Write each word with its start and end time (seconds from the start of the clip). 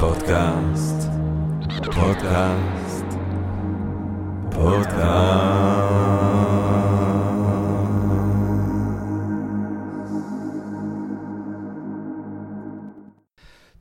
פודקאסט, 0.00 1.08
פודקאסט, 1.84 3.04
פודקאסט. 4.50 5.92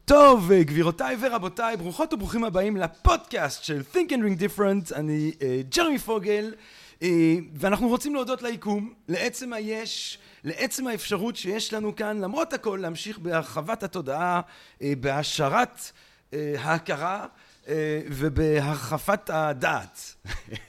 טוב, 0.06 0.54
גבירותיי 0.54 1.16
ורבותיי, 1.20 1.78
ברוכות 1.78 2.14
וברוכים 2.14 2.44
הבאים 2.44 2.78
לפודקאסט 2.78 3.64
של 3.64 3.82
Think 3.94 4.10
and 4.10 4.22
Ring 4.22 4.42
Different, 4.42 4.96
אני 4.96 5.32
אה, 5.42 5.62
ג'רמי 5.76 6.00
פוגל, 6.00 6.54
אה, 7.04 7.36
ואנחנו 7.56 7.88
רוצים 7.88 8.16
להודות 8.16 8.42
ליקום, 8.42 8.94
לעצם 9.08 9.54
היש, 9.54 10.20
לעצם 10.44 10.88
האפשרות 10.88 11.36
שיש 11.36 11.74
לנו 11.74 11.96
כאן, 11.96 12.22
למרות 12.22 12.54
הכל, 12.54 12.80
להמשיך 12.82 13.20
בהרחבת 13.20 13.84
התודעה, 13.84 14.42
אה, 14.82 14.94
בהעשרת 15.00 15.92
אה, 16.34 16.56
ההכרה 16.60 17.26
אה, 17.68 18.02
ובהרחפת 18.08 19.30
הדעת. 19.30 20.16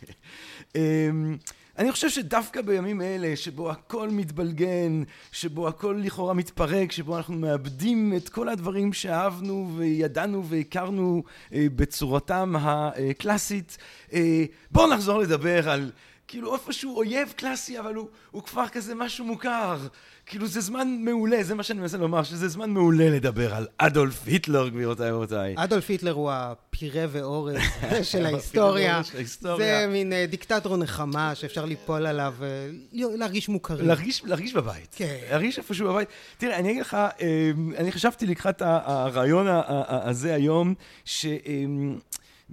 אה, 0.77 1.11
אני 1.79 1.93
חושב 1.93 2.09
שדווקא 2.09 2.63
בימים 2.63 3.03
אלה, 3.03 3.37
שבו 3.37 3.71
הכל 3.71 4.09
מתבלגן, 4.11 5.03
שבו 5.33 5.69
הכל 5.69 6.01
לכאורה 6.05 6.35
מתפרק, 6.35 6.93
שבו 6.93 7.17
אנחנו 7.17 7.35
מאבדים 7.35 8.15
את 8.17 8.29
כל 8.29 8.49
הדברים 8.49 8.93
שאהבנו 8.93 9.75
וידענו 9.77 10.47
והכרנו 10.47 11.23
בצורתם 11.53 12.55
הקלאסית, 12.59 13.79
בואו 14.71 14.95
נחזור 14.95 15.19
לדבר 15.19 15.71
על 15.71 15.91
כאילו 16.29 16.55
איפשהו 16.55 16.97
אויב 16.97 17.33
קלאסי, 17.37 17.79
אבל 17.79 17.95
הוא, 17.95 18.09
הוא 18.31 18.43
כבר 18.43 18.69
כזה 18.69 18.95
משהו 18.95 19.25
מוכר. 19.25 19.79
כאילו 20.27 20.47
זה 20.47 20.61
זמן 20.61 20.97
מעולה, 21.01 21.43
זה 21.43 21.55
מה 21.55 21.63
שאני 21.63 21.81
מנסה 21.81 21.97
לומר, 21.97 22.23
שזה 22.23 22.49
זמן 22.49 22.71
מעולה 22.71 23.11
לדבר 23.11 23.55
על 23.55 23.67
אדולף 23.79 24.23
היטלר, 24.27 24.69
גבירותיי 24.69 25.13
ורבותיי. 25.13 25.55
אדולף 25.57 25.91
היטלר 25.91 26.13
הוא 26.13 26.31
הפירה 26.33 27.05
ואורז 27.09 27.57
של 28.11 28.27
ההיסטוריה. 28.27 29.03
זה 29.57 29.87
מין 29.89 30.13
אה, 30.13 30.27
דיקטטור 30.27 30.77
נחמה 30.77 31.35
שאפשר 31.35 31.65
ליפול 31.65 32.07
עליו, 32.07 32.35
להרגיש 32.93 33.49
מוכרים. 33.49 33.87
להרגיש, 33.87 34.25
להרגיש 34.25 34.53
בבית. 34.53 34.95
כן. 34.97 35.17
להרגיש 35.31 35.59
איפשהו 35.59 35.89
בבית. 35.89 36.09
תראה, 36.39 36.59
אני 36.59 36.71
אגיד 36.71 36.81
לך, 36.81 36.95
אה, 36.95 37.51
אני 37.77 37.93
חשבתי 37.93 38.27
לקראת 38.27 38.63
הרעיון 38.65 39.47
הזה 39.89 40.35
היום, 40.35 40.75
ש... 41.05 41.27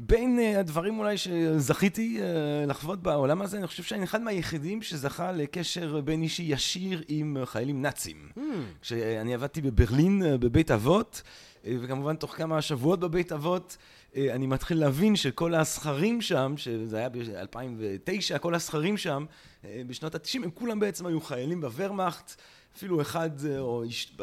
בין 0.01 0.39
uh, 0.39 0.59
הדברים 0.59 0.99
אולי 0.99 1.17
שזכיתי 1.17 2.19
uh, 2.19 2.69
לחוות 2.69 3.01
בעולם 3.01 3.41
הזה, 3.41 3.57
אני 3.57 3.67
חושב 3.67 3.83
שאני 3.83 4.03
אחד 4.03 4.21
מהיחידים 4.21 4.81
שזכה 4.81 5.31
לקשר 5.31 6.01
בין 6.01 6.21
אישי 6.21 6.43
ישיר 6.43 7.03
עם 7.07 7.37
חיילים 7.45 7.81
נאצים. 7.81 8.29
Mm. 8.37 8.39
כשאני 8.81 9.33
עבדתי 9.33 9.61
בברלין 9.61 10.21
uh, 10.21 10.37
בבית 10.37 10.71
אבות, 10.71 11.21
וכמובן 11.65 12.15
תוך 12.15 12.35
כמה 12.35 12.61
שבועות 12.61 12.99
בבית 12.99 13.31
אבות, 13.31 13.77
אני 14.15 14.47
מתחיל 14.47 14.79
להבין 14.79 15.15
שכל 15.15 15.55
הסכרים 15.55 16.21
שם, 16.21 16.53
שזה 16.57 16.97
היה 16.97 17.09
ב-2009, 17.09 18.37
כל 18.39 18.55
הסכרים 18.55 18.97
שם, 18.97 19.25
בשנות 19.63 20.15
ה-90, 20.15 20.43
הם 20.43 20.51
כולם 20.51 20.79
בעצם 20.79 21.05
היו 21.05 21.21
חיילים 21.21 21.61
בוורמאכט, 21.61 22.41
אפילו 22.75 23.01
אחד, 23.01 23.29
או 23.57 23.83
איש... 23.83 24.17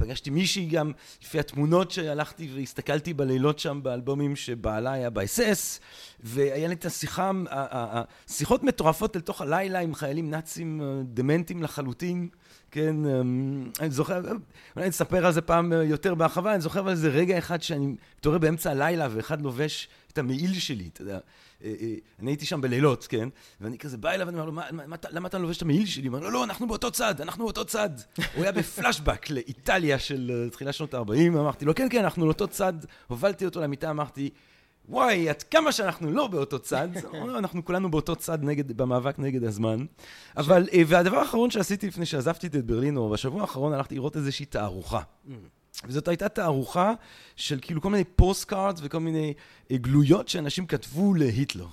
פגשתי 0.00 0.30
מישהי 0.30 0.66
גם, 0.66 0.92
לפי 1.22 1.38
התמונות 1.38 1.90
שהלכתי 1.90 2.50
והסתכלתי 2.54 3.14
בלילות 3.14 3.58
שם 3.58 3.80
באלבומים 3.82 4.36
שבעלה 4.36 4.92
היה 4.92 5.10
באס-אס, 5.10 5.80
והיה 6.20 6.68
לי 6.68 6.74
את 6.74 6.84
השיחה, 6.84 7.30
השיחות 7.50 8.64
מטורפות 8.64 9.16
אל 9.16 9.20
תוך 9.20 9.40
הלילה 9.40 9.78
עם 9.78 9.94
חיילים 9.94 10.30
נאצים 10.30 10.80
אה, 10.82 11.02
דמנטים 11.04 11.62
לחלוטין, 11.62 12.28
כן, 12.70 13.06
אמ, 13.06 13.70
אני 13.80 13.90
זוכר, 13.90 14.20
אולי 14.20 14.36
אני 14.76 14.88
אספר 14.88 15.26
על 15.26 15.32
זה 15.32 15.40
פעם 15.40 15.72
אה, 15.72 15.82
יותר 15.82 16.14
בהרחבה, 16.14 16.54
אני 16.54 16.60
זוכר 16.60 16.80
על 16.80 16.88
איזה 16.88 17.08
רגע 17.08 17.38
אחד 17.38 17.62
שאני 17.62 17.94
מתעורר 18.18 18.38
באמצע 18.38 18.70
הלילה 18.70 19.08
ואחד 19.10 19.42
לובש 19.42 19.88
את 20.12 20.18
המעיל 20.18 20.54
שלי, 20.54 20.88
אתה 20.92 21.02
יודע. 21.02 21.18
אה, 21.64 21.74
אה, 21.80 21.94
אני 22.20 22.30
הייתי 22.30 22.46
שם 22.46 22.60
בלילות, 22.60 23.06
כן? 23.06 23.28
ואני 23.60 23.78
כזה 23.78 23.96
בא 23.96 24.10
אליו 24.10 24.26
ואני 24.26 24.36
אומר 24.36 24.46
לו, 24.46 24.52
מה, 24.52 24.86
מה, 24.86 24.96
למה 25.10 25.28
אתה 25.28 25.38
לובש 25.38 25.56
את 25.56 25.62
המעיל 25.62 25.86
שלי? 25.86 26.08
הוא 26.08 26.16
אומר 26.16 26.26
לו, 26.26 26.30
לא, 26.30 26.44
אנחנו 26.44 26.68
באותו 26.68 26.90
צד, 26.90 27.20
אנחנו 27.20 27.44
באותו 27.44 27.64
צד. 27.64 27.90
הוא 28.34 28.42
היה 28.42 28.52
בפלשבק 28.52 29.30
לאיטליה 29.30 29.98
של 29.98 30.42
אה, 30.44 30.50
תחילת 30.50 30.74
שנות 30.74 30.94
ה-40, 30.94 31.28
אמרתי 31.28 31.64
לו, 31.64 31.74
כן, 31.74 31.88
כן, 31.90 32.04
אנחנו 32.04 32.26
לאותו 32.26 32.48
צד. 32.48 32.72
הובלתי 33.06 33.44
אותו 33.44 33.60
למיטה, 33.60 33.90
אמרתי, 33.90 34.30
וואי, 34.88 35.28
עד 35.28 35.42
כמה 35.42 35.72
שאנחנו 35.72 36.10
לא 36.10 36.26
באותו 36.26 36.58
צד, 36.58 36.88
אנחנו 37.38 37.64
כולנו 37.64 37.90
באותו 37.90 38.16
צד 38.16 38.38
נגד, 38.42 38.72
במאבק 38.72 39.18
נגד 39.18 39.44
הזמן. 39.44 39.84
אבל, 40.36 40.68
והדבר 40.86 41.16
האחרון 41.16 41.50
שעשיתי 41.50 41.86
לפני 41.86 42.06
שעזבתי 42.06 42.46
את 42.46 42.54
ברלין, 42.66 42.96
או 42.96 43.10
בשבוע 43.10 43.40
האחרון 43.40 43.72
הלכתי 43.72 43.94
לראות 43.94 44.16
איזושהי 44.16 44.46
תערוכה. 44.46 45.00
וזאת 45.84 46.08
הייתה 46.08 46.28
תערוכה 46.28 46.92
של 47.36 47.58
כאילו 47.62 47.80
כל 47.80 47.90
מיני 47.90 48.04
postcards 48.04 48.80
וכל 48.84 49.00
מיני 49.00 49.34
אה, 49.70 49.76
גלויות 49.76 50.28
שאנשים 50.28 50.66
כתבו 50.66 51.14
להיטלר. 51.14 51.66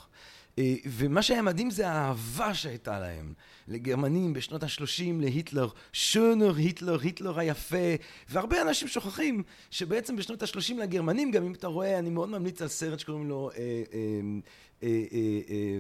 אה, 0.60 0.76
ומה 0.86 1.22
שהיה 1.22 1.42
מדהים 1.42 1.70
זה 1.70 1.90
האהבה 1.90 2.54
שהייתה 2.54 3.00
להם 3.00 3.34
לגרמנים 3.68 4.34
בשנות 4.34 4.64
ה-30 4.64 5.20
להיטלר, 5.20 5.68
schöner 5.94 6.56
היטלר, 6.56 7.00
היטלר 7.02 7.40
היפה, 7.40 7.96
והרבה 8.30 8.62
אנשים 8.62 8.88
שוכחים 8.88 9.44
שבעצם 9.72 10.16
בשנות 10.16 10.44
ה-30 10.44 10.74
לגרמנים, 10.82 11.32
גם 11.32 11.46
אם 11.46 11.54
אתה 11.54 11.68
רואה, 11.68 12.00
אני 12.00 12.10
מאוד 12.10 12.30
ממליץ 12.30 12.62
על 12.62 12.68
סרט 12.68 13.00
שקוראים 13.00 13.28
לו 13.28 13.50
אה, 13.58 13.84
אה, 13.94 14.00
אה, 14.84 14.90
אה, 15.50 15.80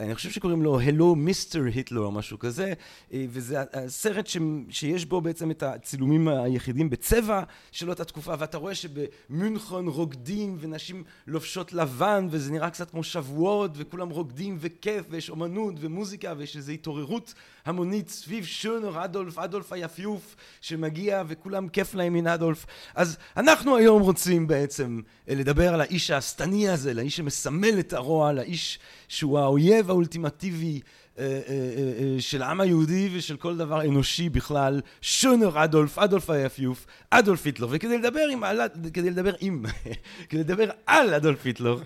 אני 0.00 0.14
חושב 0.14 0.30
שקוראים 0.30 0.62
לו 0.62 0.80
Hello 0.80 1.16
Mr. 1.28 1.58
היטלר 1.74 2.00
או 2.00 2.12
משהו 2.12 2.38
כזה, 2.38 2.72
אה, 3.12 3.24
וזה 3.28 3.56
הסרט 3.72 4.26
ש, 4.26 4.36
שיש 4.70 5.04
בו 5.04 5.20
בעצם 5.20 5.50
את 5.50 5.62
הצילומים 5.62 6.28
היחידים 6.28 6.90
בצבע 6.90 7.42
של 7.72 7.90
אותה 7.90 8.04
תקופה, 8.04 8.34
ואתה 8.38 8.58
רואה 8.58 8.74
שבמונכון 8.74 9.88
רוקדים 9.88 10.56
ונשים 10.60 11.04
לובשות 11.26 11.72
לבן, 11.72 12.28
וזה 12.30 12.52
נראה 12.52 12.70
קצת 12.70 12.90
כמו 12.90 13.04
שבועות, 13.04 13.70
וכולם 13.74 14.08
רוקדים 14.08 14.56
וכיף, 14.60 15.04
ויש 15.10 15.30
אומנות 15.30 15.74
ומוזיקה, 15.80 16.34
ויש 16.36 16.56
איזו 16.56 16.72
התעוררות 16.72 17.34
המונית 17.66 18.08
סביב 18.08 18.44
שונר 18.44 19.04
אדולף, 19.04 19.38
אדולף 19.38 19.72
היפיוף, 19.72 20.36
שמגיע 20.60 21.22
וכולם 21.28 21.68
כיף 21.68 21.94
להם 21.94 22.12
מן 22.12 22.26
אדולף. 22.26 22.66
אז 22.94 23.16
אנחנו 23.36 23.76
היום 23.76 24.02
רוצים 24.02 24.46
בעצם 24.46 25.00
אה, 25.28 25.34
לדבר 25.34 25.74
על 25.74 25.80
האיש 25.80 26.10
השטני 26.10 26.68
הזה, 26.68 26.94
לאיש 26.94 27.16
שמסמל 27.16 27.78
את 27.78 27.92
הרוע, 27.92 28.32
לאיש 28.32 28.78
שהוא 29.08 29.38
האויב 29.38 29.87
האולטימטיבי 29.90 30.80
אה, 31.18 31.24
אה, 31.24 31.30
אה, 31.48 32.20
של 32.20 32.42
העם 32.42 32.60
היהודי 32.60 33.08
ושל 33.12 33.36
כל 33.36 33.56
דבר 33.56 33.84
אנושי 33.84 34.28
בכלל, 34.28 34.80
שונר 35.00 35.64
אדולף, 35.64 35.98
אדולף 35.98 36.30
היפיוף, 36.30 36.86
אדולף 37.10 37.46
היטלר. 37.46 37.66
וכדי 37.70 37.98
לדבר 37.98 38.28
עם, 38.32 38.42
כדי 38.92 39.10
לדבר 39.10 39.32
עם, 39.40 39.64
כדי 40.28 40.40
לדבר 40.40 40.70
על 40.86 41.14
אדולף 41.14 41.46
היטלר, 41.46 41.78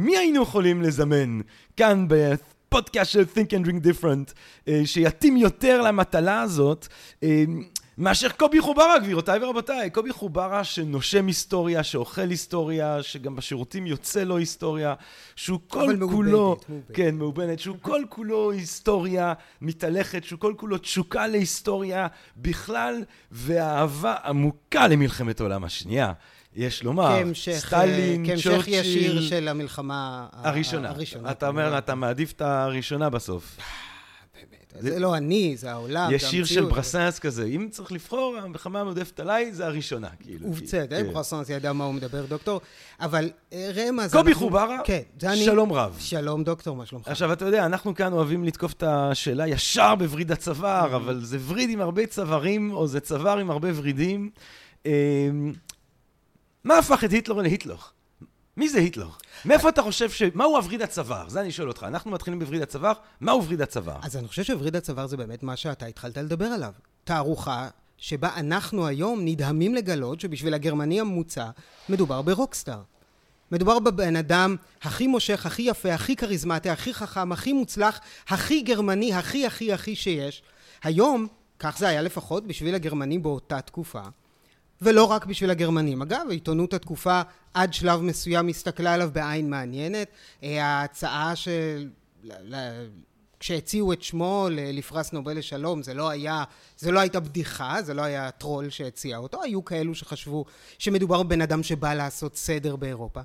מי 0.00 0.16
היינו 0.16 0.42
יכולים 0.42 0.82
לזמן 0.82 1.40
כאן 1.76 2.06
בפודקאסט 2.08 3.10
של 3.10 3.24
Think 3.34 3.48
and 3.48 3.66
Drink 3.66 3.86
Different, 3.86 4.32
שיתאים 4.84 5.36
יותר 5.36 5.82
למטלה 5.82 6.42
הזאת? 6.42 6.88
מאשר 7.98 8.28
קובי 8.28 8.60
חוברה, 8.60 8.98
גבירותיי 8.98 9.44
ורבותיי. 9.44 9.90
קובי 9.90 10.12
חוברה 10.12 10.64
שנושם 10.64 11.26
היסטוריה, 11.26 11.82
שאוכל 11.82 12.30
היסטוריה, 12.30 13.02
שגם 13.02 13.36
בשירותים 13.36 13.86
יוצא 13.86 14.24
לו 14.24 14.36
היסטוריה, 14.36 14.94
שהוא 15.36 15.60
כל 15.68 15.96
כולו... 16.10 16.48
מאובנת. 16.68 16.90
כן, 16.94 17.14
מאובנת. 17.14 17.58
שהוא 17.58 17.76
כל 17.80 18.02
כולו 18.08 18.50
היסטוריה 18.50 19.32
מתהלכת, 19.60 20.24
שהוא 20.24 20.40
כל 20.40 20.54
כולו 20.56 20.78
תשוקה 20.78 21.26
להיסטוריה 21.26 22.06
בכלל, 22.36 23.02
ואהבה 23.32 24.14
עמוקה 24.24 24.88
למלחמת 24.88 25.40
העולם 25.40 25.64
השנייה. 25.64 26.12
יש 26.56 26.82
לומר, 26.82 27.22
כהמשך, 27.22 27.52
סטלין, 27.66 28.26
צ'רצ'יל... 28.26 28.52
כהמשך 28.52 28.68
ישיר 28.68 29.20
של 29.20 29.48
המלחמה 29.48 30.26
הראשונה. 30.32 30.90
הראשונה. 30.90 31.30
אתה 31.30 31.48
אומר, 31.48 31.78
אתה 31.78 31.94
מעדיף 31.94 32.32
את 32.32 32.40
הראשונה 32.40 33.10
בסוף. 33.10 33.56
זה 34.80 34.98
לא 34.98 35.16
אני, 35.16 35.56
זה 35.56 35.72
העולם, 35.72 36.10
יש 36.12 36.24
שיר 36.24 36.44
של 36.44 36.64
ברסנס 36.64 37.18
כזה, 37.18 37.44
אם 37.44 37.68
צריך 37.70 37.92
לבחור, 37.92 38.36
המלחמה 38.42 38.80
המועדפת 38.80 39.20
עליי 39.20 39.52
זה 39.52 39.66
הראשונה, 39.66 40.08
כאילו. 40.20 40.48
ובצדק, 40.48 40.90
כן. 40.90 41.12
ברסנס 41.12 41.50
ידע 41.50 41.72
מה 41.72 41.84
הוא 41.84 41.94
מדבר, 41.94 42.26
דוקטור. 42.26 42.60
אבל 43.00 43.30
אה, 43.52 43.92
זה... 44.06 44.16
קובי 44.16 44.34
חוברה, 44.34 44.78
כן, 44.84 45.02
שלום 45.34 45.72
רב. 45.72 45.96
שלום, 45.98 46.44
דוקטור, 46.44 46.76
מה 46.76 46.86
שלומך? 46.86 47.08
עכשיו, 47.08 47.32
אתה 47.32 47.44
יודע, 47.44 47.66
אנחנו 47.66 47.94
כאן 47.94 48.12
אוהבים 48.12 48.44
לתקוף 48.44 48.72
את 48.72 48.82
השאלה 48.82 49.48
ישר 49.48 49.94
בווריד 49.94 50.32
הצוואר, 50.32 50.92
mm-hmm. 50.92 50.96
אבל 50.96 51.24
זה 51.24 51.38
וריד 51.46 51.70
עם 51.70 51.80
הרבה 51.80 52.06
צווארים, 52.06 52.72
או 52.72 52.86
זה 52.86 53.00
צוואר 53.00 53.38
עם 53.38 53.50
הרבה 53.50 53.68
ורידים. 53.74 54.30
אמ, 54.86 55.52
מה 56.64 56.78
הפך 56.78 57.04
את 57.04 57.10
היטלר 57.10 57.36
להיטלר? 57.36 57.76
מי 58.56 58.68
זה 58.68 58.78
היטלר? 58.78 59.08
מאיפה 59.44 59.68
אתה 59.68 59.82
חושב 59.82 60.10
ש... 60.10 60.22
מהו 60.34 60.56
הווריד 60.56 60.82
הצוואר? 60.82 61.28
זה 61.28 61.40
אני 61.40 61.52
שואל 61.52 61.68
אותך. 61.68 61.84
אנחנו 61.88 62.10
מתחילים 62.10 62.40
בווריד 62.40 62.62
הצוואר, 62.62 62.92
מהו 63.20 63.44
וריד 63.44 63.62
הצוואר? 63.62 63.96
אז 64.02 64.16
אני 64.16 64.28
חושב 64.28 64.42
שווריד 64.42 64.76
הצוואר 64.76 65.06
זה 65.06 65.16
באמת 65.16 65.42
מה 65.42 65.56
שאתה 65.56 65.86
התחלת 65.86 66.16
לדבר 66.16 66.44
עליו. 66.44 66.72
תערוכה 67.04 67.68
שבה 67.98 68.30
אנחנו 68.36 68.86
היום 68.86 69.20
נדהמים 69.24 69.74
לגלות 69.74 70.20
שבשביל 70.20 70.54
הגרמני 70.54 71.00
הממוצע 71.00 71.50
מדובר 71.88 72.22
ברוקסטאר. 72.22 72.82
מדובר 73.52 73.78
בבן 73.78 74.16
אדם 74.16 74.56
הכי 74.82 75.06
מושך, 75.06 75.46
הכי 75.46 75.62
יפה, 75.62 75.94
הכי 75.94 76.16
כריזמטי, 76.16 76.70
הכי 76.70 76.94
חכם, 76.94 77.32
הכי 77.32 77.52
מוצלח, 77.52 78.00
הכי 78.28 78.62
גרמני, 78.62 79.14
הכי 79.14 79.46
הכי 79.46 79.72
הכי 79.72 79.96
שיש. 79.96 80.42
היום, 80.82 81.26
כך 81.58 81.78
זה 81.78 81.88
היה 81.88 82.02
לפחות 82.02 82.46
בשביל 82.46 82.74
הגרמנים 82.74 83.22
באותה 83.22 83.60
תקופה, 83.60 84.02
ולא 84.82 85.04
רק 85.04 85.26
בשביל 85.26 85.50
הגרמנים. 85.50 86.02
אגב, 86.02 86.26
עיתונות 86.30 86.74
התקופה 86.74 87.20
עד 87.54 87.74
שלב 87.74 88.00
מסוים 88.00 88.48
הסתכלה 88.48 88.94
עליו 88.94 89.10
בעין 89.12 89.50
מעניינת. 89.50 90.08
אה, 90.42 90.64
ההצעה 90.64 91.36
של... 91.36 91.88
כשהציעו 93.40 93.92
את 93.92 94.02
שמו 94.02 94.48
לפרס 94.50 95.12
נובל 95.12 95.38
לשלום, 95.38 95.82
זה 95.82 95.94
לא 95.94 96.08
היה, 96.08 96.44
זה 96.78 96.90
לא 96.90 97.00
הייתה 97.00 97.20
בדיחה, 97.20 97.82
זה 97.82 97.94
לא 97.94 98.02
היה 98.02 98.30
טרול 98.30 98.70
שהציע 98.70 99.16
אותו, 99.16 99.42
היו 99.42 99.64
כאלו 99.64 99.94
שחשבו 99.94 100.44
שמדובר 100.78 101.22
בבן 101.22 101.40
אדם 101.40 101.62
שבא 101.62 101.94
לעשות 101.94 102.36
סדר 102.36 102.76
באירופה. 102.76 103.20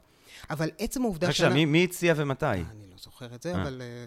אבל 0.50 0.70
עצם 0.78 1.02
העובדה 1.02 1.32
שאנחנו... 1.32 1.56
עכשיו, 1.56 1.68
מי 1.68 1.84
הציע 1.84 2.14
ומתי? 2.18 2.46
אני 2.46 2.64
לא 2.92 2.98
זוכר 2.98 3.36
את 3.36 3.44
זה, 3.44 3.56
אה. 3.56 3.62
אבל 3.62 3.82
אה, 3.82 4.06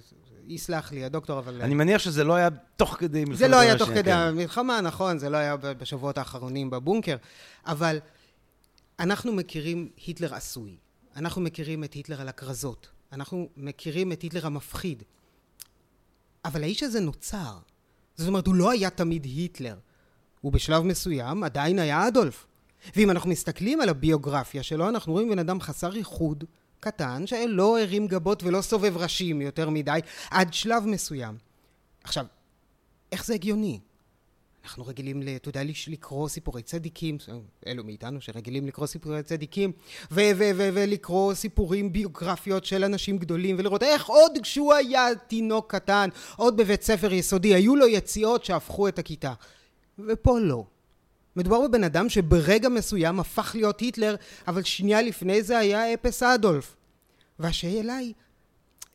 יסלח 0.50 0.92
לי 0.92 1.04
הדוקטור, 1.04 1.38
אבל... 1.38 1.62
אני 1.62 1.74
מניח 1.74 1.98
שזה 1.98 2.24
לא 2.24 2.34
היה 2.34 2.48
תוך 2.76 2.96
כדי 2.98 3.20
מלחמת 3.20 3.38
זה 3.38 3.48
לא 3.48 3.60
היה 3.60 3.78
תוך 3.78 3.88
כדי 3.88 4.02
כן. 4.02 4.16
המלחמה, 4.16 4.80
נכון, 4.80 5.18
זה 5.18 5.30
לא 5.30 5.36
היה 5.36 5.56
בשבועות 5.56 6.18
האחרונים 6.18 6.70
בבונקר, 6.70 7.16
אבל 7.66 7.98
אנחנו 9.00 9.32
מכירים 9.32 9.88
היטלר 10.06 10.34
עשוי. 10.34 10.76
אנחנו 11.16 11.40
מכירים 11.42 11.84
את 11.84 11.92
היטלר 11.92 12.20
על 12.20 12.28
הכרזות. 12.28 12.88
אנחנו 13.12 13.48
מכירים 13.56 14.12
את 14.12 14.22
היטלר 14.22 14.46
המפחיד. 14.46 15.02
אבל 16.44 16.62
האיש 16.62 16.82
הזה 16.82 17.00
נוצר. 17.00 17.58
זאת 18.16 18.28
אומרת, 18.28 18.46
הוא 18.46 18.54
לא 18.54 18.70
היה 18.70 18.90
תמיד 18.90 19.24
היטלר. 19.24 19.76
הוא 20.40 20.52
בשלב 20.52 20.82
מסוים 20.82 21.44
עדיין 21.44 21.78
היה 21.78 22.08
אדולף. 22.08 22.46
ואם 22.96 23.10
אנחנו 23.10 23.30
מסתכלים 23.30 23.80
על 23.80 23.88
הביוגרפיה 23.88 24.62
שלו, 24.62 24.88
אנחנו 24.88 25.12
רואים 25.12 25.30
בן 25.30 25.38
אדם 25.38 25.60
חסר 25.60 25.96
ייחוד, 25.96 26.44
קטן, 26.80 27.26
שלא 27.26 27.80
הרים 27.80 28.06
גבות 28.06 28.42
ולא 28.42 28.62
סובב 28.62 28.96
ראשים 28.96 29.40
יותר 29.40 29.70
מדי, 29.70 30.00
עד 30.30 30.54
שלב 30.54 30.86
מסוים. 30.86 31.36
עכשיו, 32.04 32.26
איך 33.12 33.24
זה 33.24 33.34
הגיוני? 33.34 33.80
אנחנו 34.64 34.86
רגילים, 34.86 35.22
אתה 35.36 35.48
יודע, 35.48 35.62
לקרוא 35.88 36.28
סיפורי 36.28 36.62
צדיקים, 36.62 37.18
אלו 37.66 37.84
מאיתנו 37.84 38.20
שרגילים 38.20 38.66
לקרוא 38.66 38.86
סיפורי 38.86 39.22
צדיקים, 39.22 39.72
ולקרוא 40.10 41.34
סיפורים 41.34 41.92
ביוגרפיות 41.92 42.64
של 42.64 42.84
אנשים 42.84 43.18
גדולים, 43.18 43.56
ולראות 43.58 43.82
איך 43.82 44.06
עוד 44.06 44.38
כשהוא 44.42 44.72
היה 44.74 45.06
תינוק 45.26 45.74
קטן, 45.74 46.08
עוד 46.36 46.56
בבית 46.56 46.82
ספר 46.82 47.12
יסודי, 47.12 47.54
היו 47.54 47.76
לו 47.76 47.86
יציאות 47.86 48.44
שהפכו 48.44 48.88
את 48.88 48.98
הכיתה. 48.98 49.32
ופה 49.98 50.38
לא. 50.38 50.64
מדובר 51.36 51.68
בבן 51.68 51.84
אדם 51.84 52.08
שברגע 52.08 52.68
מסוים 52.68 53.20
הפך 53.20 53.50
להיות 53.54 53.80
היטלר, 53.80 54.16
אבל 54.48 54.62
שנייה 54.62 55.02
לפני 55.02 55.42
זה 55.42 55.58
היה 55.58 55.94
אפס 55.94 56.22
אדולף. 56.22 56.76
והשאלה 57.38 57.96
היא, 57.96 58.14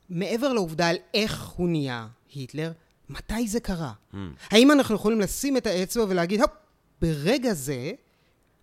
מעבר 0.10 0.54
לעובדה 0.54 0.88
על 0.90 0.96
איך 1.14 1.44
הוא 1.48 1.70
נהיה 1.70 2.08
היטלר, 2.34 2.72
מתי 3.10 3.48
זה 3.48 3.60
קרה? 3.60 3.92
Mm. 4.14 4.18
האם 4.52 4.72
אנחנו 4.72 4.96
יכולים 4.96 5.22
לשים 5.22 5.58
את 5.58 5.68
האצבע 5.68 6.06
ולהגיד, 6.10 6.42
הופ, 6.42 6.52
ברגע 7.02 7.54
זה, 7.54 7.92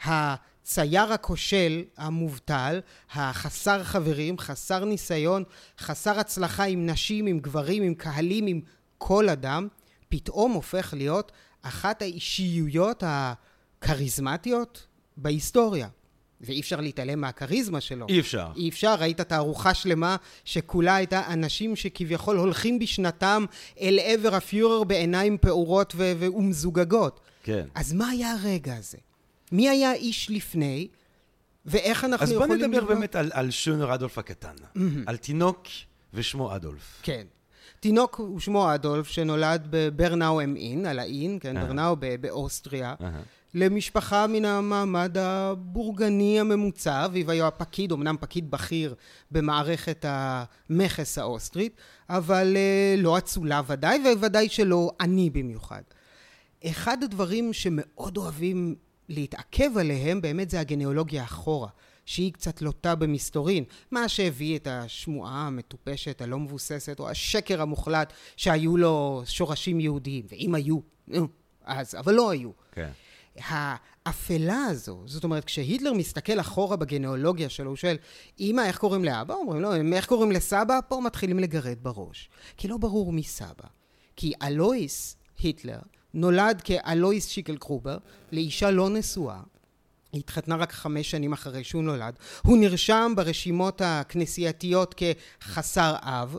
הצייר 0.05 1.13
הכושל, 1.13 1.85
המובטל, 1.97 2.81
החסר 3.13 3.85
חברים, 3.85 4.39
חסר 4.39 4.85
ניסיון, 4.85 5.45
חסר 5.79 6.19
הצלחה 6.19 6.65
עם 6.65 6.87
נשים, 6.87 7.27
עם 7.27 7.39
גברים, 7.39 7.83
עם 7.83 7.95
קהלים, 7.95 8.47
עם 8.47 8.61
כל 8.99 9.29
אדם, 9.29 9.69
פתאום 10.09 10.53
הופך 10.53 10.95
להיות 10.97 11.33
אחת 11.63 12.03
האישיויות 12.03 13.03
הכריזמטיות 13.83 14.87
בהיסטוריה. 15.17 15.89
ואי 16.41 16.61
אפשר 16.61 16.81
להתעלם 16.81 17.21
מהכריזמה 17.21 17.81
שלו. 17.81 18.07
אי 18.09 18.21
אפשר. 18.21 18.49
אי 18.57 18.69
אפשר, 18.69 18.95
ראית 18.95 19.21
תערוכה 19.21 19.75
שלמה 19.75 20.17
שכולה 20.45 20.97
הייתה 20.97 21.33
אנשים 21.33 21.77
שכביכול 21.77 22.37
הולכים 22.37 22.79
בשנתם 22.79 23.45
אל 23.81 23.99
עבר 24.03 24.35
הפיורר 24.35 24.85
בעיניים 24.85 25.39
פעורות 25.39 25.93
ו- 25.97 26.13
ומזוגגות. 26.19 27.21
כן. 27.43 27.67
אז 27.75 27.93
מה 27.93 28.09
היה 28.09 28.33
הרגע 28.33 28.77
הזה? 28.77 28.99
מי 29.53 29.69
היה 29.69 29.91
האיש 29.91 30.31
לפני, 30.31 30.89
ואיך 31.67 32.05
אנחנו 32.05 32.27
יכולים... 32.27 32.53
אז 32.53 32.59
בוא 32.59 32.67
נדבר 32.67 32.79
לראות... 32.79 32.97
באמת 32.97 33.17
על, 33.17 33.31
על 33.35 33.51
שונר 33.51 33.95
אדולף 33.95 34.19
הקטן. 34.19 34.55
Mm-hmm. 34.55 34.81
על 35.07 35.17
תינוק 35.17 35.67
ושמו 36.15 36.57
אדולף. 36.57 37.01
כן. 37.03 37.25
תינוק 37.81 38.21
ושמו 38.21 38.75
אדולף, 38.75 39.09
שנולד 39.09 39.67
בברנאו 39.71 40.43
אם 40.43 40.57
אין, 40.57 40.87
על 40.87 40.99
האין, 40.99 41.39
כן, 41.41 41.57
uh-huh. 41.57 41.61
ברנאו 41.61 41.97
באוסטריה. 42.21 42.95
Uh-huh. 43.01 43.05
למשפחה 43.55 44.27
מן 44.27 44.45
המעמד 44.45 45.17
הבורגני 45.19 46.41
הממוצע, 46.41 47.05
אביו 47.05 47.31
היה 47.31 47.51
פקיד, 47.51 47.93
אמנם 47.93 48.17
פקיד 48.21 48.51
בכיר 48.51 48.95
במערכת 49.31 50.05
המכס 50.09 51.19
האוסטרית, 51.19 51.77
אבל 52.09 52.57
אה, 52.57 52.95
לא 52.99 53.19
אצולה 53.19 53.61
ודאי, 53.67 54.01
וודאי 54.21 54.49
שלא 54.49 54.91
עני 55.01 55.31
במיוחד. 55.31 55.83
אחד 56.67 57.03
הדברים 57.03 57.53
שמאוד 57.53 58.17
אוהבים 58.17 58.75
להתעכב 59.09 59.79
עליהם 59.79 60.21
באמת 60.21 60.51
זה 60.51 60.61
הגניאולוגיה 60.61 61.25
אחורה, 61.25 61.69
שהיא 62.07 62.33
קצת 62.33 62.63
לוטה 62.63 62.95
במסתורין, 62.95 63.65
מה 63.91 64.09
שהביא 64.09 64.57
את 64.57 64.67
השמועה 64.71 65.47
המטופשת, 65.47 66.23
הלא 66.23 66.39
מבוססת, 66.39 67.01
או 67.01 67.09
השקר 67.09 67.63
המוחלט 67.63 68.13
שהיו 68.37 68.77
לו 68.77 69.23
שורשים 69.27 69.81
יהודיים, 69.81 70.25
ואם 70.29 70.55
היו, 70.55 70.79
אז, 71.65 71.95
אבל 71.95 72.15
לא 72.15 72.31
היו. 72.31 72.51
כן. 72.73 72.91
האפלה 73.37 74.65
הזו, 74.65 75.03
זאת 75.07 75.25
אומרת, 75.25 75.45
כשהיטלר 75.45 75.93
מסתכל 75.93 76.41
אחורה 76.41 76.77
בגנאולוגיה 76.77 77.49
שלו, 77.49 77.71
הוא 77.71 77.77
שואל, 77.77 77.97
אמא, 78.41 78.61
איך 78.61 78.79
קוראים 78.79 79.05
לאבא? 79.05 79.35
אומרים 79.35 79.63
לו, 79.63 79.73
לא, 79.73 79.97
איך 79.97 80.07
קוראים 80.07 80.33
לסבא? 80.33 80.79
פה 80.89 81.01
מתחילים 81.05 81.39
לגרד 81.39 81.79
בראש. 81.83 82.29
כי 82.57 82.69
לא 82.69 82.77
ברור 82.77 83.13
מי 83.13 83.23
סבא. 83.23 83.69
כי 84.17 84.33
אלויס 84.43 85.17
היטלר 85.39 85.79
נולד 86.15 86.61
כאלויס 86.65 87.29
שיקל 87.29 87.57
קרובר, 87.57 87.99
לאישה 88.33 88.71
לא 88.71 88.91
נשואה, 88.91 89.41
היא 90.13 90.21
התחתנה 90.21 90.57
רק 90.57 90.73
חמש 90.73 91.11
שנים 91.11 91.33
אחרי 91.33 91.65
שהוא 91.65 91.83
נולד. 91.83 92.15
הוא 92.43 92.59
נרשם 92.59 93.13
ברשימות 93.17 93.81
הכנסייתיות 93.85 94.95
כחסר 94.95 95.97
אב. 96.01 96.37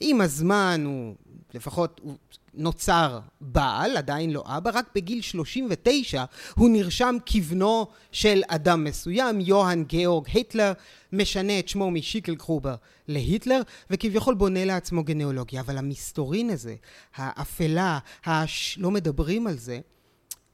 עם 0.00 0.20
הזמן 0.20 0.82
הוא, 0.86 1.14
לפחות, 1.54 2.00
הוא 2.04 2.14
נוצר 2.54 3.20
בעל, 3.40 3.96
עדיין 3.96 4.30
לא 4.30 4.42
אבא, 4.46 4.70
רק 4.74 4.88
בגיל 4.94 5.20
39 5.20 6.24
הוא 6.54 6.70
נרשם 6.70 7.16
כבנו 7.26 7.86
של 8.12 8.42
אדם 8.48 8.84
מסוים, 8.84 9.40
יוהאן 9.40 9.84
גאורג 9.84 10.28
היטלר, 10.32 10.72
משנה 11.12 11.58
את 11.58 11.68
שמו 11.68 11.90
משיקל 11.90 12.36
קרובר 12.36 12.74
להיטלר, 13.08 13.62
וכביכול 13.90 14.34
בונה 14.34 14.64
לעצמו 14.64 15.04
גנאולוגיה. 15.04 15.60
אבל 15.60 15.78
המסתורין 15.78 16.50
הזה, 16.50 16.74
האפלה, 17.14 17.98
הש... 18.24 18.78
לא 18.78 18.90
מדברים 18.90 19.46
על 19.46 19.58
זה, 19.58 19.80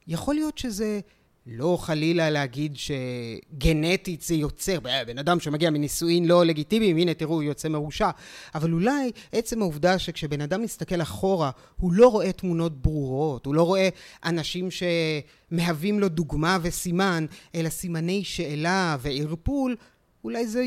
יכול 0.06 0.34
להיות 0.34 0.58
שזה 0.58 1.00
לא 1.46 1.78
חלילה 1.80 2.30
להגיד 2.30 2.76
שגנטית 2.76 4.22
זה 4.22 4.34
יוצר, 4.34 4.78
בן 5.06 5.18
אדם 5.18 5.40
שמגיע 5.40 5.70
מנישואין 5.70 6.24
לא 6.24 6.44
לגיטימיים, 6.44 6.96
הנה 6.96 7.14
תראו, 7.14 7.34
הוא 7.34 7.42
יוצא 7.42 7.68
מרושע. 7.68 8.10
אבל 8.54 8.72
אולי 8.72 9.10
עצם 9.32 9.62
העובדה 9.62 9.98
שכשבן 9.98 10.40
אדם 10.40 10.62
מסתכל 10.62 11.02
אחורה, 11.02 11.50
הוא 11.76 11.92
לא 11.92 12.08
רואה 12.08 12.32
תמונות 12.32 12.82
ברורות, 12.82 13.46
הוא 13.46 13.54
לא 13.54 13.62
רואה 13.62 13.88
אנשים 14.24 14.68
שמהווים 14.70 16.00
לו 16.00 16.08
דוגמה 16.08 16.58
וסימן, 16.62 17.26
אלא 17.54 17.68
סימני 17.68 18.24
שאלה 18.24 18.96
וערפול, 19.00 19.76
אולי 20.24 20.46
זה 20.46 20.64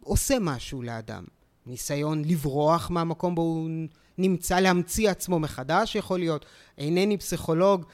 עושה 0.00 0.38
משהו 0.40 0.82
לאדם. 0.82 1.24
ניסיון 1.66 2.24
לברוח 2.24 2.90
מהמקום 2.90 3.34
בו 3.34 3.42
הוא 3.42 3.70
נמצא, 4.18 4.60
להמציא 4.60 5.10
עצמו 5.10 5.38
מחדש 5.38 5.94
יכול 5.94 6.18
להיות. 6.18 6.46
אינני 6.78 7.16
פסיכולוג, 7.16 7.84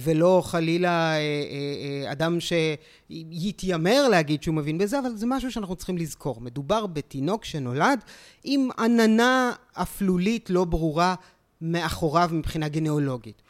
ולא 0.00 0.42
חלילה 0.44 1.12
אה, 1.12 1.18
אה, 1.18 2.12
אדם 2.12 2.38
שיתיימר 2.40 4.08
להגיד 4.08 4.42
שהוא 4.42 4.54
מבין 4.54 4.78
בזה, 4.78 4.98
אבל 4.98 5.16
זה 5.16 5.26
משהו 5.26 5.52
שאנחנו 5.52 5.76
צריכים 5.76 5.98
לזכור. 5.98 6.40
מדובר 6.40 6.86
בתינוק 6.86 7.44
שנולד 7.44 8.00
עם 8.44 8.68
עננה 8.78 9.52
אפלולית 9.72 10.50
לא 10.50 10.64
ברורה 10.64 11.14
מאחוריו 11.60 12.30
מבחינה 12.32 12.68
גנאולוגית. 12.68 13.42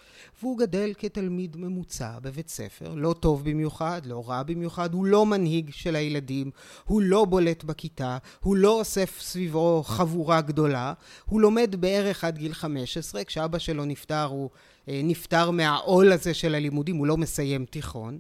והוא 0.43 0.59
גדל 0.59 0.93
כתלמיד 0.99 1.57
ממוצע 1.57 2.19
בבית 2.23 2.49
ספר, 2.49 2.95
לא 2.95 3.15
טוב 3.21 3.45
במיוחד, 3.45 4.01
לא 4.07 4.29
רע 4.29 4.43
במיוחד, 4.43 4.95
הוא 4.95 5.07
לא 5.07 5.27
מנהיג 5.27 5.71
של 5.73 5.97
הילדים, 5.97 6.51
הוא 6.85 7.03
לא 7.03 7.25
בולט 7.25 7.65
בכיתה, 7.65 8.19
הוא 8.41 8.57
לא 8.57 8.79
אוסף 8.79 9.21
סביבו 9.21 9.83
חבורה 9.87 10.41
גדולה, 10.41 10.93
הוא 11.25 11.41
לומד 11.41 11.77
בערך 11.81 12.25
עד 12.25 12.39
גיל 12.39 12.55
15, 12.55 13.25
כשאבא 13.25 13.59
שלו 13.59 13.85
נפטר 13.85 14.25
הוא 14.25 14.51
אה, 14.53 14.59
נפטר 14.89 15.51
מהעול 15.51 16.13
הזה 16.13 16.35
של 16.35 16.55
הלימודים, 16.55 16.97
הוא 16.97 17.07
לא 17.07 17.17
מסיים 17.17 17.65
תיכון. 17.65 18.19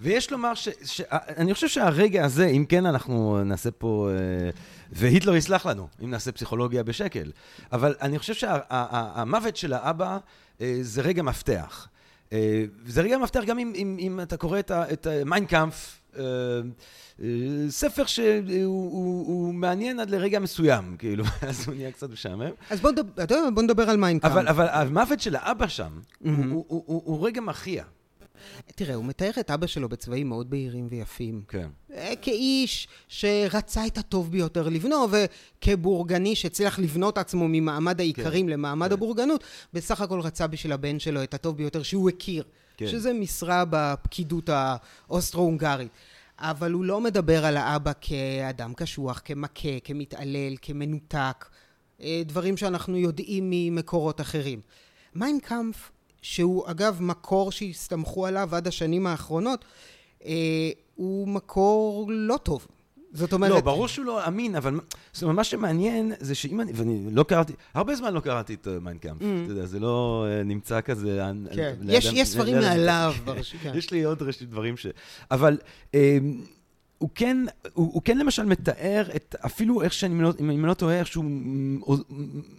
ויש 0.00 0.30
לומר 0.30 0.54
ש... 0.54 0.68
ש... 0.84 1.00
אני 1.10 1.54
חושב 1.54 1.68
שהרגע 1.68 2.24
הזה, 2.24 2.46
אם 2.46 2.64
כן 2.68 2.86
אנחנו 2.86 3.44
נעשה 3.44 3.70
פה... 3.70 4.10
אה, 4.12 4.50
והיטלר 4.92 5.36
יסלח 5.36 5.66
לנו, 5.66 5.88
אם 6.04 6.10
נעשה 6.10 6.32
פסיכולוגיה 6.32 6.82
בשקל. 6.82 7.30
אבל 7.72 7.94
אני 8.00 8.18
חושב 8.18 8.34
שהמוות 8.34 9.56
שה... 9.56 9.60
של 9.60 9.72
האבא 9.72 10.18
אה, 10.60 10.78
זה 10.80 11.02
רגע 11.02 11.22
מפתח. 11.22 11.88
זה 12.86 13.00
רגע 13.00 13.18
מפתח 13.18 13.40
גם 13.46 13.58
אם, 13.58 13.72
אם, 13.74 13.96
אם 14.00 14.20
אתה 14.20 14.36
קורא 14.36 14.58
את 14.68 15.06
מיינקאמפ, 15.26 16.00
ספר 17.68 18.06
שהוא 18.06 18.64
הוא, 18.64 19.26
הוא 19.26 19.54
מעניין 19.54 20.00
עד 20.00 20.10
לרגע 20.10 20.38
מסוים, 20.38 20.96
כאילו, 20.98 21.24
אז 21.48 21.66
הוא 21.66 21.74
נהיה 21.74 21.92
קצת 21.92 22.10
משעמם. 22.10 22.50
אז 22.70 22.80
בוא, 22.80 22.90
נדבר, 22.90 23.50
בוא 23.54 23.62
נדבר 23.62 23.90
על 23.90 23.96
מיינקאמפ. 23.96 24.32
אבל, 24.32 24.48
אבל 24.48 24.66
המוות 24.68 25.20
של 25.20 25.36
האבא 25.36 25.68
שם, 25.68 25.90
אהמ. 25.98 26.28
הוא, 26.28 26.64
הוא, 26.68 26.82
הוא, 26.86 27.02
הוא 27.04 27.26
רגע 27.26 27.40
מכריע. 27.40 27.84
תראה, 28.66 28.94
הוא 28.94 29.04
מתאר 29.04 29.30
את 29.40 29.50
אבא 29.50 29.66
שלו 29.66 29.88
בצבעים 29.88 30.28
מאוד 30.28 30.50
בהירים 30.50 30.86
ויפים. 30.90 31.42
כן. 31.48 31.68
אה, 31.94 32.12
כאיש 32.22 32.88
שרצה 33.08 33.86
את 33.86 33.98
הטוב 33.98 34.30
ביותר 34.30 34.68
לבנו, 34.68 35.06
וכבורגני 35.10 36.36
שהצליח 36.36 36.78
לבנות 36.78 37.18
עצמו 37.18 37.48
ממעמד 37.48 38.00
האיכרים 38.00 38.46
כן, 38.46 38.52
למעמד 38.52 38.86
כן. 38.88 38.92
הבורגנות, 38.92 39.44
בסך 39.72 40.00
הכל 40.00 40.20
רצה 40.20 40.46
בשביל 40.46 40.72
הבן 40.72 40.98
שלו 40.98 41.22
את 41.22 41.34
הטוב 41.34 41.56
ביותר 41.56 41.82
שהוא 41.82 42.08
הכיר, 42.08 42.44
כן. 42.76 42.86
שזה 42.86 43.12
משרה 43.12 43.64
בפקידות 43.70 44.50
האוסטרו-הונגרית. 44.52 45.90
אבל 46.40 46.72
הוא 46.72 46.84
לא 46.84 47.00
מדבר 47.00 47.46
על 47.46 47.56
האבא 47.56 47.92
כאדם 48.00 48.74
קשוח, 48.74 49.22
כמכה, 49.24 49.80
כמתעלל, 49.84 50.54
כמנותק, 50.62 51.48
אה, 52.00 52.22
דברים 52.24 52.56
שאנחנו 52.56 52.96
יודעים 52.96 53.50
ממקורות 53.50 54.20
אחרים. 54.20 54.60
מיינקאמפ, 55.14 55.90
שהוא 56.22 56.70
אגב 56.70 56.98
מקור 57.00 57.52
שהסתמכו 57.52 58.26
עליו 58.26 58.56
עד 58.56 58.66
השנים 58.66 59.06
האחרונות, 59.06 59.64
אה, 60.24 60.70
הוא 60.94 61.28
מקור 61.28 62.06
לא 62.12 62.36
טוב. 62.42 62.66
זאת 63.12 63.32
אומרת... 63.32 63.50
לא, 63.50 63.60
ברור 63.60 63.88
שהוא 63.88 64.04
לא 64.06 64.26
אמין, 64.28 64.54
אבל 64.56 64.80
זאת 65.12 65.22
אומרת, 65.22 65.36
מה 65.36 65.44
שמעניין 65.44 66.12
זה 66.20 66.34
שאם 66.34 66.60
אני, 66.60 66.72
ואני 66.74 67.00
לא 67.12 67.22
קראתי, 67.22 67.52
הרבה 67.74 67.94
זמן 67.94 68.14
לא 68.14 68.20
קראתי 68.20 68.54
את 68.54 68.68
מיינקאמפ, 68.80 69.16
אתה 69.22 69.52
יודע, 69.52 69.66
זה 69.66 69.78
לא 69.80 70.26
אה, 70.28 70.42
נמצא 70.42 70.80
כזה... 70.80 71.24
אה, 71.24 71.32
כן, 71.54 71.74
יש 71.88 72.10
יש 72.14 72.28
ספרים 72.28 72.58
מעליו. 72.58 73.14
ברש- 73.24 73.54
כן. 73.62 73.72
יש 73.74 73.90
לי 73.90 74.02
עוד 74.02 74.18
דברים 74.42 74.76
ש... 74.76 74.86
אבל 75.30 75.58
אה, 75.94 76.18
הוא 76.98 77.08
כן, 77.14 77.36
הוא, 77.72 77.90
הוא 77.94 78.02
כן 78.04 78.18
למשל 78.18 78.44
מתאר 78.44 79.08
את, 79.16 79.34
אפילו 79.46 79.82
איך 79.82 79.92
שאני, 79.92 80.22
לא- 80.22 80.32
אם 80.40 80.50
אני 80.50 80.62
לא 80.62 80.74
טועה, 80.74 80.98
איך 80.98 81.06
שהוא 81.06 81.24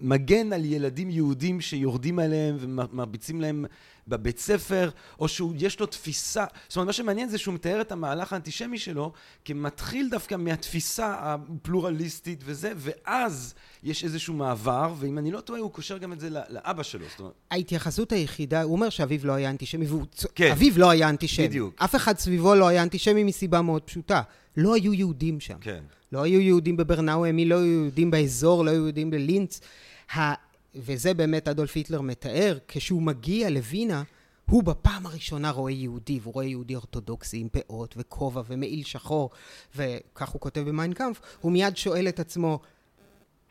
מגן 0.02 0.54
על 0.54 0.66
ילדים 0.66 1.10
יהודים 1.10 1.62
שיורדים 1.62 2.20
עליהם 2.20 2.58
ומרביצים 2.60 3.42
להם 3.42 3.66
בבית 4.08 4.40
ספר, 4.40 4.90
או 5.20 5.28
שיש 5.28 5.80
לו 5.80 5.86
תפיסה, 5.86 6.46
זאת 6.68 6.76
אומרת, 6.76 6.88
מה 6.88 6.94
שמעניין 6.94 7.30
זה 7.30 7.38
שהוא 7.38 7.54
מתאר 7.54 7.82
את 7.82 7.92
המהלך 7.92 8.34
האנטישמי 8.34 8.80
שלו 8.80 9.12
כמתחיל 9.46 10.10
דווקא 10.10 10.36
מהתפיסה 10.36 11.16
הפלורליסטית 11.20 12.42
וזה, 12.46 12.72
ואז 12.76 13.54
יש 13.84 14.04
איזשהו 14.04 14.34
מעבר, 14.34 14.94
ואם 14.98 15.18
אני 15.18 15.32
לא 15.32 15.42
טועה, 15.42 15.60
הוא 15.60 15.72
קושר 15.72 15.98
גם 15.98 16.14
את 16.14 16.20
זה 16.20 16.30
לאבא 16.50 16.84
שלו, 16.84 17.06
זאת 17.10 17.20
אומרת, 17.20 17.34
ההתייחסות 17.52 18.12
היחידה, 18.12 18.62
הוא 18.62 18.72
אומר 18.72 18.90
שאביו 18.90 19.20
לא 19.24 19.34
היה 19.34 19.50
אנטישמי, 19.50 19.86
והוא... 19.86 20.06
כן. 20.36 20.52
אביו 20.52 20.74
לא 20.78 20.90
היה 20.90 21.10
אנטישמי. 21.10 21.48
בדיוק. 21.48 21.76
אף 21.84 21.96
אחד 21.96 22.18
סביבו 22.18 22.56
לא 22.56 22.68
היה 22.68 22.84
אנטישמי 22.84 23.24
מסיבה 23.24 23.62
מאוד 23.62 23.82
פשוטה. 23.82 24.22
לא 24.58 24.76
היו 24.76 24.94
יהודים 24.94 25.40
שם. 25.40 25.58
כן. 25.62 25.84
לא 26.12 26.24
היו 26.24 26.40
יהודים 26.40 26.78
בברנאו, 26.78 27.26
מי 27.34 27.46
לא 27.46 27.56
היו 27.56 27.66
יהודים 27.66 28.12
באזור, 28.12 28.66
לא 28.66 28.72
היו 28.72 28.82
יהודים 28.82 29.10
בלינץ. 29.10 29.62
וזה 30.76 31.14
באמת 31.14 31.48
אדולף 31.48 31.76
היטלר 31.76 32.02
מתאר, 32.02 32.58
כשהוא 32.68 33.02
מגיע 33.02 33.50
לווינה, 33.50 34.04
הוא 34.50 34.64
בפעם 34.64 35.06
הראשונה 35.06 35.50
רואה 35.50 35.72
יהודי, 35.72 36.20
והוא 36.22 36.34
רואה 36.34 36.46
יהודי 36.46 36.76
אורתודוקסי 36.76 37.38
עם 37.38 37.48
פאות 37.50 37.96
וכובע 37.98 38.42
ומעיל 38.48 38.84
שחור, 38.84 39.30
וכך 39.76 40.30
הוא 40.30 40.42
כותב 40.42 40.62
במיינקאמפ, 40.62 41.20
הוא 41.42 41.52
מיד 41.52 41.78
שואל 41.78 42.08
את 42.08 42.20
עצמו, 42.20 42.60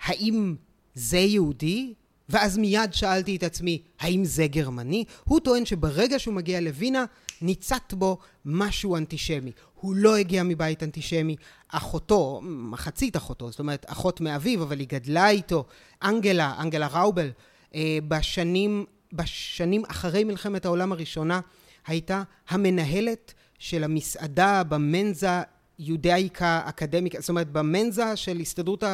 האם 0.02 0.54
זה 0.94 1.18
יהודי? 1.18 1.94
ואז 2.28 2.58
מיד 2.58 2.94
שאלתי 2.94 3.36
את 3.36 3.42
עצמי, 3.42 3.82
האם 4.00 4.24
זה 4.24 4.46
גרמני? 4.46 5.04
הוא 5.24 5.40
טוען 5.40 5.66
שברגע 5.66 6.18
שהוא 6.18 6.34
מגיע 6.34 6.60
לווינה, 6.60 7.04
ניצת 7.42 7.94
בו 7.94 8.18
משהו 8.44 8.96
אנטישמי. 8.96 9.52
הוא 9.74 9.94
לא 9.96 10.16
הגיע 10.16 10.42
מבית 10.42 10.82
אנטישמי. 10.82 11.36
אחותו, 11.68 12.40
מחצית 12.42 13.16
אחותו, 13.16 13.50
זאת 13.50 13.58
אומרת, 13.58 13.86
אחות 13.88 14.20
מאביו, 14.20 14.62
אבל 14.62 14.78
היא 14.78 14.88
גדלה 14.88 15.28
איתו, 15.28 15.64
אנגלה, 16.02 16.54
אנגלה 16.58 16.86
ראובל, 16.86 17.30
אה, 17.74 17.98
בשנים, 18.08 18.84
בשנים 19.12 19.82
אחרי 19.88 20.24
מלחמת 20.24 20.64
העולם 20.64 20.92
הראשונה, 20.92 21.40
הייתה 21.86 22.22
המנהלת 22.48 23.34
של 23.58 23.84
המסעדה 23.84 24.62
במנזה 24.64 25.40
יודאיקה 25.78 26.62
אקדמיקה, 26.64 27.20
זאת 27.20 27.28
אומרת 27.28 27.52
במנזה 27.52 28.16
של 28.16 28.40
הסתדרות 28.40 28.84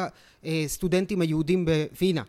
הסטודנטים 0.43 1.21
היהודים 1.21 1.65
בווינה. 1.65 2.23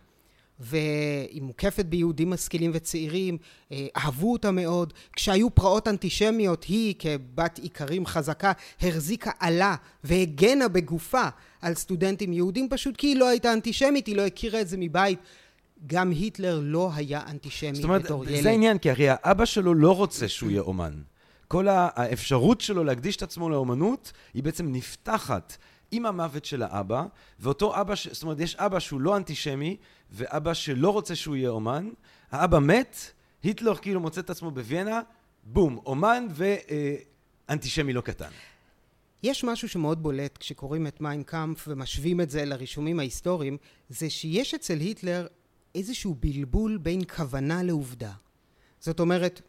והיא 0.61 1.43
מוקפת 1.43 1.85
ביהודים 1.85 2.31
משכילים 2.31 2.71
וצעירים, 2.75 3.39
אה, 3.73 3.87
אהבו 3.97 4.33
אותה 4.33 4.51
מאוד. 4.51 4.93
כשהיו 5.13 5.51
פרעות 5.51 5.89
אנטישמיות, 5.89 6.65
היא 6.65 6.95
כבת 6.99 7.61
איכרים 7.65 8.07
חזקה, 8.07 8.53
החזיקה 8.81 9.31
עלה 9.41 9.77
והגנה 10.05 10.69
בגופה 10.69 11.29
על 11.63 11.75
סטודנטים 11.75 12.33
יהודים, 12.33 12.69
פשוט 12.71 12.97
כי 12.97 13.07
היא 13.07 13.17
לא 13.17 13.29
הייתה 13.29 13.53
אנטישמית, 13.53 14.07
היא 14.07 14.17
לא 14.17 14.27
הכירה 14.27 14.61
את 14.61 14.69
זה 14.69 14.77
מבית. 14.77 15.19
גם 15.87 16.11
היטלר 16.11 16.61
לא 16.63 16.91
היה 16.95 17.23
אנטישמי 17.27 17.75
זאת 17.75 17.85
אומרת, 17.85 18.03
בתור 18.03 18.25
ילד. 18.25 18.43
זה 18.43 18.51
העניין, 18.51 18.79
כי 18.79 18.91
הרי 18.91 19.07
האבא 19.09 19.45
שלו 19.45 19.75
לא 19.75 19.97
רוצה 19.97 20.29
שהוא 20.29 20.51
יהיה 20.51 20.61
אומן. 20.61 20.93
כל 21.49 21.69
האפשרות 21.69 22.61
שלו 22.61 22.85
להקדיש 22.85 23.17
את 23.17 23.23
עצמו 23.23 23.51
לאומנות, 23.51 24.13
היא 24.35 24.43
בעצם 24.43 24.73
נפתחת 24.73 25.57
עם 25.91 26.07
המוות 26.07 26.45
של 26.45 26.63
האבא, 26.63 27.05
ואותו 27.41 27.81
אבא, 27.81 27.95
ש... 27.95 28.09
זאת 28.09 28.23
אומרת, 28.23 28.41
יש 28.41 28.57
אבא 28.57 28.79
שהוא 28.79 29.01
לא 29.01 29.17
אנטישמי, 29.17 29.77
ואבא 30.11 30.55
שלא 30.55 30.91
רוצה 30.91 31.17
שהוא 31.17 31.37
יהיה 31.37 31.51
אומן, 31.51 31.89
האבא 32.31 32.59
מת, 32.59 32.97
היטלר 33.43 33.77
כאילו 33.77 34.01
מוצא 34.01 34.21
את 34.21 34.31
עצמו 34.31 34.51
בווינה, 34.51 35.01
בום, 35.45 35.79
אומן 35.87 36.27
ואנטישמי 36.31 37.93
לא 37.93 38.01
קטן. 38.01 38.31
יש 39.23 39.45
משהו 39.45 39.69
שמאוד 39.69 40.03
בולט 40.03 40.39
כשקוראים 40.39 40.87
את 40.87 41.01
מיינקאמפ 41.01 41.65
ומשווים 41.69 42.21
את 42.21 42.31
זה 42.31 42.45
לרישומים 42.45 42.99
ההיסטוריים, 42.99 43.57
זה 43.89 44.11
שיש 44.11 44.55
אצל 44.55 44.79
היטלר 44.79 45.27
איזשהו 45.75 46.17
בלבול 46.21 46.77
בין 46.77 47.01
כוונה 47.17 47.63
לעובדה. 47.63 48.13
זאת 48.81 49.01
אומרת, 49.01 49.41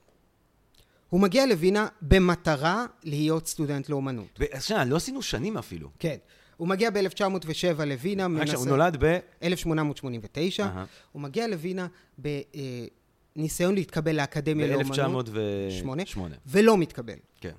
הוא 1.09 1.21
מגיע 1.21 1.45
לווינה 1.45 1.87
במטרה 2.01 2.85
להיות 3.03 3.47
סטודנט 3.47 3.89
לאומנות. 3.89 4.39
ו- 4.39 4.43
אז 4.51 4.63
שנייה, 4.63 4.85
לא 4.85 4.95
עשינו 4.95 5.21
שנים 5.21 5.57
אפילו. 5.57 5.89
כן. 5.99 6.17
הוא 6.59 6.67
מגיע 6.67 6.89
ב-1907 6.89 7.83
לווינה, 7.85 8.23
רק 8.25 8.29
מנסה... 8.31 8.51
שהוא 8.51 8.65
נולד 8.65 8.97
ב... 8.99 9.19
1889. 9.43 10.63
אהה. 10.63 10.85
הוא 11.11 11.21
מגיע 11.21 11.47
לווינה 11.47 11.87
בניסיון 13.35 13.75
להתקבל 13.75 14.15
לאקדמיה 14.15 14.67
לאומנות. 14.67 15.29
ב-1908. 15.29 16.19
ולא 16.45 16.77
מתקבל. 16.77 17.17
כן. 17.41 17.51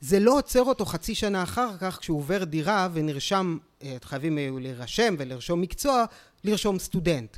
זה 0.00 0.20
לא 0.20 0.38
עוצר 0.38 0.62
אותו 0.62 0.84
חצי 0.84 1.14
שנה 1.14 1.42
אחר 1.42 1.76
כך, 1.80 1.98
כשהוא 2.00 2.18
עובר 2.18 2.44
דירה 2.44 2.88
ונרשם, 2.92 3.58
אה, 3.82 3.96
חייבים 4.02 4.38
אה, 4.38 4.48
להירשם 4.60 5.14
ולרשום 5.18 5.60
מקצוע, 5.60 6.04
לרשום 6.44 6.78
סטודנט. 6.78 7.36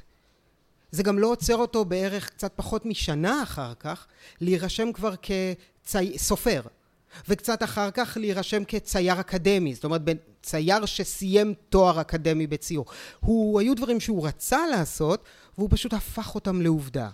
זה 0.90 1.02
גם 1.02 1.18
לא 1.18 1.26
עוצר 1.26 1.56
אותו 1.56 1.84
בערך 1.84 2.30
קצת 2.30 2.52
פחות 2.56 2.86
משנה 2.86 3.42
אחר 3.42 3.72
כך, 3.80 4.06
להירשם 4.40 4.92
כבר 4.92 5.14
כסופר. 5.22 6.60
וקצת 7.28 7.62
אחר 7.62 7.90
כך 7.90 8.16
להירשם 8.20 8.64
כצייר 8.64 9.20
אקדמי, 9.20 9.74
זאת 9.74 9.84
אומרת 9.84 10.02
צייר 10.42 10.86
שסיים 10.86 11.54
תואר 11.68 12.00
אקדמי 12.00 12.46
בציור. 12.46 12.84
הוא, 13.20 13.60
היו 13.60 13.76
דברים 13.76 14.00
שהוא 14.00 14.26
רצה 14.26 14.66
לעשות, 14.70 15.24
והוא 15.58 15.68
פשוט 15.72 15.92
הפך 15.92 16.34
אותם 16.34 16.62
לעובדה. 16.62 17.08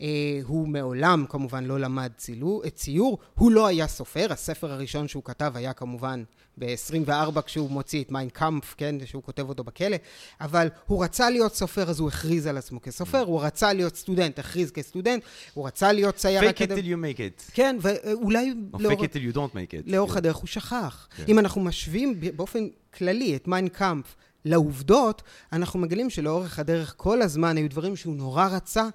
אה, 0.00 0.06
הוא 0.44 0.68
מעולם 0.68 1.24
כמובן 1.28 1.64
לא 1.64 1.80
למד 1.80 2.10
צילו, 2.16 2.62
ציור, 2.74 3.18
הוא 3.34 3.52
לא 3.52 3.66
היה 3.66 3.86
סופר, 3.86 4.26
הספר 4.32 4.72
הראשון 4.72 5.08
שהוא 5.08 5.22
כתב 5.24 5.52
היה 5.54 5.72
כמובן 5.72 6.22
ב-24 6.58 7.10
כשהוא 7.46 7.70
מוציא 7.70 8.02
את 8.04 8.10
מיינקאמפ, 8.10 8.74
כן, 8.76 8.94
שהוא 9.04 9.22
כותב 9.22 9.48
אותו 9.48 9.64
בכלא, 9.64 9.96
אבל 10.40 10.68
הוא 10.86 11.04
רצה 11.04 11.30
להיות 11.30 11.54
סופר 11.54 11.90
אז 11.90 12.00
הוא 12.00 12.08
הכריז 12.08 12.46
על 12.46 12.56
עצמו 12.58 12.82
כסופר, 12.82 13.20
הוא 13.20 13.42
רצה 13.42 13.72
להיות 13.72 13.96
סטודנט, 13.96 14.38
הכריז 14.38 14.70
כסטודנט, 14.70 15.22
הוא 15.54 15.66
רצה 15.66 15.92
להיות 15.92 16.14
צייר 16.14 16.40
fake 16.40 16.44
it 16.44 16.48
אקדמי. 16.48 16.80
till 16.80 16.84
you 16.84 17.16
make 17.16 17.18
it. 17.18 17.52
כן, 17.54 17.76
ואולי 17.80 18.54
או 18.74 18.78
לאור- 18.78 18.92
fake 18.92 19.04
it 19.04 19.12
till 19.14 19.32
you 19.32 19.36
don't 19.36 19.54
make 19.54 19.72
it. 19.72 19.92
לאורך 19.92 20.16
הדרך 20.16 20.36
הוא 20.36 20.46
שכח. 20.46 21.08
כן. 21.16 21.24
אם 21.28 21.38
אנחנו 21.38 21.60
משווים 21.60 22.20
באופן 22.36 22.66
כללי 22.94 23.36
את 23.36 23.48
מיינקאמפ 23.48 24.04
לעובדות, 24.44 25.22
אנחנו 25.52 25.78
מגלים 25.80 26.10
שלאורך 26.10 26.58
הדרך 26.58 26.94
כל 26.96 27.22
הזמן 27.22 27.56
היו 27.56 27.70
דברים 27.70 27.96
שהוא 27.96 28.16
נורא 28.16 28.46
רצה, 28.46 28.88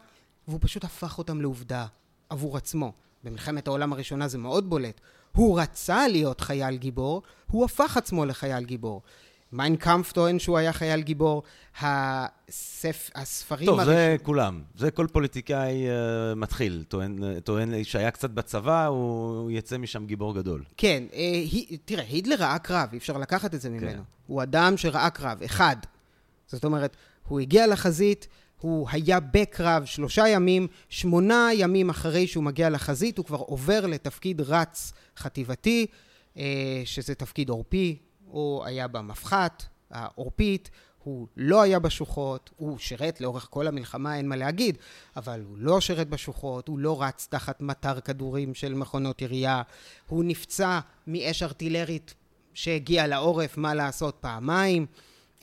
והוא 0.49 0.59
פשוט 0.61 0.83
הפך 0.83 1.17
אותם 1.17 1.41
לעובדה 1.41 1.85
עבור 2.29 2.57
עצמו. 2.57 2.91
במלחמת 3.23 3.67
העולם 3.67 3.93
הראשונה 3.93 4.27
זה 4.27 4.37
מאוד 4.37 4.69
בולט. 4.69 5.01
הוא 5.35 5.59
רצה 5.59 6.07
להיות 6.07 6.41
חייל 6.41 6.75
גיבור, 6.77 7.21
הוא 7.51 7.65
הפך 7.65 7.97
עצמו 7.97 8.25
לחייל 8.25 8.63
גיבור. 8.63 9.01
מיינקאמפ 9.51 10.11
טוען 10.11 10.39
שהוא 10.39 10.57
היה 10.57 10.73
חייל 10.73 11.01
גיבור, 11.01 11.43
הספ... 11.81 13.09
הספרים... 13.15 13.65
טוב, 13.65 13.83
זה 13.83 13.91
הראשונים- 13.91 14.25
כולם. 14.25 14.61
זה 14.75 14.91
כל 14.91 15.07
פוליטיקאי 15.11 15.85
אה, 15.87 15.91
מתחיל. 16.35 16.83
טוען, 16.87 17.39
טוען 17.39 17.83
שהיה 17.83 18.11
קצת 18.11 18.29
בצבא, 18.29 18.85
הוא 18.85 19.51
יצא 19.51 19.77
משם 19.77 20.05
גיבור 20.05 20.35
גדול. 20.35 20.63
כן, 20.77 21.03
אה, 21.13 21.19
הי- 21.19 21.77
תראה, 21.85 22.03
היטלר 22.03 22.35
ראה 22.39 22.59
קרב, 22.59 22.89
אי 22.91 22.97
אפשר 22.97 23.17
לקחת 23.17 23.53
את 23.55 23.61
זה 23.61 23.69
ממנו. 23.69 23.91
כן. 23.91 23.99
הוא 24.27 24.43
אדם 24.43 24.77
שראה 24.77 25.09
קרב, 25.09 25.43
אחד. 25.43 25.75
זאת 26.47 26.65
אומרת, 26.65 26.95
הוא 27.27 27.39
הגיע 27.39 27.67
לחזית, 27.67 28.27
הוא 28.61 28.87
היה 28.91 29.19
בקרב 29.19 29.85
שלושה 29.85 30.27
ימים, 30.27 30.67
שמונה 30.89 31.49
ימים 31.53 31.89
אחרי 31.89 32.27
שהוא 32.27 32.43
מגיע 32.43 32.69
לחזית, 32.69 33.17
הוא 33.17 33.25
כבר 33.25 33.37
עובר 33.37 33.85
לתפקיד 33.85 34.41
רץ 34.41 34.93
חטיבתי, 35.17 35.85
אה, 36.37 36.81
שזה 36.85 37.15
תפקיד 37.15 37.49
עורפי, 37.49 37.97
הוא 38.25 38.65
היה 38.65 38.87
במפחת 38.87 39.63
העורפית, 39.91 40.69
הוא 41.03 41.27
לא 41.37 41.61
היה 41.61 41.79
בשוחות, 41.79 42.49
הוא 42.57 42.77
שירת 42.77 43.21
לאורך 43.21 43.47
כל 43.49 43.67
המלחמה, 43.67 44.17
אין 44.17 44.27
מה 44.27 44.35
להגיד, 44.35 44.77
אבל 45.15 45.41
הוא 45.41 45.57
לא 45.57 45.81
שירת 45.81 46.09
בשוחות, 46.09 46.67
הוא 46.67 46.79
לא 46.79 47.01
רץ 47.01 47.27
תחת 47.29 47.61
מטר 47.61 47.99
כדורים 47.99 48.53
של 48.53 48.73
מכונות 48.73 49.21
ירייה, 49.21 49.61
הוא 50.07 50.23
נפצע 50.23 50.79
מאש 51.07 51.43
ארטילרית 51.43 52.13
שהגיעה 52.53 53.07
לעורף, 53.07 53.57
מה 53.57 53.73
לעשות, 53.73 54.17
פעמיים. 54.19 54.85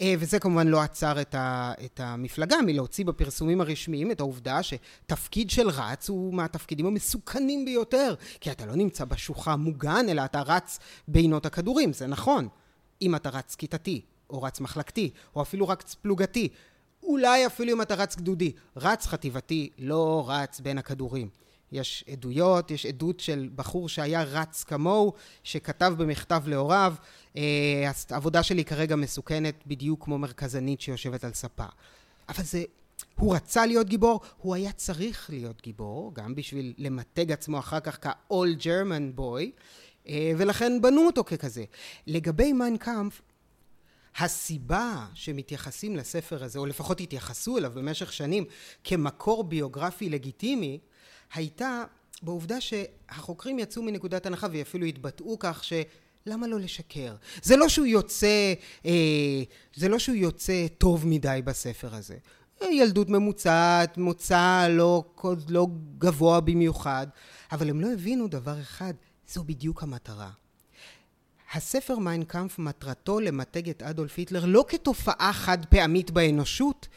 אה, 0.00 0.14
וזה 0.18 0.38
כמובן 0.38 0.68
לא 0.68 0.80
עצר 0.80 1.20
את, 1.20 1.34
ה, 1.34 1.72
את 1.84 2.00
המפלגה 2.00 2.56
מלהוציא 2.66 3.04
בפרסומים 3.04 3.60
הרשמיים 3.60 4.10
את 4.10 4.20
העובדה 4.20 4.60
שתפקיד 4.62 5.50
של 5.50 5.68
רץ 5.68 6.08
הוא 6.08 6.34
מהתפקידים 6.34 6.86
המסוכנים 6.86 7.64
ביותר, 7.64 8.14
כי 8.40 8.50
אתה 8.50 8.66
לא 8.66 8.76
נמצא 8.76 9.04
בשוחה 9.04 9.56
מוגן, 9.56 10.08
אלא 10.08 10.24
אתה 10.24 10.42
רץ 10.42 10.78
בעינות 11.08 11.46
הכדורים, 11.46 11.92
זה 11.92 12.06
נכון. 12.06 12.48
אם 13.02 13.14
אתה 13.14 13.30
רץ 13.30 13.54
כיתתי, 13.54 14.00
או 14.30 14.42
רץ 14.42 14.60
מחלקתי, 14.60 15.10
או 15.36 15.42
אפילו 15.42 15.68
רץ 15.68 15.94
פלוגתי, 15.94 16.48
אולי 17.02 17.46
אפילו 17.46 17.72
אם 17.72 17.82
אתה 17.82 17.94
רץ 17.94 18.16
גדודי, 18.16 18.52
רץ 18.76 19.06
חטיבתי 19.06 19.70
לא 19.78 20.24
רץ 20.28 20.60
בין 20.60 20.78
הכדורים. 20.78 21.28
יש 21.76 22.04
עדויות, 22.12 22.70
יש 22.70 22.86
עדות 22.86 23.20
של 23.20 23.48
בחור 23.54 23.88
שהיה 23.88 24.22
רץ 24.22 24.64
כמוהו, 24.64 25.12
שכתב 25.44 25.94
במכתב 25.98 26.42
להוריו, 26.46 26.94
אה, 27.36 27.90
העבודה 28.10 28.42
שלי 28.42 28.64
כרגע 28.64 28.96
מסוכנת 28.96 29.54
בדיוק 29.66 30.04
כמו 30.04 30.18
מרכזנית 30.18 30.80
שיושבת 30.80 31.24
על 31.24 31.32
ספה. 31.32 31.66
אבל 32.28 32.44
זה, 32.44 32.62
הוא 33.14 33.34
רצה 33.34 33.66
להיות 33.66 33.86
גיבור, 33.86 34.20
הוא 34.36 34.54
היה 34.54 34.72
צריך 34.72 35.30
להיות 35.30 35.62
גיבור, 35.62 36.14
גם 36.14 36.34
בשביל 36.34 36.74
למתג 36.78 37.32
עצמו 37.32 37.58
אחר 37.58 37.80
כך 37.80 37.98
כ-all 38.02 38.62
German 38.62 39.18
boy, 39.18 39.60
אה, 40.08 40.32
ולכן 40.36 40.82
בנו 40.82 41.06
אותו 41.06 41.24
ככזה. 41.24 41.64
לגבי 42.06 42.52
מיינקאמפ, 42.52 43.20
הסיבה 44.18 45.06
שמתייחסים 45.14 45.96
לספר 45.96 46.44
הזה, 46.44 46.58
או 46.58 46.66
לפחות 46.66 47.00
התייחסו 47.00 47.58
אליו 47.58 47.72
במשך 47.74 48.12
שנים 48.12 48.44
כמקור 48.84 49.44
ביוגרפי 49.44 50.08
לגיטימי, 50.08 50.78
הייתה 51.34 51.84
בעובדה 52.22 52.60
שהחוקרים 52.60 53.58
יצאו 53.58 53.82
מנקודת 53.82 54.26
הנחה 54.26 54.46
ואפילו 54.52 54.86
התבטאו 54.86 55.38
כך 55.38 55.64
ש... 55.64 55.72
למה 56.26 56.46
לא 56.46 56.60
לשקר? 56.60 57.14
זה 57.42 57.56
לא 57.56 57.68
שהוא 57.68 57.86
יוצא, 57.86 58.54
אה, 58.86 59.42
זה 59.74 59.88
לא 59.88 59.98
שהוא 59.98 60.16
יוצא 60.16 60.66
טוב 60.78 61.06
מדי 61.06 61.40
בספר 61.44 61.94
הזה. 61.94 62.16
ילדות 62.70 63.08
ממוצעת, 63.08 63.98
מוצא 63.98 64.68
לא, 64.70 65.04
לא 65.48 65.66
גבוה 65.98 66.40
במיוחד, 66.40 67.06
אבל 67.52 67.70
הם 67.70 67.80
לא 67.80 67.92
הבינו 67.92 68.28
דבר 68.28 68.60
אחד, 68.60 68.94
זו 69.28 69.44
בדיוק 69.44 69.82
המטרה. 69.82 70.30
הספר 71.52 71.98
מיינקאמפ 71.98 72.58
מטרתו 72.58 73.20
למתג 73.20 73.68
את 73.70 73.82
אדולף 73.82 74.18
היטלר 74.18 74.44
לא 74.44 74.64
כתופעה 74.68 75.32
חד 75.32 75.66
פעמית 75.66 76.10
באנושות, 76.10 76.88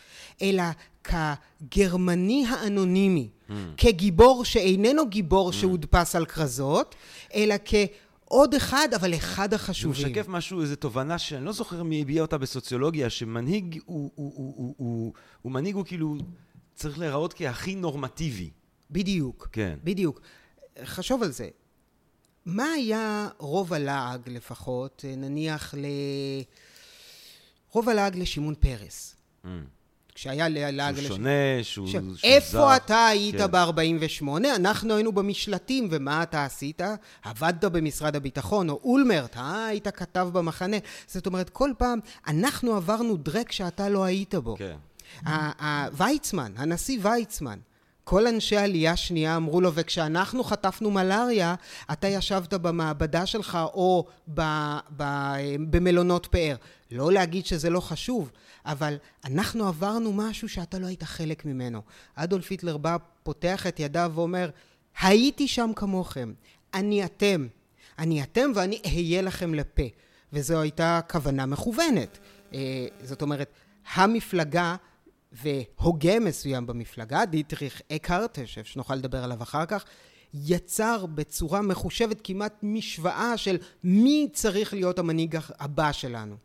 אלא 0.41 0.63
כגרמני 1.03 2.45
האנונימי, 2.49 3.29
mm. 3.29 3.53
כגיבור 3.77 4.45
שאיננו 4.45 5.09
גיבור 5.09 5.49
mm. 5.49 5.53
שהודפס 5.53 6.15
על 6.15 6.25
כרזות, 6.25 6.95
אלא 7.33 7.55
כעוד 7.65 8.53
אחד, 8.55 8.87
אבל 8.95 9.15
אחד 9.15 9.53
החשובים. 9.53 10.01
זה 10.01 10.09
משקף 10.09 10.27
משהו, 10.27 10.61
איזו 10.61 10.75
תובנה 10.75 11.17
שאני 11.17 11.45
לא 11.45 11.51
זוכר 11.51 11.83
מי 11.83 12.01
הביע 12.01 12.21
אותה 12.21 12.37
בסוציולוגיה, 12.37 13.09
שמנהיג 13.09 13.79
הוא, 13.85 14.11
הוא, 14.15 14.33
הוא, 14.35 14.53
הוא, 14.57 14.75
הוא, 14.77 15.13
הוא 15.41 15.51
מנהיג 15.51 15.75
הוא 15.75 15.85
כאילו 15.85 16.15
צריך 16.75 16.99
להיראות 16.99 17.33
כהכי 17.33 17.75
נורמטיבי. 17.75 18.49
בדיוק. 18.91 19.47
כן. 19.51 19.79
בדיוק. 19.83 20.21
חשוב 20.83 21.23
על 21.23 21.31
זה. 21.31 21.49
מה 22.45 22.63
היה 22.63 23.29
רוב 23.37 23.73
הלעג 23.73 24.29
לפחות, 24.29 25.05
נניח 25.17 25.73
ל... 25.77 25.85
רוב 27.71 27.89
הלעג 27.89 28.17
לשמעון 28.17 28.55
פרס. 28.55 29.15
Mm. 29.43 29.47
כשהיה 30.19 30.49
לעג... 30.49 30.95
שהוא 30.95 31.07
שונה, 31.07 31.29
שהוא, 31.61 31.87
ש... 31.87 31.91
שהוא 31.91 32.01
זר. 32.13 32.27
איפה 32.27 32.75
אתה 32.75 33.07
היית 33.07 33.35
כן. 33.35 33.51
ב-48? 33.51 34.27
אנחנו 34.55 34.93
היינו 34.93 35.11
במשלטים, 35.11 35.87
ומה 35.91 36.23
אתה 36.23 36.45
עשית? 36.45 36.81
עבדת 37.23 37.65
במשרד 37.65 38.15
הביטחון, 38.15 38.69
או 38.69 38.79
אולמרט, 38.83 39.37
אה, 39.37 39.65
היית 39.65 39.87
כתב 39.87 40.29
במחנה. 40.33 40.77
זאת 41.07 41.25
אומרת, 41.25 41.49
כל 41.49 41.71
פעם 41.77 41.99
אנחנו 42.27 42.75
עברנו 42.75 43.17
דרק 43.17 43.51
שאתה 43.51 43.89
לא 43.89 44.03
היית 44.03 44.35
בו. 44.35 44.55
כן. 44.57 44.75
ויצמן, 45.93 46.51
הנשיא 46.57 46.99
ויצמן, 47.01 47.59
כל 48.03 48.27
אנשי 48.27 48.57
עלייה 48.57 48.95
שנייה 48.95 49.35
אמרו 49.35 49.61
לו, 49.61 49.71
וכשאנחנו 49.73 50.43
חטפנו 50.43 50.91
מלאריה, 50.91 51.55
אתה 51.91 52.07
ישבת 52.07 52.53
במעבדה 52.53 53.25
שלך 53.25 53.57
או 53.73 54.05
ב, 54.33 54.41
ב, 54.97 55.03
במלונות 55.69 56.25
פאר. 56.31 56.55
לא 56.91 57.11
להגיד 57.11 57.45
שזה 57.45 57.69
לא 57.69 57.79
חשוב, 57.79 58.31
אבל 58.65 58.95
אנחנו 59.25 59.67
עברנו 59.67 60.13
משהו 60.13 60.49
שאתה 60.49 60.79
לא 60.79 60.87
היית 60.87 61.03
חלק 61.03 61.45
ממנו. 61.45 61.81
אדולף 62.15 62.51
היטלר 62.51 62.77
בא, 62.77 62.97
פותח 63.23 63.67
את 63.67 63.79
ידיו 63.79 64.11
ואומר, 64.15 64.49
הייתי 65.01 65.47
שם 65.47 65.71
כמוכם, 65.75 66.33
אני 66.73 67.05
אתם. 67.05 67.47
אני 67.99 68.23
אתם 68.23 68.51
ואני 68.55 68.81
אהיה 68.85 69.21
לכם 69.21 69.53
לפה. 69.53 69.83
וזו 70.33 70.61
הייתה 70.61 70.99
כוונה 71.09 71.45
מכוונת. 71.45 72.17
אה, 72.53 72.87
זאת 73.03 73.21
אומרת, 73.21 73.53
המפלגה 73.93 74.75
והוגה 75.31 76.19
מסוים 76.19 76.67
במפלגה, 76.67 77.25
דיטריך 77.25 77.81
אקהרט, 77.91 78.39
שנוכל 78.45 78.95
לדבר 78.95 79.23
עליו 79.23 79.43
אחר 79.43 79.65
כך, 79.65 79.85
יצר 80.33 81.05
בצורה 81.05 81.61
מחושבת 81.61 82.21
כמעט 82.23 82.53
משוואה 82.63 83.37
של 83.37 83.57
מי 83.83 84.27
צריך 84.33 84.73
להיות 84.73 84.99
המנהיג 84.99 85.37
הבא 85.59 85.91
שלנו. 85.91 86.35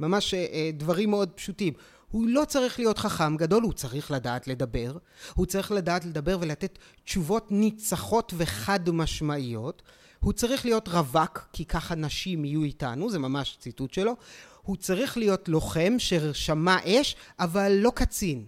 ממש 0.00 0.34
אה, 0.34 0.70
דברים 0.74 1.10
מאוד 1.10 1.30
פשוטים. 1.30 1.72
הוא 2.10 2.28
לא 2.28 2.44
צריך 2.44 2.78
להיות 2.78 2.98
חכם 2.98 3.36
גדול, 3.36 3.62
הוא 3.62 3.72
צריך 3.72 4.10
לדעת 4.10 4.48
לדבר. 4.48 4.96
הוא 5.34 5.46
צריך 5.46 5.72
לדעת 5.72 6.04
לדבר 6.04 6.38
ולתת 6.40 6.78
תשובות 7.04 7.52
ניצחות 7.52 8.32
וחד 8.36 8.90
משמעיות. 8.90 9.82
הוא 10.20 10.32
צריך 10.32 10.64
להיות 10.64 10.88
רווק, 10.88 11.48
כי 11.52 11.64
ככה 11.64 11.94
נשים 11.94 12.44
יהיו 12.44 12.62
איתנו, 12.62 13.10
זה 13.10 13.18
ממש 13.18 13.56
ציטוט 13.60 13.92
שלו. 13.92 14.16
הוא 14.62 14.76
צריך 14.76 15.16
להיות 15.18 15.48
לוחם 15.48 15.94
ששמע 15.98 16.76
אש, 16.84 17.16
אבל 17.38 17.72
לא 17.72 17.92
קצין. 17.94 18.44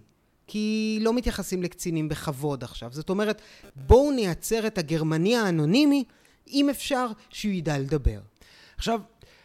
כי 0.47 0.99
לא 1.01 1.13
מתייחסים 1.13 1.63
לקצינים 1.63 2.09
בכבוד 2.09 2.63
עכשיו. 2.63 2.89
זאת 2.93 3.09
אומרת, 3.09 3.41
בואו 3.75 4.11
נייצר 4.11 4.67
את 4.67 4.77
הגרמני 4.77 5.35
האנונימי, 5.35 6.03
אם 6.47 6.69
אפשר, 6.69 7.07
שהוא 7.29 7.53
ידע 7.53 7.77
לדבר. 7.77 8.19
עכשיו, 8.77 9.01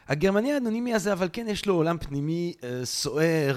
הגרמני 0.08 0.52
האנונימי 0.52 0.94
הזה, 0.94 1.12
אבל 1.12 1.28
כן 1.32 1.46
יש 1.48 1.66
לו 1.66 1.74
עולם 1.74 1.98
פנימי 1.98 2.54
אה, 2.64 2.84
סוער. 2.84 3.56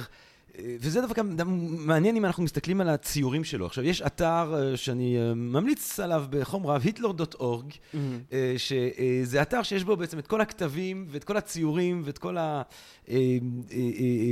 וזה 0.80 1.02
דווקא 1.02 1.22
מעניין 1.62 2.15
אם 2.15 2.26
אנחנו 2.26 2.43
מסתכלים 2.43 2.82
על 2.82 2.89
הציורים 2.89 3.43
שלו. 3.43 3.65
עכשיו, 3.65 3.84
יש 3.84 4.02
אתר 4.02 4.54
אה, 4.56 4.78
שאני 4.78 5.17
אה, 5.17 5.34
ממליץ 5.34 6.00
עליו 6.00 6.26
בחום 6.30 6.67
רב, 6.67 6.82
היטלר.אורג, 6.84 7.72
mm-hmm. 7.72 7.98
אה, 8.34 8.54
שזה 8.58 9.41
אתר 9.41 9.63
שיש 9.63 9.84
בו 9.84 9.98
בעצם 9.98 10.19
את 10.19 10.28
כל 10.28 10.41
הכתבים 10.41 11.08
ואת 11.10 11.24
כל 11.24 11.38
הציורים 11.38 12.02
ואת 12.06 12.17
כל 12.17 12.38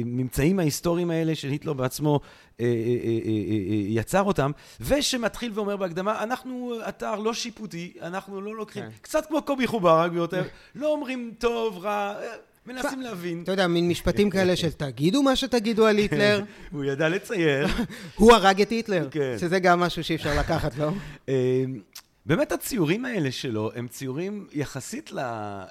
הממצאים 0.05 0.59
ההיסטוריים 0.59 1.11
האלה 1.11 1.35
של 1.35 1.49
היטלר 1.49 1.73
בעצמו 1.73 2.19
יצר 3.87 4.23
אותם, 4.23 4.51
ושמתחיל 4.79 5.51
ואומר 5.55 5.77
בהקדמה, 5.77 6.23
אנחנו 6.23 6.73
אתר 6.89 7.15
לא 7.15 7.33
שיפוטי, 7.33 7.93
אנחנו 8.01 8.41
לא 8.41 8.55
לוקחים, 8.55 8.83
כן. 8.83 8.89
קצת 9.01 9.25
כמו 9.25 9.41
קובי 9.41 9.67
חובר, 9.67 9.99
רק 9.99 10.11
ביותר, 10.11 10.43
לא 10.75 10.91
אומרים 10.91 11.33
טוב, 11.39 11.77
רע. 11.77 12.15
מנסים 12.67 13.01
להבין. 13.01 13.43
אתה 13.43 13.51
יודע, 13.51 13.67
מין 13.67 13.87
משפטים 13.87 14.29
כאלה 14.29 14.55
של 14.55 14.71
תגידו 14.71 15.23
מה 15.23 15.35
שתגידו 15.35 15.85
על 15.85 15.97
היטלר. 15.97 16.43
הוא 16.71 16.83
ידע 16.83 17.09
לצייר. 17.09 17.67
הוא 18.15 18.33
הרג 18.33 18.61
את 18.61 18.69
היטלר, 18.69 19.07
כן. 19.11 19.35
שזה 19.39 19.59
גם 19.59 19.79
משהו 19.79 20.03
שאי 20.03 20.15
אפשר 20.15 20.39
לקחת, 20.39 20.77
לא? 20.77 20.89
אמ, 21.27 21.33
באמת 22.25 22.51
הציורים 22.51 23.05
האלה 23.05 23.31
שלו 23.31 23.71
הם 23.75 23.87
ציורים 23.87 24.47
יחסית 24.51 25.11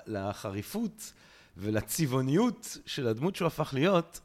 לחריפות 0.06 1.12
ולצבעוניות 1.56 2.78
של 2.87 3.09
הדמות 3.09 3.37
שהוא 3.37 3.46
הפך 3.46 3.70
להיות, 3.74 4.20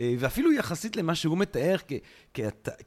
אה, 0.00 0.14
ואפילו 0.18 0.52
יחסית 0.52 0.96
למה 0.96 1.14
שהוא 1.14 1.38
מתאר 1.38 1.76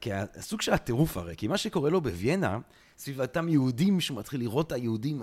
כסוג 0.01 0.61
של 0.61 0.73
הטירוף 0.73 1.17
הרי, 1.17 1.35
כי 1.37 1.47
מה 1.47 1.57
שקורה 1.57 1.89
לו 1.89 2.01
בוויינה, 2.01 2.57
סביב 2.97 3.21
אותם 3.21 3.49
יהודים 3.49 4.01
שהוא 4.01 4.17
מתחיל 4.17 4.39
לראות 4.39 4.67
את 4.67 4.71
היהודים, 4.71 5.21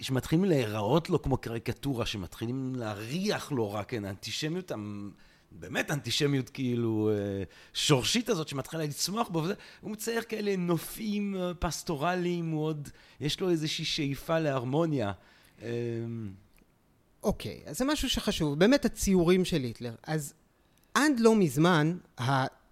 שמתחילים 0.00 0.44
להיראות 0.44 1.10
לו 1.10 1.22
כמו 1.22 1.36
קריקטורה, 1.36 2.06
שמתחילים 2.06 2.74
להריח 2.74 3.52
לו 3.52 3.72
רק, 3.72 3.88
כן, 3.88 4.04
האנטישמיות, 4.04 4.72
באמת 5.52 5.90
אנטישמיות 5.90 6.50
כאילו 6.50 7.10
אה, 7.12 7.42
שורשית 7.74 8.28
הזאת 8.28 8.48
שמתחילה 8.48 8.84
לצמוח 8.84 9.28
בו, 9.28 9.44
הוא 9.80 9.90
מצייר 9.90 10.22
כאלה 10.22 10.56
נופים 10.56 11.36
אה, 11.36 11.54
פסטורליים, 11.54 12.50
הוא 12.50 12.64
עוד, 12.64 12.88
יש 13.20 13.40
לו 13.40 13.50
איזושהי 13.50 13.84
שאיפה 13.84 14.38
להרמוניה. 14.38 15.12
אמ, 15.62 15.66
אוקיי, 17.22 17.60
okay, 17.64 17.70
אז 17.70 17.78
זה 17.78 17.84
משהו 17.84 18.10
שחשוב, 18.10 18.58
באמת 18.58 18.84
הציורים 18.84 19.44
של 19.44 19.62
היטלר. 19.62 19.94
אז 20.02 20.34
עד 20.94 21.20
לא 21.20 21.36
מזמן, 21.36 21.96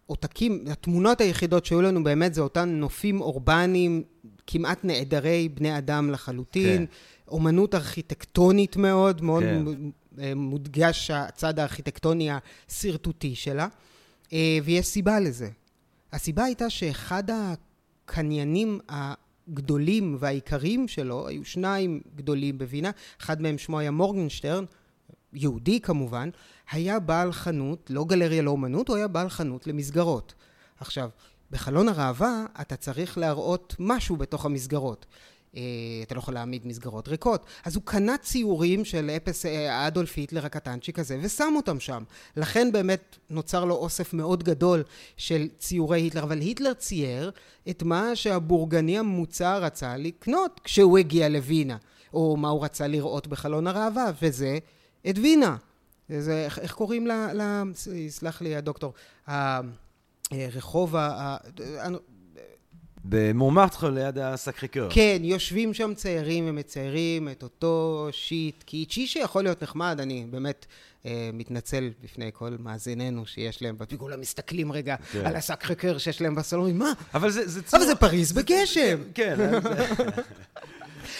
העותקים, 0.08 0.64
התמונות 0.70 1.20
היחידות 1.20 1.64
שהיו 1.64 1.82
לנו 1.82 2.04
באמת 2.04 2.34
זה 2.34 2.40
אותן 2.40 2.68
נופים 2.68 3.20
אורבניים 3.20 4.02
כמעט 4.46 4.84
נעדרי 4.84 5.48
בני 5.48 5.78
אדם 5.78 6.10
לחלוטין, 6.10 6.86
כן. 6.86 6.92
אומנות 7.28 7.74
ארכיטקטונית 7.74 8.76
מאוד, 8.76 9.22
מאוד 9.22 9.42
כן. 9.42 9.64
מודגש 10.36 11.10
הצד 11.10 11.58
הארכיטקטוני 11.58 12.28
השרטוטי 12.30 13.34
שלה, 13.34 13.68
ויש 14.64 14.86
סיבה 14.86 15.20
לזה. 15.20 15.48
הסיבה 16.12 16.44
הייתה 16.44 16.70
שאחד 16.70 17.22
הקניינים 17.30 18.80
הגדולים 18.88 20.16
והעיקריים 20.18 20.88
שלו, 20.88 21.28
היו 21.28 21.44
שניים 21.44 22.00
גדולים 22.16 22.58
בווינה, 22.58 22.90
אחד 23.20 23.42
מהם 23.42 23.58
שמו 23.58 23.78
היה 23.78 23.90
מורגנשטרן, 23.90 24.64
יהודי 25.32 25.80
כמובן, 25.80 26.30
היה 26.70 27.00
בעל 27.00 27.32
חנות, 27.32 27.90
לא 27.90 28.04
גלריה 28.04 28.42
לאומנות, 28.42 28.88
הוא 28.88 28.96
היה 28.96 29.08
בעל 29.08 29.28
חנות 29.28 29.66
למסגרות. 29.66 30.34
עכשיו, 30.80 31.10
בחלון 31.50 31.88
הראווה 31.88 32.46
אתה 32.60 32.76
צריך 32.76 33.18
להראות 33.18 33.76
משהו 33.78 34.16
בתוך 34.16 34.44
המסגרות. 34.44 35.06
אה, 35.56 35.62
אתה 36.02 36.14
לא 36.14 36.18
יכול 36.18 36.34
להעמיד 36.34 36.66
מסגרות 36.66 37.08
ריקות. 37.08 37.46
אז 37.64 37.74
הוא 37.74 37.82
קנה 37.86 38.18
ציורים 38.18 38.84
של 38.84 39.10
אפס, 39.10 39.46
אה, 39.46 39.86
אדולף 39.86 40.16
היטלר 40.16 40.46
הקטנצ'יק 40.46 40.98
הזה 40.98 41.18
ושם 41.22 41.52
אותם 41.56 41.80
שם. 41.80 42.02
לכן 42.36 42.72
באמת 42.72 43.16
נוצר 43.30 43.64
לו 43.64 43.74
אוסף 43.74 44.14
מאוד 44.14 44.42
גדול 44.42 44.82
של 45.16 45.48
ציורי 45.58 46.00
היטלר, 46.00 46.22
אבל 46.22 46.40
היטלר 46.40 46.74
צייר 46.74 47.30
את 47.70 47.82
מה 47.82 48.16
שהבורגני 48.16 48.98
הממוצע 48.98 49.58
רצה 49.58 49.96
לקנות 49.96 50.60
כשהוא 50.64 50.98
הגיע 50.98 51.28
לווינה, 51.28 51.76
או 52.14 52.36
מה 52.36 52.48
הוא 52.48 52.64
רצה 52.64 52.86
לראות 52.86 53.26
בחלון 53.26 53.66
הראווה, 53.66 54.10
וזה 54.22 54.58
את 55.10 55.18
וינה. 55.18 55.56
זה, 56.08 56.44
איך, 56.44 56.58
איך 56.58 56.72
קוראים 56.72 57.06
ל... 57.06 57.12
ל 57.34 57.62
סלח 58.08 58.42
לי 58.42 58.56
הדוקטור, 58.56 58.92
הרחוב 60.30 60.96
ה... 60.96 61.36
במורמרטר 63.08 63.90
ליד 63.90 64.18
הסקריקר. 64.18 64.88
כן, 64.90 65.18
יושבים 65.20 65.74
שם 65.74 65.94
ציירים 65.94 66.44
ומציירים 66.48 67.28
את 67.28 67.42
אותו 67.42 68.08
שיט 68.10 68.62
קיצ'י 68.62 69.06
שיכול 69.06 69.42
להיות 69.42 69.62
נחמד, 69.62 70.00
אני 70.00 70.26
באמת 70.30 70.66
אה, 71.06 71.30
מתנצל 71.32 71.90
בפני 72.02 72.30
כל 72.32 72.56
מאזיננו 72.58 73.26
שיש 73.26 73.62
להם, 73.62 73.76
וכולם 73.80 74.20
מסתכלים 74.20 74.72
רגע 74.72 74.96
כן. 75.12 75.26
על 75.26 75.36
הסקריקר 75.36 75.98
שיש 75.98 76.20
להם 76.20 76.34
בסלון, 76.34 76.78
מה? 76.78 76.92
אבל 77.14 77.30
זה, 77.30 77.48
זה 77.48 77.62
ציור... 77.62 77.82
אבל 77.82 77.90
זה 77.90 77.96
פריז 77.96 78.32
בגשם. 78.32 78.98
כן, 79.14 79.36
זה... 79.36 79.58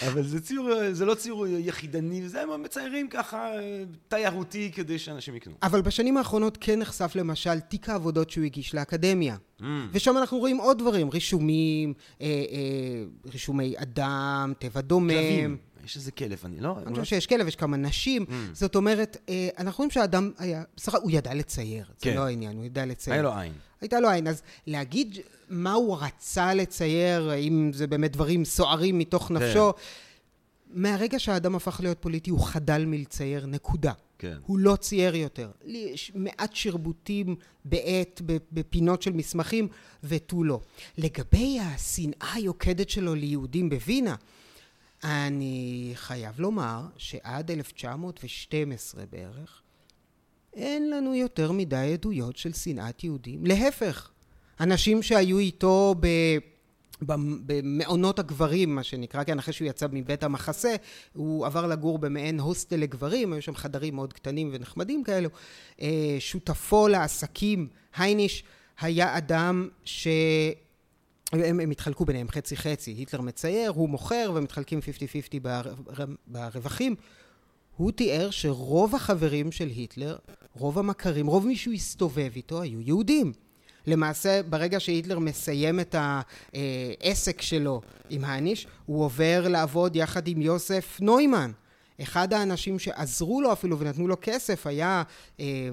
אבל 0.07 0.23
זה 0.23 0.41
ציור, 0.41 0.69
זה 0.91 1.05
לא 1.05 1.15
ציור 1.15 1.47
יחידני, 1.47 2.29
זה 2.29 2.41
הם 2.41 2.63
מציירים 2.63 3.07
ככה 3.09 3.51
תיירותי 4.07 4.71
כדי 4.75 4.99
שאנשים 4.99 5.35
יקנו. 5.35 5.53
אבל 5.63 5.81
בשנים 5.81 6.17
האחרונות 6.17 6.57
כן 6.61 6.79
נחשף 6.79 7.11
למשל 7.15 7.59
תיק 7.59 7.89
העבודות 7.89 8.29
שהוא 8.29 8.45
הגיש 8.45 8.75
לאקדמיה. 8.75 9.35
Mm. 9.61 9.63
ושם 9.91 10.17
אנחנו 10.17 10.37
רואים 10.37 10.57
עוד 10.57 10.79
דברים, 10.79 11.09
רישומים, 11.09 11.93
אה, 12.21 12.27
אה, 12.27 13.03
רישומי 13.31 13.73
אדם, 13.77 14.53
טבע 14.59 14.81
דומם. 14.81 15.09
כלבים. 15.09 15.57
יש 15.85 15.95
איזה 15.95 16.11
כלב, 16.11 16.41
אני 16.45 16.59
לא... 16.59 16.77
אני 16.85 16.91
חושב 16.95 17.03
שיש 17.03 17.27
כלב, 17.27 17.47
יש 17.47 17.55
כמה 17.55 17.77
נשים. 17.77 18.25
Mm. 18.29 18.31
זאת 18.53 18.75
אומרת, 18.75 19.17
אה, 19.29 19.49
אנחנו 19.57 19.77
רואים 19.77 19.91
שהאדם 19.91 20.31
היה, 20.37 20.63
בסך 20.75 20.95
הוא 21.01 21.11
ידע 21.11 21.33
לצייר, 21.33 21.85
כן. 21.99 22.09
זה 22.09 22.15
לא 22.15 22.25
העניין, 22.25 22.57
הוא 22.57 22.65
ידע 22.65 22.85
לצייר. 22.85 23.13
היה 23.13 23.23
לו 23.23 23.33
עין. 23.33 23.53
הייתה 23.81 23.99
לו 23.99 24.09
עין. 24.09 24.27
אז 24.27 24.41
להגיד 24.67 25.17
מה 25.49 25.73
הוא 25.73 25.97
רצה 26.01 26.53
לצייר, 26.53 27.33
אם 27.35 27.71
זה 27.73 27.87
באמת 27.87 28.11
דברים 28.11 28.45
סוערים 28.45 28.99
מתוך 28.99 29.23
כן. 29.27 29.33
נפשו, 29.33 29.73
כן. 29.73 29.81
מהרגע 30.81 31.19
שהאדם 31.19 31.55
הפך 31.55 31.79
להיות 31.79 31.97
פוליטי, 31.99 32.29
הוא 32.29 32.45
חדל 32.45 32.85
מלצייר, 32.85 33.45
נקודה. 33.45 33.93
כן. 34.19 34.37
הוא 34.45 34.59
לא 34.59 34.75
צייר 34.75 35.15
יותר. 35.15 35.51
יש 35.65 36.11
מעט 36.15 36.55
שרבוטים 36.55 37.35
בעט, 37.65 38.21
בפינות 38.51 39.01
של 39.01 39.11
מסמכים, 39.11 39.67
ותו 40.03 40.43
לא. 40.43 40.59
לגבי 40.97 41.59
השנאה 41.59 42.33
היוקדת 42.33 42.89
שלו 42.89 43.15
ליהודים 43.15 43.69
בווינה, 43.69 44.15
אני 45.03 45.91
חייב 45.95 46.39
לומר 46.39 46.81
שעד 46.97 47.51
1912 47.51 49.03
בערך, 49.11 49.61
אין 50.57 50.89
לנו 50.89 51.15
יותר 51.15 51.51
מדי 51.51 51.89
עדויות 51.93 52.37
של 52.37 52.53
שנאת 52.53 53.03
יהודים. 53.03 53.45
להפך, 53.45 54.09
אנשים 54.59 55.03
שהיו 55.03 55.39
איתו 55.39 55.95
ב... 55.99 56.07
במעונות 57.01 58.19
הגברים, 58.19 58.75
מה 58.75 58.83
שנקרא, 58.83 59.23
כן, 59.23 59.39
אחרי 59.39 59.53
שהוא 59.53 59.67
יצא 59.67 59.87
מבית 59.91 60.23
המחסה, 60.23 60.75
הוא 61.13 61.45
עבר 61.45 61.67
לגור 61.67 61.99
במעין 61.99 62.39
הוסטל 62.39 62.75
לגברים, 62.75 63.33
היו 63.33 63.41
שם 63.41 63.55
חדרים 63.55 63.95
מאוד 63.95 64.13
קטנים 64.13 64.49
ונחמדים 64.53 65.03
כאלו. 65.03 65.29
אה, 65.81 66.15
שותפו 66.19 66.87
לעסקים, 66.87 67.67
הייניש, 67.95 68.43
היה 68.79 69.17
אדם 69.17 69.69
ש... 69.85 70.07
הם, 71.31 71.59
הם 71.59 71.71
התחלקו 71.71 72.05
ביניהם 72.05 72.29
חצי 72.29 72.57
חצי, 72.57 72.91
היטלר 72.91 73.21
מצייר, 73.21 73.71
הוא 73.71 73.89
מוכר 73.89 74.31
ומתחלקים 74.35 74.79
50-50 74.79 75.47
ברווחים. 76.27 76.95
הוא 77.77 77.91
תיאר 77.91 78.29
שרוב 78.31 78.95
החברים 78.95 79.51
של 79.51 79.67
היטלר, 79.67 80.15
רוב 80.53 80.79
המכרים, 80.79 81.27
רוב 81.27 81.47
מי 81.47 81.55
שהוא 81.55 81.73
הסתובב 81.73 82.29
איתו 82.35 82.61
היו 82.61 82.81
יהודים. 82.81 83.33
למעשה, 83.87 84.41
ברגע 84.43 84.79
שהיטלר 84.79 85.19
מסיים 85.19 85.79
את 85.79 85.95
העסק 86.53 87.41
שלו 87.41 87.81
עם 88.09 88.23
האניש, 88.23 88.67
הוא 88.85 89.03
עובר 89.03 89.47
לעבוד 89.47 89.95
יחד 89.95 90.27
עם 90.27 90.41
יוסף 90.41 90.97
נוימן. 91.01 91.51
אחד 92.01 92.33
האנשים 92.33 92.79
שעזרו 92.79 93.41
לו 93.41 93.53
אפילו 93.53 93.79
ונתנו 93.79 94.07
לו 94.07 94.15
כסף 94.21 94.67
היה 94.67 95.03
אה, 95.39 95.69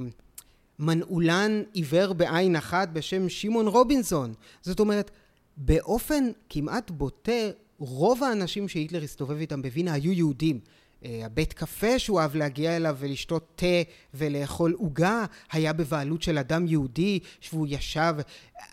מנעולן 0.78 1.62
עיוור 1.72 2.12
בעין 2.12 2.56
אחת 2.56 2.88
בשם 2.88 3.28
שמעון 3.28 3.66
רובינסון. 3.66 4.34
זאת 4.62 4.80
אומרת, 4.80 5.10
באופן 5.56 6.24
כמעט 6.48 6.90
בוטה, 6.90 7.50
רוב 7.78 8.24
האנשים 8.24 8.68
שהיטלר 8.68 9.02
הסתובב 9.02 9.36
איתם 9.36 9.62
בווינה 9.62 9.92
היו 9.92 10.12
יהודים. 10.12 10.60
אה, 11.04 11.26
הבית 11.26 11.52
קפה 11.52 11.98
שהוא 11.98 12.20
אהב 12.20 12.36
להגיע 12.36 12.76
אליו 12.76 12.96
ולשתות 13.00 13.52
תה 13.56 13.66
ולאכול 14.14 14.72
עוגה 14.72 15.24
היה 15.52 15.72
בבעלות 15.72 16.22
של 16.22 16.38
אדם 16.38 16.66
יהודי 16.66 17.18
שהוא 17.40 17.66
ישב 17.70 18.14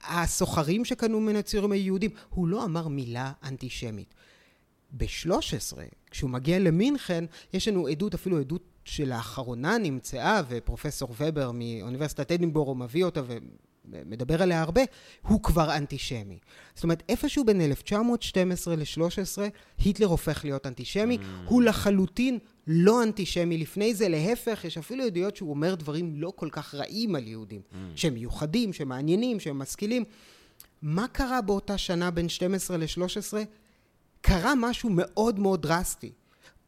הסוחרים 0.04 0.86
שקנו 0.86 1.20
ממנו 1.20 1.44
ציורים 1.44 1.72
היהודים 1.72 2.12
הוא 2.30 2.48
לא 2.48 2.66
אמר 2.66 2.88
מילה 2.88 3.32
אנטישמית. 3.44 4.14
ב-13 4.92 5.78
כשהוא 6.12 6.30
מגיע 6.30 6.60
למינכן 6.60 7.26
יש 7.54 7.68
לנו 7.68 7.88
עדות 7.88 8.14
אפילו 8.14 8.40
עדות 8.40 8.64
שלאחרונה 8.86 9.78
נמצאה 9.78 10.42
ופרופסור 10.50 11.16
ובר 11.20 11.52
מאוניברסיטת 11.54 12.32
אדינבורו 12.32 12.76
מביא 12.76 13.06
אותה 13.06 13.22
מדבר 13.86 14.42
עליה 14.42 14.62
הרבה, 14.62 14.82
הוא 15.22 15.44
כבר 15.44 15.78
אנטישמי. 15.78 16.40
זאת 16.76 16.84
אומרת, 16.84 17.04
איפשהו 17.10 17.46
בין 17.46 17.62
1912 17.62 18.76
ל-13, 18.76 19.42
היטלר 19.78 20.08
הופך 20.08 20.44
להיות 20.44 20.68
אנטישמי, 20.68 21.18
mm. 21.18 21.50
הוא 21.50 21.62
לחלוטין 21.62 22.40
לא 22.68 23.04
אנטישמי 23.04 23.58
לפני 23.58 23.94
זה, 23.94 24.10
להפך, 24.10 24.66
יש 24.66 24.78
אפילו 24.78 25.04
עדויות 25.04 25.36
שהוא 25.36 25.50
אומר 25.50 25.76
דברים 25.76 26.14
לא 26.16 26.34
כל 26.36 26.50
כך 26.52 26.76
רעים 26.76 27.16
על 27.16 27.28
יהודים, 27.28 27.62
mm. 27.72 27.76
שהם 27.96 28.14
מיוחדים, 28.14 28.74
שהם 28.74 28.90
מעניינים, 28.90 29.40
שהם 29.40 29.60
משכילים. 29.60 30.04
מה 30.82 31.08
קרה 31.08 31.42
באותה 31.42 31.78
שנה 31.78 32.12
בין 32.12 32.30
12 32.30 32.78
ל-13? 32.78 33.38
קרה 34.22 34.54
משהו 34.56 34.90
מאוד 34.90 35.40
מאוד 35.40 35.62
דרסטי. 35.62 36.12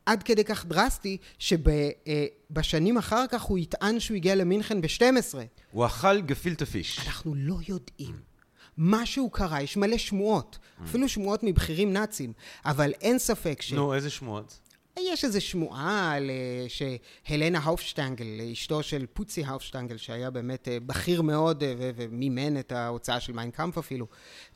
עד 0.05 0.23
כדי 0.23 0.43
כך 0.43 0.65
דרסטי, 0.65 1.17
שבשנים 1.39 2.97
אחר 2.97 3.25
כך 3.29 3.41
הוא 3.41 3.57
יטען 3.57 3.99
שהוא 3.99 4.15
הגיע 4.15 4.35
למינכן 4.35 4.81
ב-12. 4.81 5.35
הוא 5.71 5.85
אכל 5.85 6.21
גפילטה 6.21 6.65
פיש. 6.65 6.99
אנחנו 6.99 7.35
לא 7.35 7.55
יודעים. 7.67 8.33
משהו 8.77 9.29
קרה, 9.29 9.61
יש 9.61 9.77
מלא 9.77 9.97
שמועות, 9.97 10.57
אפילו 10.83 11.09
שמועות 11.09 11.43
מבכירים 11.43 11.93
נאצים, 11.93 12.33
אבל 12.65 12.91
אין 13.01 13.19
ספק 13.19 13.61
ש... 13.61 13.73
נו, 13.73 13.93
איזה 13.93 14.09
שמועות? 14.09 14.59
יש 14.99 15.25
איזו 15.25 15.41
שמועה 15.41 16.13
על 16.13 16.31
שהלנה 16.67 17.59
הנפשטנגל, 17.59 18.25
אשתו 18.51 18.83
של 18.83 19.05
פוצי 19.13 19.43
הנפשטנגל, 19.43 19.97
שהיה 19.97 20.29
באמת 20.29 20.67
אה, 20.67 20.77
בכיר 20.85 21.21
מאוד 21.21 21.63
אה, 21.63 21.73
ומימן 21.77 22.59
את 22.59 22.71
ההוצאה 22.71 23.19
של 23.19 23.33
מיינקאמפ 23.33 23.77
אפילו, 23.77 24.07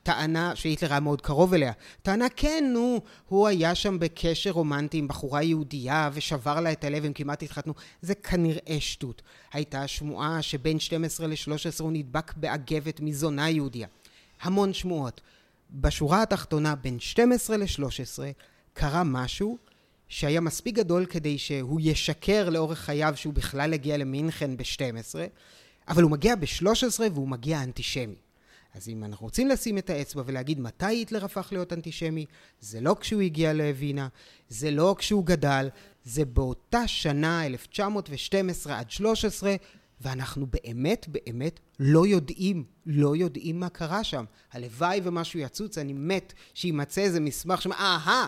טענה, 0.03 0.55
שהיטלר 0.55 0.91
היה 0.91 0.99
מאוד 0.99 1.21
קרוב 1.21 1.53
אליה, 1.53 1.71
טענה 2.01 2.29
כן, 2.35 2.69
נו, 2.73 3.01
הוא 3.27 3.47
היה 3.47 3.75
שם 3.75 3.99
בקשר 3.99 4.51
רומנטי 4.51 4.97
עם 4.97 5.07
בחורה 5.07 5.43
יהודייה 5.43 6.09
ושבר 6.13 6.59
לה 6.59 6.71
את 6.71 6.83
הלב, 6.83 7.05
הם 7.05 7.13
כמעט 7.13 7.43
התחתנו. 7.43 7.73
זה 8.01 8.15
כנראה 8.15 8.77
שטות. 8.79 9.21
הייתה 9.53 9.87
שמועה 9.87 10.41
שבין 10.41 10.79
12 10.79 11.27
ל-13 11.27 11.55
הוא 11.79 11.91
נדבק 11.91 12.33
באגבת 12.33 12.99
מזונה 12.99 13.49
יהודייה. 13.49 13.87
המון 14.41 14.73
שמועות. 14.73 15.21
בשורה 15.71 16.21
התחתונה, 16.21 16.75
בין 16.75 16.99
12 16.99 17.57
ל-13 17.57 18.19
קרה 18.73 19.03
משהו 19.03 19.57
שהיה 20.09 20.41
מספיק 20.41 20.75
גדול 20.75 21.05
כדי 21.05 21.37
שהוא 21.37 21.79
ישקר 21.83 22.49
לאורך 22.49 22.79
חייו 22.79 23.13
שהוא 23.15 23.33
בכלל 23.33 23.73
הגיע 23.73 23.97
למינכן 23.97 24.57
ב-12, 24.57 25.15
אבל 25.87 26.03
הוא 26.03 26.11
מגיע 26.11 26.35
ב-13 26.35 26.99
והוא 27.13 27.27
מגיע 27.27 27.63
אנטישמי. 27.63 28.15
אז 28.75 28.89
אם 28.89 29.03
אנחנו 29.03 29.25
רוצים 29.25 29.47
לשים 29.47 29.77
את 29.77 29.89
האצבע 29.89 30.23
ולהגיד 30.25 30.59
מתי 30.59 30.85
היטלר 30.85 31.25
הפך 31.25 31.47
להיות 31.51 31.73
אנטישמי, 31.73 32.25
זה 32.61 32.81
לא 32.81 32.95
כשהוא 32.99 33.21
הגיע 33.21 33.53
לווינה, 33.53 34.07
זה 34.49 34.71
לא 34.71 34.95
כשהוא 34.97 35.25
גדל, 35.25 35.69
זה 36.03 36.25
באותה 36.25 36.87
שנה, 36.87 37.45
1912 37.45 38.79
עד 38.79 38.91
13, 38.91 39.55
ואנחנו 40.01 40.47
באמת 40.47 41.05
באמת 41.07 41.59
לא 41.79 42.07
יודעים, 42.07 42.63
לא 42.85 43.15
יודעים 43.15 43.59
מה 43.59 43.69
קרה 43.69 44.03
שם. 44.03 44.25
הלוואי 44.51 45.01
ומשהו 45.03 45.39
יצוץ, 45.39 45.77
אני 45.77 45.93
מת 45.93 46.33
שימצא 46.53 47.01
איזה 47.01 47.19
מסמך 47.19 47.61
שאומר, 47.61 47.77
אהה, 47.77 48.27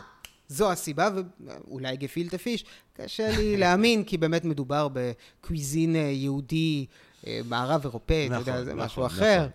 זו 0.50 0.72
הסיבה, 0.72 1.10
ואולי 1.40 1.98
גפילטה 1.98 2.38
פיש, 2.38 2.66
קשה 2.94 3.38
לי 3.38 3.58
להאמין, 3.62 4.04
כי 4.04 4.18
באמת 4.18 4.46
מדובר 4.46 4.88
בקוויזין 4.94 5.96
אה, 5.96 6.02
יהודי, 6.02 6.86
אה, 7.28 7.40
מערב 7.46 7.82
אירופאי, 7.84 8.28
אתה 8.28 8.36
יודע, 8.36 8.52
נכון, 8.52 8.66
זה 8.66 8.74
נכון, 8.74 8.86
משהו 8.86 9.06
אחר. 9.06 9.38
נכון. 9.38 9.50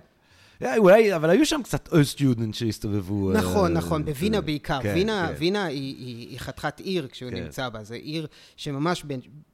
אה, 0.62 0.76
אולי, 0.76 1.16
אבל 1.16 1.30
היו 1.30 1.46
שם 1.46 1.60
קצת 1.62 1.88
אוסט-יודנט 1.92 2.54
שהסתובבו. 2.54 3.32
נכון, 3.32 3.72
נכון, 3.72 4.04
בווינה 4.04 4.40
בעיקר. 4.40 4.82
כן, 4.82 4.92
וינה, 4.94 5.28
כן. 5.28 5.34
וינה 5.38 5.64
היא, 5.64 5.96
היא, 5.98 6.28
היא 6.28 6.38
חתיכת 6.38 6.80
עיר 6.80 7.08
כשהוא 7.10 7.30
כן. 7.30 7.36
נמצא 7.36 7.68
בה. 7.68 7.84
זו 7.84 7.94
עיר 7.94 8.26
שממש 8.56 9.04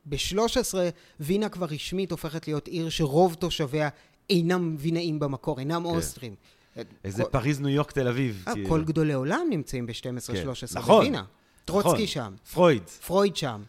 ב-13, 0.05 0.75
וינה 1.21 1.49
כבר 1.49 1.67
רשמית 1.67 2.11
הופכת 2.11 2.49
להיות 2.49 2.69
עיר 2.69 2.89
שרוב 2.89 3.35
תושביה 3.35 3.89
אינם 4.31 4.77
וינאים 4.79 5.19
במקור, 5.19 5.59
אינם 5.59 5.85
אוסטרים. 5.85 6.35
כן. 6.75 6.83
איזה 7.05 7.25
כל- 7.25 7.31
פריז, 7.31 7.61
ניו 7.61 7.69
יורק, 7.69 7.93
תל 7.93 8.09
אביב. 8.09 8.45
אה, 8.49 8.55
כאילו. 8.55 8.69
כל 8.69 8.85
גדולי 8.85 9.13
עולם 9.13 9.47
נמצאים 9.51 9.87
כן. 9.87 10.17
ב-12-13 10.17 10.75
נכון. 10.75 10.97
בווינה. 10.97 11.25
טרוצקי 11.65 11.89
נכון. 11.93 12.07
שם, 12.07 12.35
פרויד. 12.53 12.83
פרויד 13.07 13.37
שם, 13.37 13.63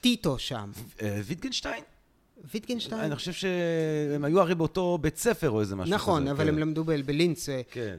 טיטו 0.00 0.38
שם, 0.38 0.70
אה, 1.02 1.20
ויטגנשטיין? 1.24 1.84
ויטגנשטיין. 2.54 3.00
אני 3.00 3.16
חושב 3.16 3.32
שהם 3.32 4.24
היו 4.24 4.40
הרי 4.40 4.54
באותו 4.54 4.98
בית 5.00 5.16
ספר 5.16 5.50
או 5.50 5.60
איזה 5.60 5.76
משהו 5.76 5.86
כזה. 5.86 5.94
נכון, 5.94 6.28
אבל 6.28 6.44
כן. 6.44 6.48
הם 6.48 6.58
למדו 6.58 6.84
בלינץ. 6.84 7.48
אה, 7.48 7.60
כן. 7.70 7.96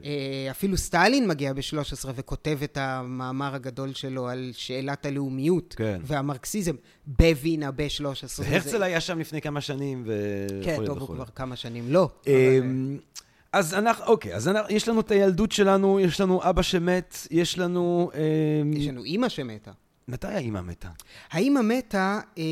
אפילו 0.50 0.76
סטלין 0.76 1.28
מגיע 1.28 1.52
ב-13 1.52 2.08
וכותב 2.14 2.58
את 2.64 2.76
המאמר 2.80 3.54
הגדול 3.54 3.94
שלו 3.94 4.28
על 4.28 4.50
שאלת 4.54 5.06
הלאומיות 5.06 5.74
כן. 5.78 6.00
והמרקסיזם 6.04 6.74
בווינה 7.06 7.70
ב-13. 7.70 8.42
והרצל 8.42 8.82
היה 8.82 9.00
שם 9.00 9.18
לפני 9.18 9.40
כמה 9.40 9.60
שנים 9.60 10.06
כן. 10.64 10.86
טוב, 10.86 10.98
הוא 10.98 11.08
כבר 11.08 11.24
כמה 11.34 11.56
שנים 11.56 11.84
לא. 11.92 12.08
אבל, 12.26 12.32
אמ, 12.62 12.98
אז 13.52 13.74
אנחנו, 13.74 14.04
אוקיי, 14.04 14.34
אז 14.34 14.48
אנחנו, 14.48 14.74
יש 14.74 14.88
לנו 14.88 15.00
את 15.00 15.10
הילדות 15.10 15.52
שלנו, 15.52 16.00
יש 16.00 16.20
לנו 16.20 16.40
אבא 16.42 16.62
שמת, 16.62 17.16
יש 17.30 17.58
לנו... 17.58 18.10
אמ, 18.62 18.72
יש 18.72 18.86
לנו 18.88 19.04
אימא 19.04 19.28
שמתה. 19.28 19.70
מתי 20.08 20.26
האימא 20.26 20.60
מתה? 20.60 20.88
האימא 21.30 21.60
מתה 21.60 22.20
אה, 22.38 22.44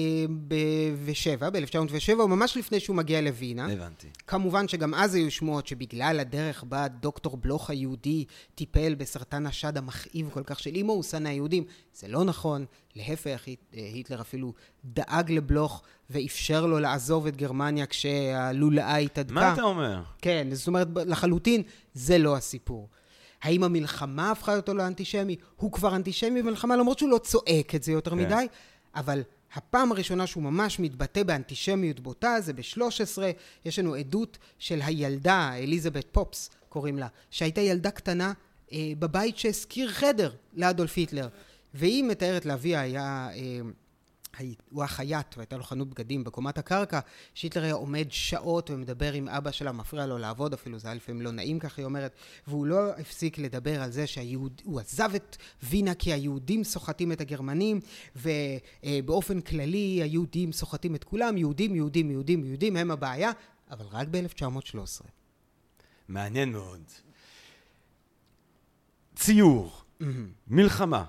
ב-7, 0.48 1.50
ב-1907, 1.50 2.12
או 2.18 2.28
ממש 2.28 2.56
לפני 2.56 2.80
שהוא 2.80 2.96
מגיע 2.96 3.20
לווינה. 3.20 3.72
הבנתי. 3.72 4.06
כמובן 4.26 4.68
שגם 4.68 4.94
אז 4.94 5.14
היו 5.14 5.30
שמועות 5.30 5.66
שבגלל 5.66 6.20
הדרך 6.20 6.64
בה 6.64 6.88
דוקטור 6.88 7.36
בלוך 7.36 7.70
היהודי 7.70 8.24
טיפל 8.54 8.94
בסרטן 8.94 9.46
השד 9.46 9.76
המכאיב 9.76 10.30
כל 10.32 10.42
כך 10.42 10.60
של 10.60 10.70
אמו, 10.80 10.92
הוא 10.92 11.02
שנא 11.02 11.28
יהודים. 11.28 11.64
זה 11.94 12.08
לא 12.08 12.24
נכון, 12.24 12.64
להפך, 12.96 13.48
אה, 13.48 13.54
היטלר 13.94 14.20
אפילו 14.20 14.52
דאג 14.84 15.32
לבלוך 15.32 15.82
ואפשר 16.10 16.66
לו 16.66 16.78
לעזוב 16.78 17.26
את 17.26 17.36
גרמניה 17.36 17.86
כשהלולאה 17.86 18.96
התהדקה. 18.96 19.34
מה 19.34 19.52
אתה 19.52 19.62
אומר? 19.62 20.02
כן, 20.22 20.48
זאת 20.52 20.66
אומרת, 20.66 20.88
לחלוטין, 21.06 21.62
זה 21.94 22.18
לא 22.18 22.36
הסיפור. 22.36 22.88
האם 23.42 23.62
המלחמה 23.64 24.30
הפכה 24.30 24.56
אותו 24.56 24.74
לאנטישמי? 24.74 25.36
הוא 25.56 25.72
כבר 25.72 25.96
אנטישמי 25.96 26.42
במלחמה, 26.42 26.76
למרות 26.76 26.98
שהוא 26.98 27.10
לא 27.10 27.18
צועק 27.18 27.74
את 27.74 27.82
זה 27.82 27.92
יותר 27.92 28.10
כן. 28.10 28.16
מדי, 28.16 28.46
אבל 28.94 29.22
הפעם 29.54 29.92
הראשונה 29.92 30.26
שהוא 30.26 30.42
ממש 30.42 30.80
מתבטא 30.80 31.22
באנטישמיות 31.22 32.00
בוטה 32.00 32.40
זה 32.40 32.52
ב-13, 32.52 33.18
יש 33.64 33.78
לנו 33.78 33.94
עדות 33.94 34.38
של 34.58 34.80
הילדה, 34.82 35.52
אליזבת 35.54 36.06
פופס 36.12 36.50
קוראים 36.68 36.98
לה, 36.98 37.06
שהייתה 37.30 37.60
ילדה 37.60 37.90
קטנה 37.90 38.32
אה, 38.72 38.92
בבית 38.98 39.38
שהשכיר 39.38 39.90
חדר 39.90 40.32
לאדולף 40.54 40.96
היטלר. 40.96 41.28
והיא 41.74 42.04
מתארת 42.04 42.46
לאביה 42.46 42.80
היה... 42.80 43.28
אה, 43.32 43.60
הוא 44.70 44.82
היה 44.82 44.88
חייט 44.88 45.36
והייתה 45.36 45.56
לו 45.56 45.62
חנות 45.64 45.88
בגדים 45.88 46.24
בקומת 46.24 46.58
הקרקע, 46.58 47.00
שהיטלר 47.34 47.64
היה 47.64 47.74
עומד 47.74 48.06
שעות 48.10 48.70
ומדבר 48.70 49.12
עם 49.12 49.28
אבא 49.28 49.50
שלה, 49.50 49.72
מפריע 49.72 50.06
לו 50.06 50.18
לעבוד 50.18 50.52
אפילו, 50.52 50.78
זה 50.78 50.88
היה 50.88 50.94
לפעמים 50.94 51.22
לא 51.22 51.30
נעים 51.30 51.58
ככה 51.58 51.82
היא 51.82 51.84
אומרת, 51.84 52.14
והוא 52.46 52.66
לא 52.66 52.90
הפסיק 52.98 53.38
לדבר 53.38 53.82
על 53.82 53.90
זה 53.90 54.06
שהוא 54.06 54.80
עזב 54.80 55.14
את 55.16 55.36
וינה 55.62 55.94
כי 55.94 56.12
היהודים 56.12 56.64
סוחטים 56.64 57.12
את 57.12 57.20
הגרמנים, 57.20 57.80
ובאופן 58.16 59.40
כללי 59.40 60.02
היהודים 60.02 60.52
סוחטים 60.52 60.94
את 60.94 61.04
כולם, 61.04 61.36
יהודים, 61.36 61.74
יהודים, 61.74 62.10
יהודים, 62.10 62.44
יהודים 62.44 62.76
הם 62.76 62.90
הבעיה, 62.90 63.30
אבל 63.70 63.86
רק 63.90 64.08
ב-1913. 64.10 65.04
מעניין 66.08 66.52
מאוד. 66.52 66.82
ציור, 69.16 69.72
מלחמה, 70.48 71.04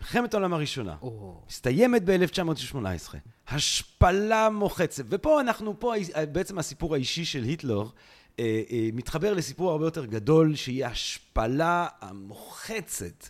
מלחמת 0.00 0.34
העולם 0.34 0.52
הראשונה, 0.52 0.96
או, 1.02 1.42
מסתיימת 1.48 2.02
ב-1918, 2.04 3.14
השפלה 3.48 4.50
מוחצת, 4.50 5.04
ופה 5.08 5.40
אנחנו, 5.40 5.80
פה 5.80 5.94
בעצם 6.32 6.58
הסיפור 6.58 6.94
האישי 6.94 7.24
של 7.24 7.42
היטלר 7.42 7.82
אה, 8.38 8.62
אה, 8.70 8.88
מתחבר 8.92 9.34
לסיפור 9.34 9.70
הרבה 9.70 9.86
יותר 9.86 10.04
גדול, 10.04 10.54
שהיא 10.54 10.84
ההשפלה 10.84 11.86
המוחצת 12.00 13.26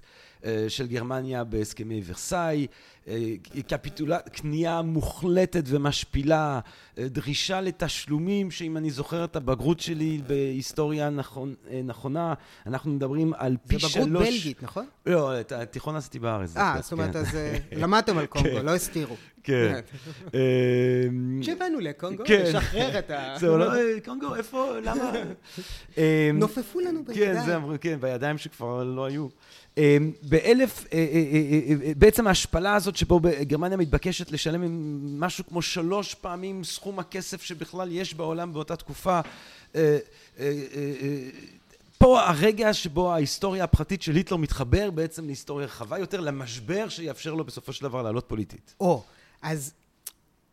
של 0.69 0.87
גרמניה 0.87 1.45
בהסכמי 1.45 2.03
ורסאי, 2.07 2.67
אה, 3.09 3.63
קפיטולה, 3.69 4.19
כניעה 4.33 4.83
מוחלטת 4.83 5.63
ומשפילה, 5.67 6.61
אה, 6.99 7.09
דרישה 7.09 7.61
לתשלומים, 7.61 8.51
שאם 8.51 8.77
אני 8.77 8.91
זוכר 8.91 9.25
את 9.25 9.37
הבגרות 9.37 9.81
שלי 9.81 10.21
בהיסטוריה 10.27 11.11
נכון, 11.11 11.55
אה, 11.71 11.81
נכונה, 11.85 12.35
אנחנו 12.67 12.91
מדברים 12.91 13.33
על 13.37 13.53
זה 13.53 13.69
פי 13.69 13.77
בגרות 13.77 13.93
שלוש... 13.93 14.29
בלגית, 14.29 14.63
נכון? 14.63 14.87
לא, 15.07 15.41
את 15.41 15.53
התיכון 15.53 15.97
עשיתי 15.97 16.19
בארץ. 16.19 16.57
אה, 16.57 16.77
זאת 16.83 16.93
אומרת, 16.93 17.13
כן. 17.13 17.19
אז 17.19 17.35
אה, 17.37 17.59
למדתם 17.83 18.19
על 18.19 18.27
קונגו, 18.27 18.49
כן. 18.49 18.65
לא 18.65 18.75
הסתירו. 18.75 19.17
כן. 19.43 19.81
אמ, 20.35 21.41
כשבאנו 21.43 21.81
לקונגו, 21.81 22.23
כן. 22.27 22.43
לשחרר 22.47 22.99
את 22.99 23.11
ה... 23.11 23.35
זהו, 23.41 23.59
לא, 23.59 23.75
אה, 23.75 24.01
קונגו, 24.05 24.35
איפה, 24.35 24.79
למה? 24.83 25.13
נופפו 26.35 26.81
לנו 26.81 27.05
בידיים. 27.05 27.35
כן, 27.35 27.45
זה 27.47 27.57
אמרו, 27.57 27.73
כן, 27.81 28.01
בידיים 28.01 28.39
שכבר 28.39 28.85
לא 28.85 29.05
היו. 29.05 29.29
אמ, 29.79 30.13
באלף, 30.23 30.85
אה, 30.93 30.99
אה, 30.99 31.85
אה, 31.87 31.93
בעצם 31.97 32.27
ההשפלה 32.27 32.75
הזאת 32.75 32.97
שבו 32.97 33.21
גרמניה 33.41 33.77
מתבקשת 33.77 34.33
לשלם 34.33 34.63
משהו 35.21 35.47
כמו 35.47 35.63
שלוש 35.63 36.15
פעמים 36.15 36.65
סכום 36.65 36.99
הכסף 36.99 37.43
שבכלל 37.43 37.93
יש 37.93 38.15
בעולם 38.15 38.53
באותה 38.53 38.77
תקופה. 38.77 39.21
פה 41.99 42.21
הרגע 42.21 42.75
שבו 42.75 43.13
ההיסטוריה 43.13 43.65
הפרטית 43.65 44.03
של 44.03 44.17
היטלר 44.17 44.37
מתחבר 44.37 44.91
בעצם 44.91 45.27
להיסטוריה 45.27 45.67
רחבה 45.67 45.99
יותר, 45.99 46.21
למשבר 46.21 46.89
שיאפשר 46.89 47.35
לו 47.35 47.45
בסופו 47.45 47.73
של 47.73 47.83
דבר 47.83 48.03
לעלות 48.03 48.25
פוליטית. 48.29 48.75
או, 48.81 49.03
אז 49.43 49.73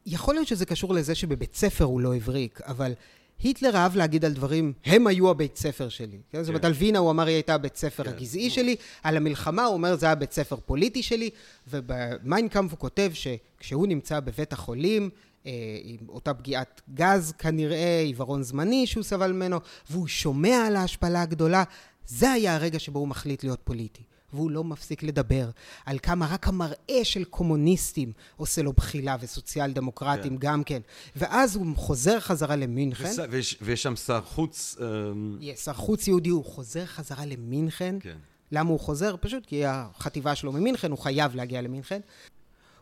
יכול 0.05 0.35
להיות 0.35 0.47
שזה 0.47 0.65
קשור 0.65 0.93
לזה 0.93 1.15
שבבית 1.15 1.55
ספר 1.55 1.83
הוא 1.83 2.01
לא 2.01 2.15
הבריק, 2.15 2.61
אבל 2.61 2.93
היטלר 3.43 3.75
אהב 3.75 3.95
להגיד 3.95 4.25
על 4.25 4.33
דברים, 4.33 4.73
הם 4.85 5.07
היו 5.07 5.29
הבית 5.29 5.57
ספר 5.57 5.89
שלי. 5.89 6.17
כן? 6.31 6.43
זאת 6.43 6.49
אומרת, 6.49 6.65
על 6.65 6.71
וינה 6.71 6.99
הוא 6.99 7.11
אמר, 7.11 7.27
היא 7.27 7.35
הייתה 7.35 7.53
הבית 7.53 7.75
ספר 7.75 8.03
כן. 8.03 8.09
הגזעי 8.09 8.49
שלי, 8.49 8.75
על 9.03 9.17
המלחמה 9.17 9.65
הוא 9.65 9.73
אומר, 9.73 9.95
זה 9.95 10.05
היה 10.05 10.15
בית 10.15 10.31
ספר 10.31 10.55
פוליטי 10.65 11.03
שלי, 11.03 11.29
ובמיינקאמפ 11.67 12.71
הוא 12.71 12.79
כותב 12.79 13.11
שכשהוא 13.13 13.87
נמצא 13.87 14.19
בבית 14.19 14.53
החולים, 14.53 15.09
אה, 15.45 15.51
עם 15.83 15.97
אותה 16.09 16.33
פגיעת 16.33 16.81
גז 16.93 17.33
כנראה, 17.37 17.99
עיוורון 17.99 18.43
זמני 18.43 18.87
שהוא 18.87 19.03
סבל 19.03 19.31
ממנו, 19.31 19.59
והוא 19.89 20.07
שומע 20.07 20.65
על 20.67 20.75
ההשפלה 20.75 21.21
הגדולה, 21.21 21.63
זה 22.07 22.31
היה 22.31 22.55
הרגע 22.55 22.79
שבו 22.79 22.99
הוא 22.99 23.07
מחליט 23.07 23.43
להיות 23.43 23.59
פוליטי. 23.63 24.03
והוא 24.35 24.51
לא 24.51 24.63
מפסיק 24.63 25.03
לדבר 25.03 25.49
על 25.85 25.99
כמה 26.03 26.27
רק 26.27 26.47
המראה 26.47 26.99
של 27.03 27.23
קומוניסטים 27.23 28.11
עושה 28.37 28.61
לו 28.61 28.73
בחילה 28.73 29.15
וסוציאל 29.19 29.71
דמוקרטים 29.71 30.37
כן. 30.37 30.47
גם 30.47 30.63
כן. 30.63 30.79
ואז 31.15 31.55
הוא 31.55 31.75
חוזר 31.75 32.19
חזרה 32.19 32.55
למינכן. 32.55 33.05
וס- 33.05 33.19
ויש, 33.29 33.57
ויש 33.61 33.83
שם 33.83 33.95
שר 33.95 34.21
חוץ, 34.21 34.75
אמ, 34.81 35.37
יש 35.41 35.59
שר 35.59 35.73
חוץ 35.73 36.07
יהודי, 36.07 36.29
הוא 36.29 36.45
חוזר 36.45 36.85
חזרה 36.85 37.25
למינכן. 37.25 37.95
כן. 37.99 38.17
למה 38.51 38.69
הוא 38.69 38.79
חוזר? 38.79 39.15
פשוט 39.19 39.45
כי 39.45 39.65
החטיבה 39.65 40.35
שלו 40.35 40.51
ממינכן, 40.51 40.91
הוא 40.91 40.99
חייב 40.99 41.35
להגיע 41.35 41.61
למינכן. 41.61 41.99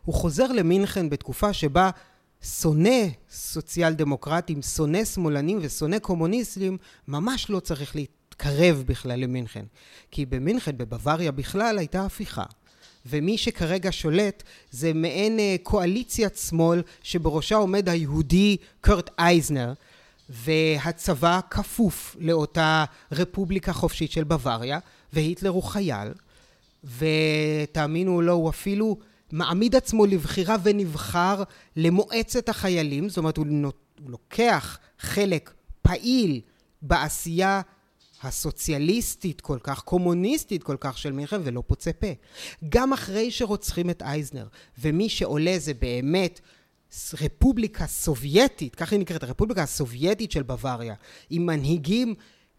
הוא 0.05 0.15
חוזר 0.15 0.51
למינכן 0.51 1.09
בתקופה 1.09 1.53
שבה 1.53 1.89
שונא 2.61 2.99
סוציאל 3.31 3.93
דמוקרטים, 3.93 4.61
שונא 4.61 5.05
שמאלנים 5.05 5.59
ושונא 5.61 5.99
קומוניסטים, 5.99 6.77
ממש 7.07 7.49
לא 7.49 7.59
צריך 7.59 7.95
להתקרב 8.45 8.84
בכלל 8.88 9.19
למינכן. 9.19 9.65
כי 10.12 10.25
במינכן, 10.25 10.77
בבוואריה 10.77 11.32
בכלל, 11.32 11.77
הייתה 11.77 12.06
הפיכה. 12.06 12.43
ומי 13.06 13.38
שכרגע 13.38 13.89
שולט 13.91 14.43
זה 14.71 14.93
מעין 14.93 15.39
אה, 15.39 15.56
קואליציית 15.63 16.38
שמאל 16.38 16.82
שבראשה 17.03 17.56
עומד 17.56 17.89
היהודי 17.89 18.58
קורט 18.82 19.10
אייזנר, 19.19 19.73
והצבא 20.29 21.39
כפוף 21.49 22.15
לאותה 22.19 22.86
רפובליקה 23.12 23.73
חופשית 23.73 24.12
של 24.12 24.23
בוואריה, 24.23 24.79
והיטלר 25.13 25.49
הוא 25.49 25.63
חייל, 25.63 26.08
ותאמינו 26.97 28.15
או 28.15 28.21
לא, 28.21 28.32
הוא 28.32 28.49
אפילו 28.49 28.97
מעמיד 29.32 29.75
עצמו 29.75 30.06
לבחירה 30.06 30.56
ונבחר 30.63 31.43
למועצת 31.75 32.49
החיילים, 32.49 33.10
זאת 33.10 33.17
אומרת, 33.17 33.38
הוא, 33.38 33.45
לוקח 34.08 34.77
חלק 34.99 35.53
פעיל 35.82 36.41
בעשייה 36.82 37.62
הסוציאליסטית 38.25 39.41
כל 39.41 39.57
כך, 39.63 39.79
קומוניסטית 39.79 40.63
כל 40.63 40.77
כך 40.79 40.97
של 40.97 41.12
מינכן, 41.12 41.41
ולא 41.43 41.63
פוצה 41.67 41.93
פה. 41.93 42.07
גם 42.69 42.93
אחרי 42.93 43.31
שרוצחים 43.31 43.89
את 43.89 44.01
אייזנר, 44.01 44.47
ומי 44.79 45.09
שעולה 45.09 45.59
זה 45.59 45.73
באמת 45.73 46.39
רפובליקה 47.21 47.88
סובייטית, 47.88 48.75
כך 48.75 48.91
היא 48.91 48.99
נקראת, 48.99 49.23
הרפובליקה 49.23 49.63
הסובייטית 49.63 50.31
של 50.31 50.43
בוואריה, 50.43 50.95
עם 51.29 51.45
מנהיגים 51.45 52.15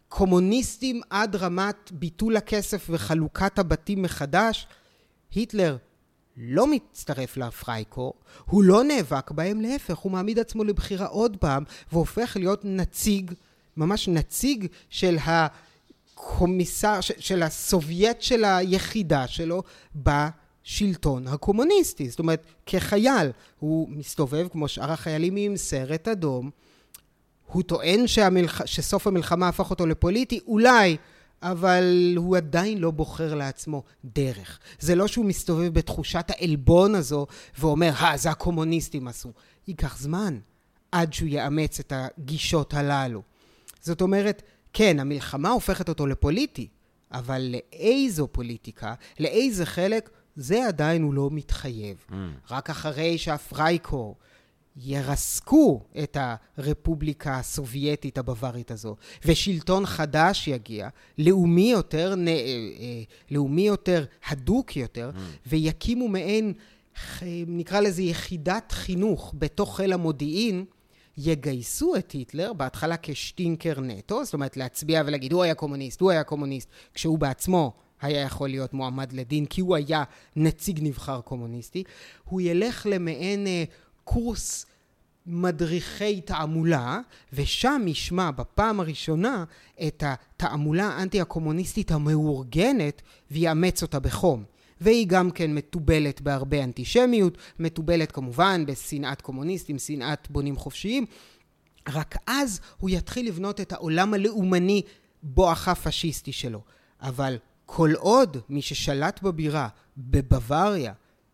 קומוניסטים 0.07 1.01
עד 1.09 1.35
רמת 1.35 1.91
ביטול 1.91 2.37
הכסף 2.37 2.87
וחלוקת 2.89 3.59
הבתים 3.59 4.01
מחדש, 4.01 4.67
היטלר 5.31 5.77
לא 6.37 6.67
מצטרף 6.67 7.37
לפרייקור, 7.37 8.13
הוא 8.45 8.63
לא 8.63 8.83
נאבק 8.83 9.31
בהם, 9.31 9.61
להפך, 9.61 9.97
הוא 9.97 10.11
מעמיד 10.11 10.39
עצמו 10.39 10.63
לבחירה 10.63 11.05
עוד 11.05 11.37
פעם, 11.37 11.63
והופך 11.91 12.37
להיות 12.39 12.61
נציג, 12.65 13.31
ממש 13.77 14.07
נציג 14.07 14.67
של 14.89 15.17
הקומיסר, 15.25 16.99
של 17.01 17.43
הסובייט 17.43 18.21
של 18.21 18.43
היחידה 18.45 19.27
שלו 19.27 19.63
בשלטון 19.95 21.27
הקומוניסטי. 21.27 22.09
זאת 22.09 22.19
אומרת, 22.19 22.45
כחייל 22.65 23.31
הוא 23.59 23.89
מסתובב 23.89 24.47
כמו 24.51 24.67
שאר 24.67 24.91
החיילים 24.91 25.35
עם 25.35 25.57
סרט 25.57 26.07
אדום, 26.07 26.49
הוא 27.51 27.63
טוען 27.63 28.07
שהמלח... 28.07 28.65
שסוף 28.65 29.07
המלחמה 29.07 29.47
הפך 29.47 29.69
אותו 29.69 29.85
לפוליטי, 29.85 30.39
אולי, 30.47 30.97
אבל 31.41 32.13
הוא 32.17 32.37
עדיין 32.37 32.77
לא 32.77 32.91
בוחר 32.91 33.35
לעצמו 33.35 33.83
דרך. 34.05 34.59
זה 34.79 34.95
לא 34.95 35.07
שהוא 35.07 35.25
מסתובב 35.25 35.73
בתחושת 35.73 36.25
העלבון 36.29 36.95
הזו 36.95 37.27
ואומר, 37.59 37.91
אה, 38.01 38.17
זה 38.17 38.31
הקומוניסטים 38.31 39.07
עשו. 39.07 39.31
ייקח 39.67 39.97
זמן 39.97 40.39
עד 40.91 41.13
שהוא 41.13 41.29
יאמץ 41.29 41.79
את 41.79 41.93
הגישות 41.95 42.73
הללו. 42.73 43.21
זאת 43.85 44.01
אומרת, 44.01 44.41
כן, 44.73 44.99
המלחמה 44.99 45.49
הופכת 45.49 45.89
אותו 45.89 46.07
לפוליטי, 46.07 46.67
אבל 47.11 47.55
לאיזו 47.55 48.27
פוליטיקה, 48.31 48.93
לאיזה 49.19 49.65
חלק, 49.65 50.09
זה 50.35 50.67
עדיין 50.67 51.03
הוא 51.03 51.13
לא 51.13 51.29
מתחייב. 51.31 52.05
Mm. 52.09 52.13
רק 52.51 52.69
אחרי 52.69 53.17
שהפרייקור 53.17 54.15
ירסקו 54.77 55.81
את 56.03 56.17
הרפובליקה 56.57 57.37
הסובייטית 57.39 58.17
הבווארית 58.17 58.71
הזו, 58.71 58.95
ושלטון 59.25 59.85
חדש 59.85 60.47
יגיע, 60.47 60.89
לאומי 61.17 61.71
יותר, 61.71 62.15
נ... 62.15 62.27
אה, 62.27 62.33
אה, 62.33 63.03
לאומי 63.31 63.67
יותר, 63.67 64.05
הדוק 64.27 64.75
יותר, 64.75 65.11
mm. 65.13 65.19
ויקימו 65.47 66.07
מעין, 66.07 66.53
נקרא 67.47 67.79
לזה 67.79 68.01
יחידת 68.01 68.71
חינוך 68.71 69.33
בתוך 69.37 69.77
חיל 69.77 69.93
המודיעין, 69.93 70.65
יגייסו 71.17 71.95
את 71.95 72.11
היטלר, 72.11 72.53
בהתחלה 72.53 72.95
כשטינקר 73.01 73.81
נטו, 73.81 74.25
זאת 74.25 74.33
אומרת 74.33 74.57
להצביע 74.57 75.03
ולהגיד, 75.05 75.33
הוא 75.33 75.43
היה 75.43 75.55
קומוניסט, 75.55 76.01
הוא 76.01 76.11
היה 76.11 76.23
קומוניסט, 76.23 76.69
כשהוא 76.93 77.19
בעצמו 77.19 77.73
היה 78.01 78.21
יכול 78.21 78.49
להיות 78.49 78.73
מועמד 78.73 79.13
לדין, 79.13 79.45
כי 79.45 79.61
הוא 79.61 79.75
היה 79.75 80.03
נציג 80.35 80.79
נבחר 80.83 81.21
קומוניסטי. 81.21 81.83
הוא 82.23 82.41
ילך 82.41 82.87
למעין 82.89 83.47
אה, 83.47 83.63
קורס 84.03 84.65
מדריכי 85.27 86.21
תעמולה, 86.21 86.99
ושם 87.33 87.85
ישמע 87.87 88.31
בפעם 88.31 88.79
הראשונה 88.79 89.43
את 89.87 90.03
התעמולה 90.05 90.87
האנטי-הקומוניסטית 90.87 91.91
המאורגנת, 91.91 93.01
ויאמץ 93.31 93.81
אותה 93.81 93.99
בחום. 93.99 94.43
והיא 94.81 95.07
גם 95.07 95.31
כן 95.31 95.53
מתובלת 95.53 96.21
בהרבה 96.21 96.63
אנטישמיות, 96.63 97.37
מתובלת 97.59 98.11
כמובן 98.11 98.65
בשנאת 98.65 99.21
קומוניסטים, 99.21 99.79
שנאת 99.79 100.27
בונים 100.29 100.55
חופשיים. 100.55 101.05
רק 101.89 102.15
אז 102.27 102.59
הוא 102.77 102.89
יתחיל 102.89 103.27
לבנות 103.27 103.61
את 103.61 103.73
העולם 103.73 104.13
הלאומני 104.13 104.81
בואכה 105.23 105.75
פשיסטי 105.75 106.31
שלו. 106.31 106.61
אבל 107.01 107.37
כל 107.65 107.91
עוד 107.97 108.37
מי 108.49 108.61
ששלט 108.61 109.21
בבירה, 109.21 109.67
בבוואריה, 109.97 110.93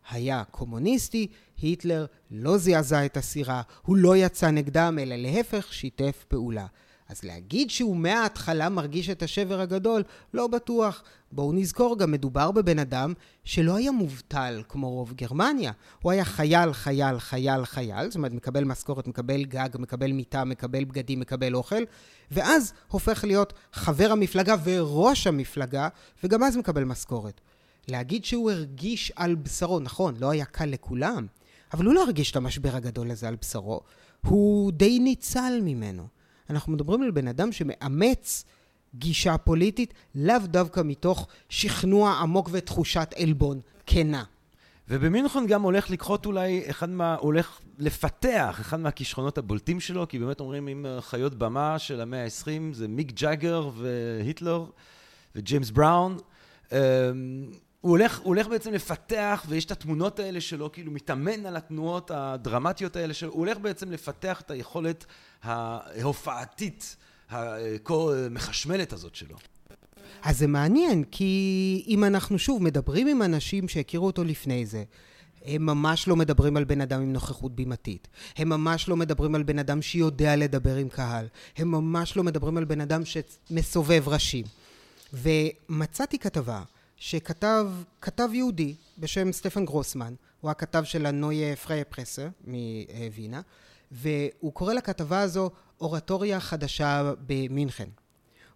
היה 0.10 0.44
קומוניסטי, 0.52 1.28
היטלר 1.58 2.06
לא 2.32 2.58
זעזע 2.58 3.06
את 3.06 3.18
הסירה, 3.18 3.62
הוא 3.82 3.98
לא 3.98 4.18
יצא 4.18 4.52
נגדם, 4.52 4.98
אלא 5.02 5.16
להפך, 5.16 5.74
שיתף 5.74 6.26
פעולה. 6.28 6.66
אז 7.10 7.24
להגיד 7.24 7.70
שהוא 7.70 7.98
מההתחלה 7.98 8.70
מרגיש 8.70 9.10
את 9.10 9.24
השבר 9.24 9.60
הגדול, 9.60 10.04
לא 10.34 10.48
בטוח. 10.48 11.04
בואו 11.32 11.54
נזכור, 11.54 11.98
גם 11.98 12.12
מדובר 12.12 12.52
בבן 12.52 12.80
אדם 12.80 13.14
שלא 13.44 13.76
היה 13.76 13.92
מובטל 13.92 14.64
כמו 14.70 14.90
רוב 14.90 15.14
גרמניה. 15.14 15.72
הוא 16.02 16.12
היה 16.12 16.26
חייל, 16.26 16.74
חייל, 16.74 17.20
חייל, 17.20 17.66
חייל, 17.66 18.06
זאת 18.08 18.16
אומרת, 18.16 18.34
מקבל 18.34 18.64
משכורת, 18.64 19.08
מקבל 19.08 19.46
גג, 19.46 19.70
מקבל 19.80 20.12
מיטה, 20.12 20.44
מקבל 20.44 20.84
בגדים, 20.84 21.20
מקבל 21.20 21.56
אוכל, 21.56 21.84
ואז 22.32 22.74
הופך 22.88 23.24
להיות 23.24 23.54
חבר 23.74 24.12
המפלגה 24.12 24.56
וראש 24.64 25.28
המפלגה, 25.28 25.88
וגם 26.24 26.44
אז 26.44 26.58
מקבל 26.58 26.84
משכורת. 26.84 27.42
להגיד 27.88 28.26
שהוא 28.26 28.52
הרגיש 28.52 29.12
על 29.16 29.36
בשרו, 29.36 29.80
נכון, 29.80 30.16
לא 30.20 30.30
היה 30.30 30.46
קל 30.46 30.66
לכולם, 30.66 31.28
אבל 31.74 31.86
הוא 31.86 31.94
לא 31.94 32.04
הרגיש 32.04 32.32
את 32.32 32.36
המשבר 32.36 32.76
הגדול 32.76 33.12
הזה 33.12 33.28
על 33.28 33.36
בשרו, 33.42 33.82
הוא 34.26 34.72
די 34.72 35.00
ניצל 35.00 35.60
ממנו. 35.64 36.08
אנחנו 36.50 36.74
מדברים 36.74 37.02
על 37.02 37.12
בן 37.12 37.28
אדם 37.28 37.52
שמאמץ 37.52 38.46
גישה 38.96 39.38
פוליטית, 39.38 39.94
לאו 40.16 40.40
דווקא 40.46 40.82
מתוך 40.86 41.28
שכנוע 41.50 42.14
עמוק 42.14 42.50
ותחושת 42.52 43.14
עלבון 43.18 43.60
כנה. 43.86 44.24
ובמינכון 44.88 45.48
גם 45.48 45.62
הולך 45.62 45.90
לקחות 45.90 46.26
אולי 46.26 46.70
אחד 46.70 46.90
מה... 46.90 47.16
הולך 47.16 47.60
לפתח 47.80 48.58
אחד 48.62 48.80
מהכישרונות 48.80 49.38
הבולטים 49.38 49.80
שלו, 49.80 50.08
כי 50.08 50.20
באמת 50.20 50.40
אומרים 50.40 50.68
אם 50.68 50.86
חיות 51.00 51.36
במה 51.36 51.80
של 51.80 52.02
המאה 52.02 52.24
ה-20 52.24 52.74
זה 52.74 52.88
מיק 52.88 53.12
ג'אגר 53.12 53.70
והיטלר 53.78 54.66
וג'יימס 55.36 55.70
בראון. 55.70 56.18
אמ, 56.72 56.78
הוא 57.82 57.92
הולך, 57.92 58.20
הוא 58.20 58.28
הולך 58.28 58.48
בעצם 58.48 58.74
לפתח, 58.74 59.46
ויש 59.48 59.66
את 59.66 59.72
התמונות 59.72 60.20
האלה 60.20 60.42
שלו, 60.42 60.72
כאילו 60.72 60.92
מתאמן 60.92 61.46
על 61.46 61.56
התנועות 61.56 62.12
הדרמטיות 62.12 62.96
האלה 62.96 63.14
שלו, 63.14 63.32
הוא 63.32 63.40
הולך 63.40 63.58
בעצם 63.58 63.92
לפתח 63.92 64.42
את 64.42 64.52
היכולת 64.52 65.06
ההופעתית, 65.44 66.96
הכה 67.32 68.00
מחשמלת 68.32 68.94
הזאת 68.94 69.16
שלו. 69.16 69.38
אז 70.24 70.40
זה 70.40 70.48
מעניין, 70.48 71.04
כי 71.12 71.84
אם 71.88 72.04
אנחנו 72.04 72.40
שוב 72.40 72.64
מדברים 72.64 73.08
עם 73.08 73.22
אנשים 73.22 73.68
שהכירו 73.68 74.06
אותו 74.06 74.24
לפני 74.24 74.66
זה, 74.66 74.84
הם 75.46 75.66
ממש 75.66 76.08
לא 76.08 76.16
מדברים 76.16 76.58
על 76.58 76.64
בן 76.64 76.82
אדם 76.82 77.02
עם 77.02 77.14
נוכחות 77.14 77.56
בימתית. 77.56 78.08
הם 78.38 78.50
ממש 78.50 78.90
לא 78.90 78.96
מדברים 78.96 79.36
על 79.36 79.44
בן 79.44 79.60
אדם 79.60 79.82
שיודע 79.82 80.36
לדבר 80.36 80.76
עם 80.76 80.90
קהל. 80.90 81.28
הם 81.58 81.72
ממש 81.72 82.18
לא 82.18 82.24
מדברים 82.24 82.58
על 82.58 82.66
בן 82.66 82.82
אדם 82.82 83.02
שמסובב 83.06 84.04
ראשים. 84.08 84.46
ומצאתי 85.14 86.20
כתבה 86.20 86.64
שכתב 86.98 87.68
כתב 88.02 88.30
יהודי 88.34 88.76
בשם 88.98 89.32
סטפן 89.32 89.66
גרוסמן, 89.66 90.14
הוא 90.42 90.52
הכתב 90.52 90.84
של 90.84 91.06
הנויה 91.06 91.56
פריי 91.56 91.84
פרסה 91.84 92.28
מווינה, 92.48 93.42
והוא 93.92 94.54
קורא 94.54 94.74
לכתבה 94.74 95.22
הזו 95.22 95.52
אורטוריה 95.82 96.40
חדשה 96.40 97.14
במינכן. 97.28 97.90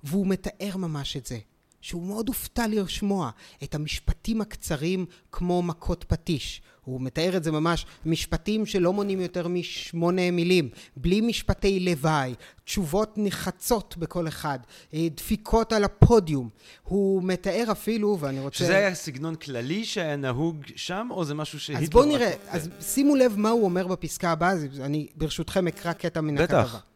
והוא 0.03 0.27
מתאר 0.27 0.77
ממש 0.77 1.17
את 1.17 1.25
זה, 1.25 1.37
שהוא 1.81 2.03
מאוד 2.03 2.27
הופתע 2.27 2.67
לשמוע 2.67 3.29
את 3.63 3.75
המשפטים 3.75 4.41
הקצרים 4.41 5.05
כמו 5.31 5.61
מכות 5.61 6.05
פטיש. 6.07 6.61
הוא 6.83 7.01
מתאר 7.01 7.37
את 7.37 7.43
זה 7.43 7.51
ממש, 7.51 7.85
משפטים 8.05 8.65
שלא 8.65 8.93
מונים 8.93 9.21
יותר 9.21 9.47
משמונה 9.47 10.31
מילים, 10.31 10.69
בלי 10.97 11.21
משפטי 11.21 11.79
לוואי, 11.79 12.33
תשובות 12.63 13.13
נחצות 13.17 13.97
בכל 13.97 14.27
אחד, 14.27 14.59
אה, 14.93 15.07
דפיקות 15.15 15.73
על 15.73 15.83
הפודיום. 15.83 16.49
הוא 16.83 17.23
מתאר 17.23 17.65
אפילו, 17.71 18.17
ואני 18.19 18.39
רוצה... 18.39 18.57
שזה 18.57 18.75
היה 18.75 18.95
סגנון 18.95 19.35
כללי 19.35 19.85
שהיה 19.85 20.15
נהוג 20.15 20.57
שם, 20.75 21.07
או 21.11 21.25
זה 21.25 21.33
משהו 21.33 21.59
שהיטלר... 21.59 21.83
אז 21.83 21.89
בואו 21.89 22.05
נראה, 22.05 22.33
אז 22.47 22.69
שימו 22.81 23.15
לב 23.15 23.33
מה 23.37 23.49
הוא 23.49 23.63
אומר 23.65 23.87
בפסקה 23.87 24.31
הבאה, 24.31 24.53
אני 24.81 25.07
ברשותכם 25.15 25.67
אקרא 25.67 25.93
קטע 25.93 26.21
מן 26.21 26.37
הכתבה. 26.37 26.63
בטח. 26.63 26.94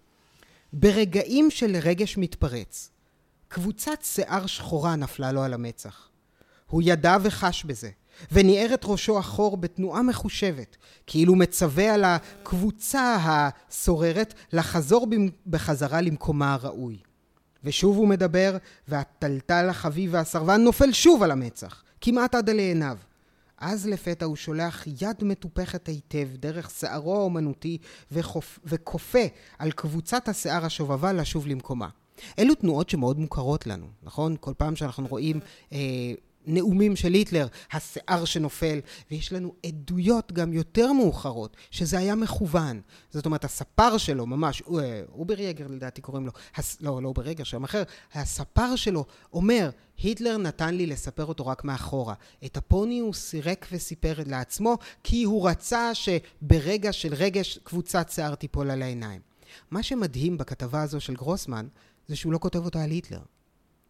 ברגעים 0.73 1.51
של 1.51 1.75
רגש 1.81 2.17
מתפרץ, 2.17 2.89
קבוצת 3.47 3.99
שיער 4.03 4.45
שחורה 4.45 4.95
נפלה 4.95 5.31
לו 5.31 5.43
על 5.43 5.53
המצח. 5.53 6.09
הוא 6.67 6.81
ידע 6.85 7.17
וחש 7.23 7.63
בזה. 7.63 7.89
וניער 8.31 8.73
את 8.73 8.81
ראשו 8.85 9.19
אחור 9.19 9.57
בתנועה 9.57 10.01
מחושבת, 10.01 10.77
כאילו 11.07 11.35
מצווה 11.35 11.93
על 11.93 12.03
הקבוצה 12.05 13.17
הסוררת 13.21 14.33
לחזור 14.53 15.07
בחזרה 15.47 16.01
למקומה 16.01 16.53
הראוי. 16.53 16.97
ושוב 17.63 17.97
הוא 17.97 18.07
מדבר, 18.07 18.57
והטלטל 18.87 19.69
החביב 19.69 20.13
והסרבן 20.13 20.61
נופל 20.61 20.91
שוב 20.91 21.23
על 21.23 21.31
המצח, 21.31 21.83
כמעט 22.01 22.35
עד 22.35 22.49
אל 22.49 22.59
עיניו. 22.59 22.97
אז 23.59 23.87
לפתע 23.87 24.25
הוא 24.25 24.35
שולח 24.35 24.83
יד 25.01 25.23
מטופחת 25.23 25.87
היטב 25.87 26.27
דרך 26.35 26.71
שערו 26.71 27.15
האומנותי 27.15 27.77
וכופה 28.65 29.19
על 29.59 29.71
קווצת 29.71 30.27
השיער 30.27 30.65
השובבה 30.65 31.13
לשוב 31.13 31.47
למקומה. 31.47 31.87
אלו 32.39 32.55
תנועות 32.55 32.89
שמאוד 32.89 33.19
מוכרות 33.19 33.67
לנו, 33.67 33.85
נכון? 34.03 34.35
כל 34.39 34.53
פעם 34.57 34.75
שאנחנו 34.75 35.07
רואים 35.07 35.39
אה, 35.73 35.77
נאומים 36.49 36.95
של 36.95 37.13
היטלר, 37.13 37.47
השיער 37.71 38.25
שנופל, 38.25 38.79
ויש 39.11 39.33
לנו 39.33 39.53
עדויות 39.65 40.31
גם 40.31 40.53
יותר 40.53 40.93
מאוחרות, 40.93 41.57
שזה 41.71 41.97
היה 41.97 42.15
מכוון. 42.15 42.81
זאת 43.09 43.25
אומרת, 43.25 43.45
הספר 43.45 43.97
שלו, 43.97 44.25
ממש, 44.25 44.61
אה, 44.61 45.01
אובר 45.11 45.39
יגר 45.39 45.67
לדעתי 45.67 46.01
קוראים 46.01 46.25
לו, 46.25 46.31
הס, 46.55 46.77
לא, 46.81 47.01
לא 47.01 47.07
אובר 47.07 47.27
יגר, 47.27 47.43
שם 47.43 47.63
אחר, 47.63 47.83
הספר 48.13 48.75
שלו 48.75 49.05
אומר, 49.33 49.69
היטלר 49.97 50.37
נתן 50.37 50.75
לי 50.75 50.85
לספר 50.85 51.25
אותו 51.25 51.47
רק 51.47 51.63
מאחורה. 51.63 52.13
את 52.45 52.57
הפוני 52.57 52.99
הוא 52.99 53.13
סירק 53.13 53.67
וסיפר 53.71 54.13
לעצמו, 54.25 54.77
כי 55.03 55.23
הוא 55.23 55.49
רצה 55.49 55.91
שברגע 55.95 56.93
של 56.93 57.13
רגש 57.13 57.59
קבוצת 57.63 58.09
שיער 58.09 58.35
תיפול 58.35 58.71
על 58.71 58.81
העיניים. 58.81 59.21
מה 59.71 59.83
שמדהים 59.83 60.37
בכתבה 60.37 60.81
הזו 60.81 60.99
של 60.99 61.13
גרוסמן, 61.13 61.67
זה 62.07 62.15
שהוא 62.15 62.33
לא 62.33 62.37
כותב 62.37 62.65
אותה 62.65 62.83
על 62.83 62.91
היטלר. 62.91 63.21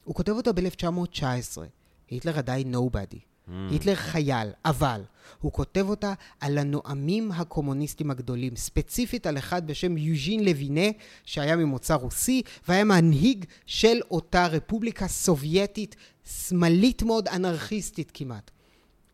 הוא 0.03 0.15
כותב 0.15 0.31
אותה 0.31 0.51
ב-1919. 0.53 1.78
היטלר 2.09 2.37
עדיין 2.37 2.71
נובדי. 2.71 3.19
Mm. 3.19 3.51
היטלר 3.71 3.95
חייל, 3.95 4.49
אבל 4.65 5.01
הוא 5.41 5.51
כותב 5.51 5.85
אותה 5.89 6.13
על 6.39 6.57
הנואמים 6.57 7.31
הקומוניסטים 7.31 8.11
הגדולים, 8.11 8.55
ספציפית 8.55 9.27
על 9.27 9.37
אחד 9.37 9.67
בשם 9.67 9.97
יוז'ין 9.97 10.45
לוינה, 10.45 10.87
שהיה 11.25 11.55
ממוצא 11.55 11.93
רוסי, 11.93 12.41
והיה 12.67 12.83
מנהיג 12.83 13.45
של 13.65 13.99
אותה 14.11 14.47
רפובליקה 14.47 15.07
סובייטית, 15.07 15.95
שמאלית 16.25 17.03
מאוד, 17.03 17.27
אנרכיסטית 17.27 18.11
כמעט. 18.13 18.51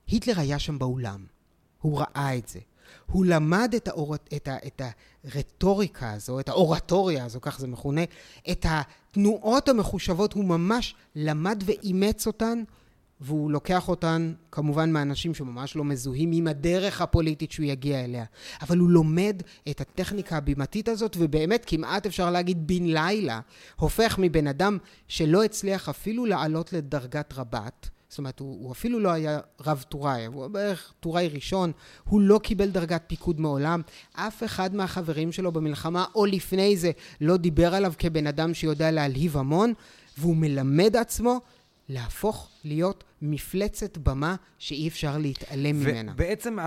היטלר 0.08 0.40
היה 0.40 0.60
שם 0.60 0.80
באולם, 0.80 1.26
הוא 1.82 2.00
ראה 2.00 2.38
את 2.38 2.48
זה. 2.48 2.60
הוא 3.06 3.26
למד 3.26 3.74
את, 3.76 3.88
האור... 3.88 4.16
את, 4.16 4.48
ה... 4.48 4.58
את 4.68 4.82
הרטוריקה 5.24 6.12
הזו, 6.12 6.40
את 6.40 6.50
האורטוריה 6.50 7.26
הזו, 7.26 7.40
כך 7.42 7.60
זה 7.60 7.68
מכונה, 7.68 8.02
את 8.52 8.66
התנועות 8.70 9.70
המחושבות, 9.70 10.34
הוא 10.34 10.46
ממש 10.46 10.96
למד 11.16 11.64
ואימץ 11.66 12.28
אותן, 12.28 12.64
והוא 13.22 13.52
לוקח 13.52 13.90
אותן 13.90 14.34
כמובן 14.52 14.92
מאנשים 14.92 15.34
שממש 15.34 15.76
לא 15.76 15.84
מזוהים 15.84 16.32
עם 16.34 16.48
הדרך 16.48 17.02
הפוליטית 17.02 17.52
שהוא 17.52 17.66
יגיע 17.66 18.04
אליה. 18.04 18.26
אבל 18.62 18.78
הוא 18.78 18.90
לומד 18.90 19.42
את 19.70 19.82
הטכניקה 19.82 20.38
הבימתית 20.38 20.90
הזאת, 20.90 21.16
ובאמת 21.20 21.64
כמעט 21.68 22.06
אפשר 22.06 22.32
להגיד 22.32 22.68
בן 22.68 22.84
לילה, 22.84 23.40
הופך 23.76 24.16
מבן 24.20 24.48
אדם 24.48 24.78
שלא 25.08 25.44
הצליח 25.44 25.90
אפילו 25.90 26.26
לעלות 26.26 26.74
לדרגת 26.74 27.34
רבת, 27.34 27.90
זאת 28.10 28.18
אומרת, 28.18 28.40
הוא, 28.40 28.64
הוא 28.64 28.72
אפילו 28.72 29.00
לא 29.00 29.10
היה 29.10 29.40
רב 29.66 29.86
טוראי, 29.90 30.26
הוא 30.26 30.48
בערך 30.48 30.94
טוראי 31.00 31.28
ראשון, 31.28 31.72
הוא 32.04 32.22
לא 32.22 32.40
קיבל 32.44 32.70
דרגת 32.70 33.04
פיקוד 33.08 33.40
מעולם, 33.40 33.82
אף 34.14 34.44
אחד 34.44 34.76
מהחברים 34.76 35.32
שלו 35.32 35.52
במלחמה 35.52 36.06
או 36.16 36.26
לפני 36.26 36.78
זה 36.78 36.92
לא 37.22 37.38
דיבר 37.38 37.76
עליו 37.76 37.94
כבן 38.00 38.28
אדם 38.28 38.54
שיודע 38.54 38.92
להלהיב 38.92 39.38
המון, 39.38 39.74
והוא 40.18 40.36
מלמד 40.36 40.96
עצמו 40.96 41.42
להפוך 41.90 42.50
להיות 42.64 43.04
מפלצת 43.22 43.98
במה 43.98 44.36
שאי 44.60 44.88
אפשר 44.88 45.18
להתעלם 45.18 45.80
ממנה. 45.80 46.12
ובעצם 46.12 46.58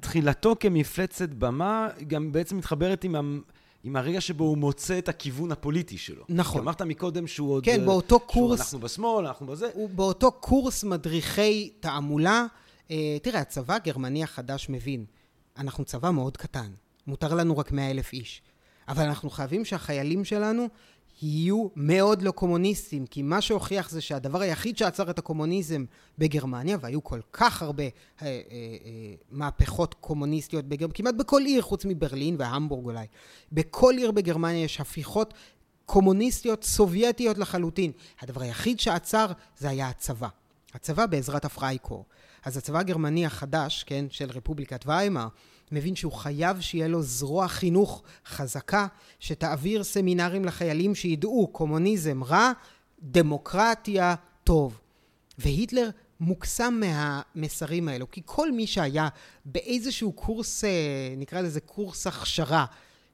תחילתו 0.00 0.56
כמפלצת 0.60 1.28
במה 1.28 1.88
גם 2.06 2.32
בעצם 2.32 2.56
מתחברת 2.56 3.04
עם... 3.04 3.42
עם 3.84 3.96
הרגע 3.96 4.20
שבו 4.20 4.44
הוא 4.44 4.58
מוצא 4.58 4.98
את 4.98 5.08
הכיוון 5.08 5.52
הפוליטי 5.52 5.98
שלו. 5.98 6.24
נכון. 6.28 6.62
אמרת 6.62 6.82
מקודם 6.82 7.26
שהוא 7.26 7.52
עוד... 7.52 7.64
כן, 7.64 7.86
באותו 7.86 8.20
קורס... 8.20 8.60
אנחנו 8.60 8.78
בשמאל, 8.78 9.26
אנחנו 9.26 9.46
בזה. 9.46 9.70
הוא 9.74 9.90
באותו 9.90 10.32
קורס 10.32 10.84
מדריכי 10.84 11.70
תעמולה. 11.80 12.46
אה, 12.90 13.16
תראה, 13.22 13.40
הצבא 13.40 13.74
הגרמני 13.74 14.22
החדש 14.22 14.66
מבין, 14.68 15.04
אנחנו 15.56 15.84
צבא 15.84 16.10
מאוד 16.10 16.36
קטן, 16.36 16.72
מותר 17.06 17.34
לנו 17.34 17.58
רק 17.58 17.72
מאה 17.72 17.90
אלף 17.90 18.12
איש. 18.12 18.42
אבל 18.88 19.04
אנחנו 19.04 19.30
חייבים 19.30 19.64
שהחיילים 19.64 20.24
שלנו 20.24 20.68
יהיו 21.22 21.68
מאוד 21.76 22.22
לא 22.22 22.30
קומוניסטים, 22.30 23.06
כי 23.06 23.22
מה 23.22 23.40
שהוכיח 23.40 23.90
זה 23.90 24.00
שהדבר 24.00 24.40
היחיד 24.40 24.76
שעצר 24.76 25.10
את 25.10 25.18
הקומוניזם 25.18 25.84
בגרמניה, 26.18 26.76
והיו 26.80 27.04
כל 27.04 27.20
כך 27.32 27.62
הרבה 27.62 27.82
אה, 27.82 27.90
אה, 28.22 28.26
אה, 28.26 29.14
מהפכות 29.30 29.94
קומוניסטיות 29.94 30.64
בגרמניה, 30.64 30.94
כמעט 30.94 31.14
בכל 31.14 31.42
עיר 31.42 31.62
חוץ 31.62 31.84
מברלין 31.84 32.36
והמבורג 32.38 32.84
אולי, 32.84 33.06
בכל 33.52 33.94
עיר 33.98 34.10
בגרמניה 34.10 34.64
יש 34.64 34.80
הפיכות 34.80 35.34
קומוניסטיות 35.86 36.64
סובייטיות 36.64 37.38
לחלוטין. 37.38 37.92
הדבר 38.20 38.42
היחיד 38.42 38.80
שעצר 38.80 39.26
זה 39.58 39.68
היה 39.68 39.88
הצבא. 39.88 40.28
הצבא 40.74 41.06
בעזרת 41.06 41.44
הפרייקור. 41.44 42.04
אז 42.44 42.56
הצבא 42.56 42.78
הגרמני 42.78 43.26
החדש, 43.26 43.84
כן, 43.86 44.06
של 44.10 44.30
רפובליקת 44.30 44.84
ויימאר, 44.86 45.28
מבין 45.72 45.96
שהוא 45.96 46.12
חייב 46.12 46.60
שיהיה 46.60 46.88
לו 46.88 47.02
זרוע 47.02 47.48
חינוך 47.48 48.02
חזקה, 48.26 48.86
שתעביר 49.20 49.84
סמינרים 49.84 50.44
לחיילים 50.44 50.94
שידעו 50.94 51.48
קומוניזם 51.52 52.24
רע, 52.24 52.52
דמוקרטיה 53.02 54.14
טוב. 54.44 54.80
והיטלר 55.38 55.90
מוקסם 56.20 56.80
מהמסרים 56.80 57.88
האלו, 57.88 58.10
כי 58.10 58.22
כל 58.24 58.52
מי 58.52 58.66
שהיה 58.66 59.08
באיזשהו 59.44 60.12
קורס, 60.12 60.64
אה, 60.64 60.70
נקרא 61.16 61.40
לזה 61.40 61.60
קורס 61.60 62.06
הכשרה 62.06 62.66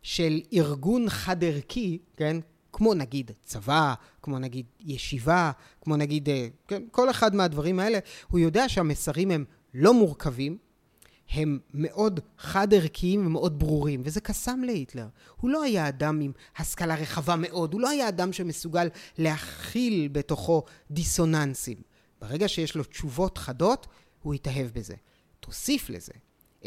של 0.03 0.41
ארגון 0.53 1.09
חד-ערכי, 1.09 1.99
כן? 2.17 2.37
כמו 2.73 2.95
נגיד 2.95 3.31
צבא, 3.43 3.95
כמו 4.23 4.39
נגיד 4.39 4.67
ישיבה, 4.81 5.51
כמו 5.81 5.97
נגיד, 5.97 6.29
אה, 6.29 6.49
כן? 6.69 6.83
כל 6.91 7.11
אחד 7.11 7.35
מהדברים 7.35 7.81
האלה, 7.81 7.99
הוא 8.31 8.41
יודע 8.41 8.69
שהמסרים 8.69 9.31
הם 9.31 9.45
לא 9.75 9.95
מורכבים, 9.95 10.59
הם 11.31 11.59
מאוד 11.75 12.21
חד-ערכיים 12.39 13.27
ומאוד 13.27 13.59
ברורים, 13.59 14.01
וזה 14.05 14.21
קסם 14.21 14.61
להיטלר. 14.65 15.07
הוא 15.37 15.51
לא 15.51 15.63
היה 15.63 15.89
אדם 15.89 16.21
עם 16.21 16.33
השכלה 16.57 16.95
רחבה 16.95 17.37
מאוד, 17.37 17.73
הוא 17.73 17.81
לא 17.81 17.89
היה 17.89 18.09
אדם 18.09 18.33
שמסוגל 18.33 18.89
להכיל 19.19 20.09
בתוכו 20.13 20.63
דיסוננסים. 20.91 21.77
ברגע 22.21 22.49
שיש 22.49 22.75
לו 22.75 22.85
תשובות 22.85 23.39
חדות, 23.39 23.87
הוא 24.23 24.35
יתאהב 24.35 24.69
בזה. 24.73 24.95
תוסיף 25.41 25.91
לזה 25.91 26.13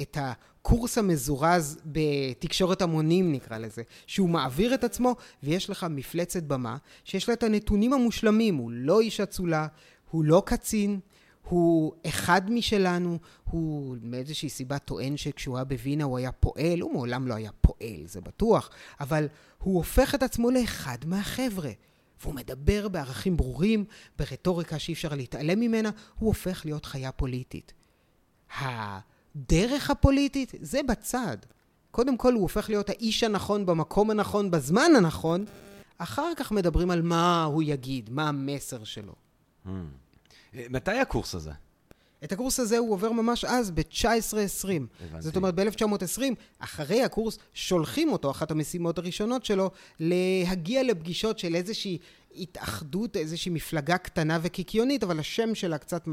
את 0.01 0.17
הקורס 0.21 0.97
המזורז 0.97 1.79
בתקשורת 1.85 2.81
המונים 2.81 3.31
נקרא 3.31 3.57
לזה, 3.57 3.81
שהוא 4.07 4.29
מעביר 4.29 4.73
את 4.73 4.83
עצמו 4.83 5.15
ויש 5.43 5.69
לך 5.69 5.85
מפלצת 5.89 6.43
במה 6.43 6.77
שיש 7.03 7.29
לה 7.29 7.33
את 7.33 7.43
הנתונים 7.43 7.93
המושלמים, 7.93 8.55
הוא 8.55 8.71
לא 8.71 8.99
איש 8.99 9.19
אצולה, 9.19 9.67
הוא 10.11 10.23
לא 10.23 10.43
קצין, 10.45 10.99
הוא 11.49 11.93
אחד 12.07 12.51
משלנו, 12.51 13.17
הוא 13.43 13.97
מאיזושהי 14.01 14.49
סיבה 14.49 14.79
טוען 14.79 15.17
שכשהוא 15.17 15.57
היה 15.57 15.63
בווינה 15.63 16.03
הוא 16.03 16.17
היה 16.17 16.31
פועל, 16.31 16.79
הוא 16.81 16.93
מעולם 16.93 17.27
לא 17.27 17.33
היה 17.33 17.51
פועל, 17.61 18.05
זה 18.05 18.21
בטוח, 18.21 18.69
אבל 18.99 19.27
הוא 19.57 19.75
הופך 19.75 20.15
את 20.15 20.23
עצמו 20.23 20.51
לאחד 20.51 20.97
מהחבר'ה. 21.05 21.71
והוא 22.21 22.33
מדבר 22.33 22.87
בערכים 22.87 23.37
ברורים, 23.37 23.85
ברטוריקה 24.19 24.79
שאי 24.79 24.93
אפשר 24.93 25.15
להתעלם 25.15 25.59
ממנה, 25.59 25.89
הוא 26.19 26.27
הופך 26.27 26.61
להיות 26.65 26.85
חיה 26.85 27.11
פוליטית. 27.11 27.73
הדרך 28.57 29.89
הפוליטית, 29.89 30.53
זה 30.61 30.83
בצד. 30.83 31.37
קודם 31.91 32.17
כל 32.17 32.33
הוא 32.33 32.41
הופך 32.41 32.69
להיות 32.69 32.89
האיש 32.89 33.23
הנכון 33.23 33.65
במקום 33.65 34.09
הנכון, 34.09 34.51
בזמן 34.51 34.91
הנכון, 34.97 35.45
אחר 35.97 36.31
כך 36.37 36.51
מדברים 36.51 36.91
על 36.91 37.01
מה 37.01 37.43
הוא 37.43 37.63
יגיד, 37.63 38.09
מה 38.09 38.29
המסר 38.29 38.83
שלו. 38.83 39.13
Hmm. 39.65 39.69
מתי 40.53 40.91
הקורס 40.91 41.35
הזה? 41.35 41.51
את 42.23 42.31
הקורס 42.31 42.59
הזה 42.59 42.77
הוא 42.77 42.93
עובר 42.93 43.11
ממש 43.11 43.45
אז, 43.45 43.71
ב-1920. 43.71 44.69
זאת 45.19 45.35
אומרת, 45.35 45.55
ב-1920, 45.55 46.21
אחרי 46.59 47.03
הקורס, 47.03 47.37
שולחים 47.53 48.11
אותו, 48.11 48.31
אחת 48.31 48.51
המשימות 48.51 48.97
הראשונות 48.97 49.45
שלו, 49.45 49.71
להגיע 49.99 50.83
לפגישות 50.83 51.39
של 51.39 51.55
איזושהי 51.55 51.97
התאחדות, 52.35 53.17
איזושהי 53.17 53.51
מפלגה 53.51 53.97
קטנה 53.97 54.39
וקיקיונית, 54.41 55.03
אבל 55.03 55.19
השם 55.19 55.55
שלה 55.55 55.77
קצת, 55.77 56.07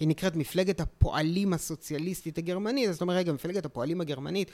היא 0.00 0.08
נקראת 0.08 0.36
מפלגת 0.36 0.80
הפועלים 0.80 1.52
הסוציאליסטית 1.52 2.38
הגרמנית, 2.38 2.92
זאת 2.92 3.00
אומרת, 3.00 3.16
רגע, 3.16 3.32
מפלגת 3.32 3.66
הפועלים 3.66 4.00
הגרמנית, 4.00 4.50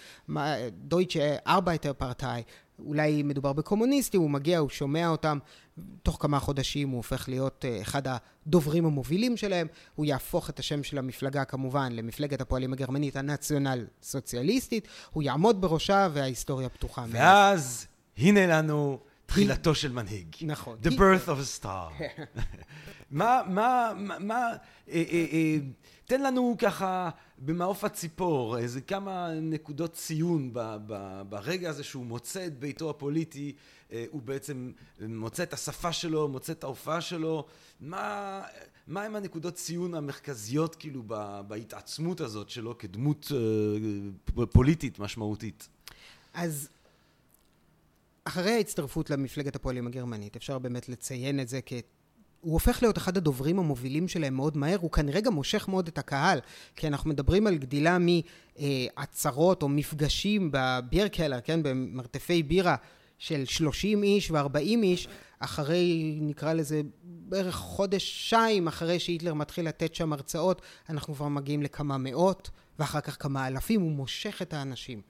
דויטשה 0.71 1.37
ארבייטר 1.47 1.93
פרטאי, 1.93 2.43
אולי 2.79 3.23
מדובר 3.23 3.53
בקומוניסטים, 3.53 4.21
הוא 4.21 4.31
מגיע, 4.31 4.59
הוא 4.59 4.69
שומע 4.69 5.09
אותם, 5.09 5.39
תוך 6.03 6.17
כמה 6.21 6.41
חודשים 6.41 6.89
הוא 6.89 6.97
הופך 6.97 7.29
להיות 7.29 7.65
אה, 7.65 7.83
אחד 7.83 8.03
הדוברים 8.07 8.85
המובילים 8.85 9.37
שלהם, 9.37 9.67
הוא 9.95 10.07
יהפוך 10.07 10.51
את 10.51 10.59
השם 10.59 10.83
של 10.83 10.99
המפלגה 10.99 11.45
כמובן 11.45 11.93
למפלגת 11.93 12.41
הפועלים 12.41 12.73
הגרמנית 12.73 13.17
הנציונל 13.17 13.87
סוציאליסטית, 14.03 14.89
הוא 15.11 15.23
יעמוד 15.23 15.61
בראשה 15.61 16.09
וההיסטוריה 16.13 16.69
פתוחה. 16.69 17.05
ואז 17.09 17.87
הנה 18.19 18.47
לנו 18.47 18.99
תחילתו 19.27 19.75
של 19.75 19.93
מנהיג. 19.93 20.37
נכון. 20.43 20.79
The 20.83 20.91
birth 20.91 21.29
of 21.29 21.61
a 21.61 21.63
star. 21.63 22.03
מה, 23.11 23.41
מה, 23.47 23.93
מה, 24.21 24.47
אה, 24.89 25.05
אה, 25.13 25.57
תן 26.05 26.23
לנו 26.23 26.57
ככה 26.59 27.11
במעוף 27.39 27.85
הציפור 27.85 28.59
איזה 28.59 28.81
כמה 28.81 29.31
נקודות 29.43 29.93
ציון 29.93 30.51
ברגע 31.29 31.71
הזה 31.71 31.85
שהוא 31.85 32.07
מוצא 32.07 32.47
את 32.47 32.59
ביתו 32.59 32.91
הפוליטי, 32.91 33.53
הוא 34.11 34.23
בעצם 34.23 34.73
מוצא 35.01 35.43
את 35.43 35.53
השפה 35.53 35.93
שלו, 35.93 36.29
מוצא 36.29 36.53
את 36.53 36.65
ההופעה 36.65 37.01
שלו, 37.01 37.47
מה, 37.81 38.43
מה 38.87 39.03
הם 39.03 39.17
הנקודות 39.17 39.55
ציון 39.55 39.95
המרכזיות 39.95 40.75
כאילו 40.75 41.03
בהתעצמות 41.49 42.21
הזאת 42.21 42.51
שלו 42.51 42.79
כדמות 42.79 43.33
אה, 43.35 44.47
פוליטית 44.47 44.99
משמעותית? 44.99 45.69
אז 46.35 46.69
אחרי 48.25 48.51
ההצטרפות 48.51 49.11
למפלגת 49.11 49.57
הפועלים 49.57 49.87
הגרמנית, 49.87 50.37
אפשר 50.37 50.59
באמת 50.59 50.89
לציין 50.89 51.41
את 51.41 51.49
זה 51.49 51.61
כ... 51.67 51.73
הוא 52.41 52.53
הופך 52.53 52.83
להיות 52.83 52.99
אחד 52.99 53.17
הדוברים 53.17 53.59
המובילים 53.59 54.09
שלהם 54.09 54.35
מאוד 54.35 54.57
מהר, 54.57 54.79
הוא 54.81 54.91
כנראה 54.91 55.21
גם 55.21 55.33
מושך 55.33 55.69
מאוד 55.69 55.89
את 55.89 55.99
הקהל, 55.99 56.41
כי 56.77 56.87
אנחנו 56.87 57.11
מדברים 57.11 57.47
על 57.47 57.59
גדילה 57.59 57.99
מעצרות 57.99 59.63
או 59.63 59.69
מפגשים 59.69 60.51
בבירקלר, 60.53 61.41
כן, 61.41 61.63
במרתפי 61.63 62.43
בירה 62.43 62.77
של 63.19 63.45
30 63.45 64.03
איש 64.03 64.31
ו-40 64.31 64.59
איש, 64.83 65.09
אחרי, 65.39 66.19
נקרא 66.21 66.53
לזה, 66.53 66.81
בערך 67.03 67.55
חודש-שיים 67.55 68.69
אחרי 68.69 69.01
שהיטלר 69.01 69.35
מתחיל 69.35 69.69
לתת 69.69 69.95
שם 69.95 70.13
הרצאות, 70.13 70.63
אנחנו 70.89 71.15
כבר 71.15 71.29
מגיעים 71.29 71.63
לכמה 71.63 71.99
מאות, 71.99 72.51
ואחר 72.79 73.01
כך 73.01 73.23
כמה 73.23 73.47
אלפים, 73.47 73.81
הוא 73.81 73.93
מושך 73.93 74.43
את 74.43 74.55
האנשים. 74.55 75.01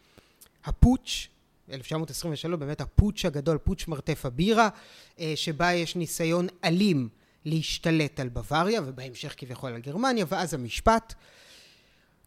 הפוטש 0.65 1.29
1923, 1.73 2.61
באמת 2.61 2.81
הפוטש 2.81 3.25
הגדול, 3.25 3.59
פוטש 3.59 3.89
מרתף 3.89 4.27
הבירה, 4.27 4.69
אה, 5.21 5.33
שבה 5.37 5.73
יש 5.73 5.97
ניסיון 5.97 6.47
אלים 6.65 7.09
להשתלט 7.45 8.21
על 8.21 8.29
בוואריה, 8.29 8.81
ובהמשך 8.87 9.35
כביכול 9.37 9.73
על 9.73 9.81
גרמניה, 9.81 10.25
ואז 10.29 10.55
המשפט. 10.55 11.15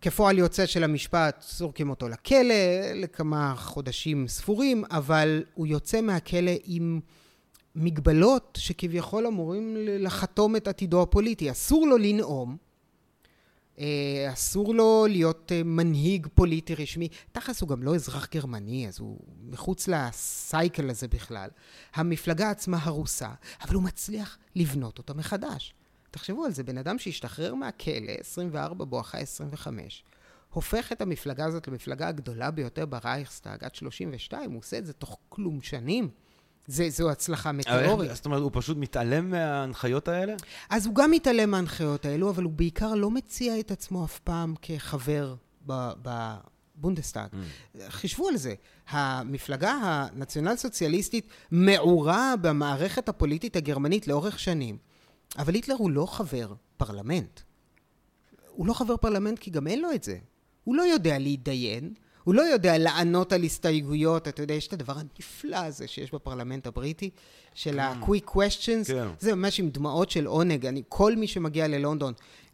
כפועל 0.02 0.38
יוצא 0.38 0.66
של 0.66 0.84
המשפט, 0.84 1.46
זורקים 1.50 1.90
אותו 1.90 2.10
לכלא 2.10 2.56
לכמה 2.96 3.54
חודשים 3.58 4.28
ספורים, 4.28 4.84
אבל 4.92 5.44
הוא 5.54 5.68
יוצא 5.68 6.02
מהכלא 6.02 6.52
עם 6.64 7.00
מגבלות 7.76 8.58
שכביכול 8.62 9.28
אמורים 9.28 9.76
לחתום 9.78 10.56
את 10.56 10.68
עתידו 10.68 11.02
הפוליטי. 11.02 11.52
אסור 11.52 11.88
לו 11.88 11.98
לנאום, 11.98 12.58
אה, 13.80 14.30
אסור 14.34 14.76
לו 14.76 15.06
להיות 15.10 15.52
אה, 15.52 15.64
מנהיג 15.64 16.28
פוליטי 16.34 16.76
רשמי. 16.76 17.08
תכלס 17.32 17.62
הוא 17.62 17.70
גם 17.70 17.84
לא 17.84 17.96
אזרח 17.96 18.28
גרמני, 18.32 18.88
אז 18.88 19.00
הוא 19.00 19.20
מחוץ 19.50 19.88
לסייקל 19.88 20.90
הזה 20.90 21.08
בכלל. 21.08 21.50
המפלגה 21.94 22.50
עצמה 22.50 22.78
הרוסה, 22.82 23.30
אבל 23.62 23.76
הוא 23.76 23.84
מצליח 23.84 24.38
לבנות 24.56 24.98
אותה 24.98 25.14
מחדש. 25.14 25.74
תחשבו 26.12 26.46
על 26.46 26.52
זה, 26.52 26.64
בן 26.64 26.78
אדם 26.78 27.00
שהשתחרר 27.00 27.56
מהכלא, 27.56 28.14
24 28.20 28.86
בואכה 28.86 29.18
25, 29.18 30.04
הופך 30.50 30.92
את 30.92 31.02
המפלגה 31.02 31.46
הזאת 31.46 31.68
למפלגה 31.68 32.08
הגדולה 32.08 32.52
ביותר 32.52 32.86
ברייכסטאג 32.86 33.64
עד 33.64 33.76
32, 33.76 34.52
הוא 34.52 34.60
עושה 34.60 34.78
את 34.78 34.86
זה 34.86 34.94
תוך 34.94 35.18
כלום 35.30 35.62
שנים. 35.62 36.10
זה, 36.68 36.90
זו 36.90 37.12
הצלחה 37.12 37.52
מטאורית. 37.52 38.16
זאת 38.16 38.26
אומרת, 38.26 38.42
הוא 38.42 38.52
פשוט 38.54 38.78
מתעלם 38.78 39.30
מההנחיות 39.30 40.08
האלה? 40.08 40.36
אז 40.70 40.86
הוא 40.86 40.96
גם 40.96 41.12
מתעלם 41.12 41.52
מההנחיות 41.52 42.06
האלו, 42.06 42.30
אבל 42.30 42.44
הוא 42.44 42.52
בעיקר 42.52 42.94
לא 42.96 43.12
מציע 43.12 43.60
את 43.60 43.72
עצמו 43.72 44.06
אף 44.06 44.20
פעם 44.20 44.56
כחבר 44.62 45.36
בבונדסטאג. 45.66 47.30
Mm. 47.32 47.78
חישבו 47.90 48.28
על 48.28 48.38
זה. 48.38 48.54
המפלגה 48.90 49.74
הנציונל 49.82 50.56
סוציאליסטית 50.56 51.28
מעורה 51.52 52.34
במערכת 52.42 53.10
הפוליטית 53.10 53.56
הגרמנית 53.56 54.08
לאורך 54.08 54.40
שנים, 54.40 54.78
אבל 55.38 55.54
היטלר 55.54 55.76
הוא 55.76 55.92
לא 55.92 56.06
חבר 56.06 56.54
פרלמנט. 56.78 57.40
הוא 58.48 58.68
לא 58.68 58.74
חבר 58.74 58.98
פרלמנט 58.98 59.40
כי 59.40 59.52
גם 59.52 59.68
אין 59.68 59.82
לו 59.82 59.92
את 59.96 60.04
זה. 60.04 60.18
הוא 60.64 60.76
לא 60.76 60.82
יודע 60.82 61.20
להתדיין, 61.20 61.94
הוא 62.24 62.36
לא 62.36 62.42
יודע 62.42 62.78
לענות 62.78 63.34
על 63.34 63.44
הסתייגויות, 63.44 64.28
אתה 64.28 64.42
יודע, 64.42 64.54
יש 64.54 64.68
את 64.68 64.74
הדבר 64.74 64.94
הנפלא 64.98 65.56
הזה 65.56 65.88
שיש 65.88 66.14
בפרלמנט 66.14 66.68
הבריטי, 66.68 67.10
של 67.54 67.72
כן. 67.72 67.80
ה-quick 67.80 68.30
questions, 68.30 68.88
כן. 68.88 69.08
זה 69.20 69.36
ממש 69.36 69.60
עם 69.60 69.70
דמעות 69.70 70.10
של 70.10 70.26
עונג, 70.26 70.66
אני, 70.66 70.84
כל 70.90 71.16
מי 71.16 71.28
שמגיע 71.28 71.68
ללונדון... 71.68 72.14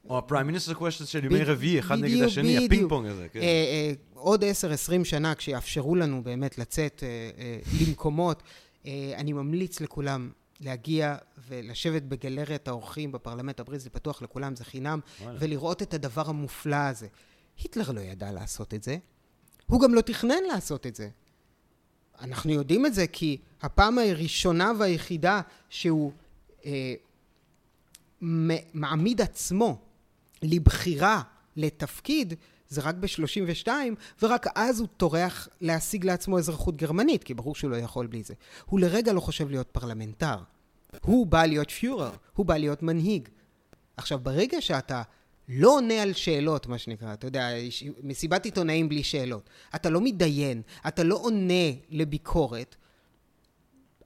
או 0.09 0.17
ה-prime 0.17 0.55
minister 0.55 0.75
questions 0.75 1.05
של 1.05 1.25
ימי 1.25 1.43
רביעי, 1.43 1.79
אחד 1.79 1.99
נגד 1.99 2.21
השני, 2.21 2.65
הפינג 2.65 2.89
פונג 2.89 3.07
הזה, 3.07 3.27
כן. 3.33 3.39
אה, 3.39 3.45
אה, 3.45 3.93
עוד 4.13 4.43
10-20 4.43 5.03
שנה, 5.03 5.35
כשיאפשרו 5.35 5.95
לנו 5.95 6.23
באמת 6.23 6.57
לצאת 6.57 7.03
אה, 7.03 7.59
למקומות, 7.81 8.43
אני 9.15 9.33
ממליץ 9.33 9.81
לכולם 9.81 10.29
להגיע 10.59 11.15
ולשבת 11.47 12.01
בגלריית 12.01 12.67
האורחים 12.67 13.11
בפרלמנט 13.11 13.59
הבריטי, 13.59 13.83
זה 13.83 13.89
פתוח 13.89 14.21
לכולם, 14.21 14.55
זה 14.55 14.65
חינם, 14.65 14.99
ולראות 15.39 15.81
את 15.81 15.93
הדבר 15.93 16.29
המופלא 16.29 16.75
הזה. 16.75 17.07
היטלר 17.57 17.91
לא 17.91 17.99
ידע 17.99 18.31
לעשות 18.31 18.73
את 18.73 18.83
זה, 18.83 18.97
הוא 19.67 19.81
גם 19.81 19.93
לא 19.93 20.01
תכנן 20.01 20.43
לעשות 20.47 20.87
את 20.87 20.95
זה. 20.95 21.09
אנחנו 22.21 22.51
יודעים 22.51 22.85
את 22.85 22.93
זה 22.93 23.07
כי 23.07 23.37
הפעם 23.61 23.97
הראשונה 23.97 24.71
והיחידה 24.79 25.41
שהוא 25.69 26.11
אה, 26.65 26.93
מעמיד 28.73 29.21
עצמו 29.21 29.77
לבחירה 30.41 31.21
לתפקיד 31.55 32.33
זה 32.69 32.81
רק 32.81 32.95
ב-32, 32.95 33.67
ורק 34.21 34.45
אז 34.55 34.79
הוא 34.79 34.87
טורח 34.97 35.47
להשיג 35.61 36.05
לעצמו 36.05 36.37
אזרחות 36.37 36.77
גרמנית, 36.77 37.23
כי 37.23 37.33
ברור 37.33 37.55
שהוא 37.55 37.71
לא 37.71 37.75
יכול 37.75 38.07
בלי 38.07 38.23
זה. 38.23 38.33
הוא 38.65 38.79
לרגע 38.79 39.13
לא 39.13 39.19
חושב 39.19 39.49
להיות 39.49 39.67
פרלמנטר. 39.71 40.37
הוא 41.01 41.27
בא 41.27 41.45
להיות 41.45 41.71
פיורר, 41.71 42.11
הוא 42.33 42.45
בא 42.45 42.57
להיות 42.57 42.83
מנהיג. 42.83 43.29
עכשיו, 43.97 44.19
ברגע 44.19 44.61
שאתה 44.61 45.01
לא 45.49 45.75
עונה 45.75 46.01
על 46.01 46.13
שאלות, 46.13 46.67
מה 46.67 46.77
שנקרא, 46.77 47.13
אתה 47.13 47.27
יודע, 47.27 47.49
מסיבת 48.03 48.45
עיתונאים 48.45 48.89
בלי 48.89 49.03
שאלות. 49.03 49.49
אתה 49.75 49.89
לא 49.89 50.01
מתדיין, 50.01 50.61
אתה 50.87 51.03
לא 51.03 51.15
עונה 51.15 51.71
לביקורת, 51.89 52.75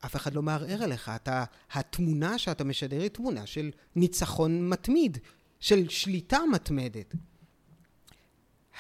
אף 0.06 0.16
אחד 0.16 0.34
לא 0.34 0.42
מערער 0.42 0.84
עליך. 0.84 1.12
אתה, 1.16 1.44
התמונה 1.72 2.38
שאתה 2.38 2.64
משדר 2.64 3.02
היא 3.02 3.10
תמונה 3.10 3.46
של 3.46 3.72
ניצחון 3.96 4.70
מתמיד, 4.70 5.18
של 5.60 5.90
שליטה 5.90 6.40
מתמדת. 6.52 7.16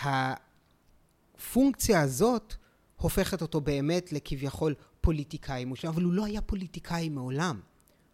הפונקציה 0.04 2.02
הזאת 2.02 2.54
הופכת 2.98 3.42
אותו 3.42 3.62
באמת 3.62 4.12
לכביכול 4.14 4.74
פוליטיקאי 5.02 5.66
מושלם, 5.66 5.92
אבל 5.92 6.04
הוא 6.04 6.14
לא 6.14 6.26
היה 6.26 6.42
פוליטיקאי 6.42 7.10
מעולם. 7.10 7.60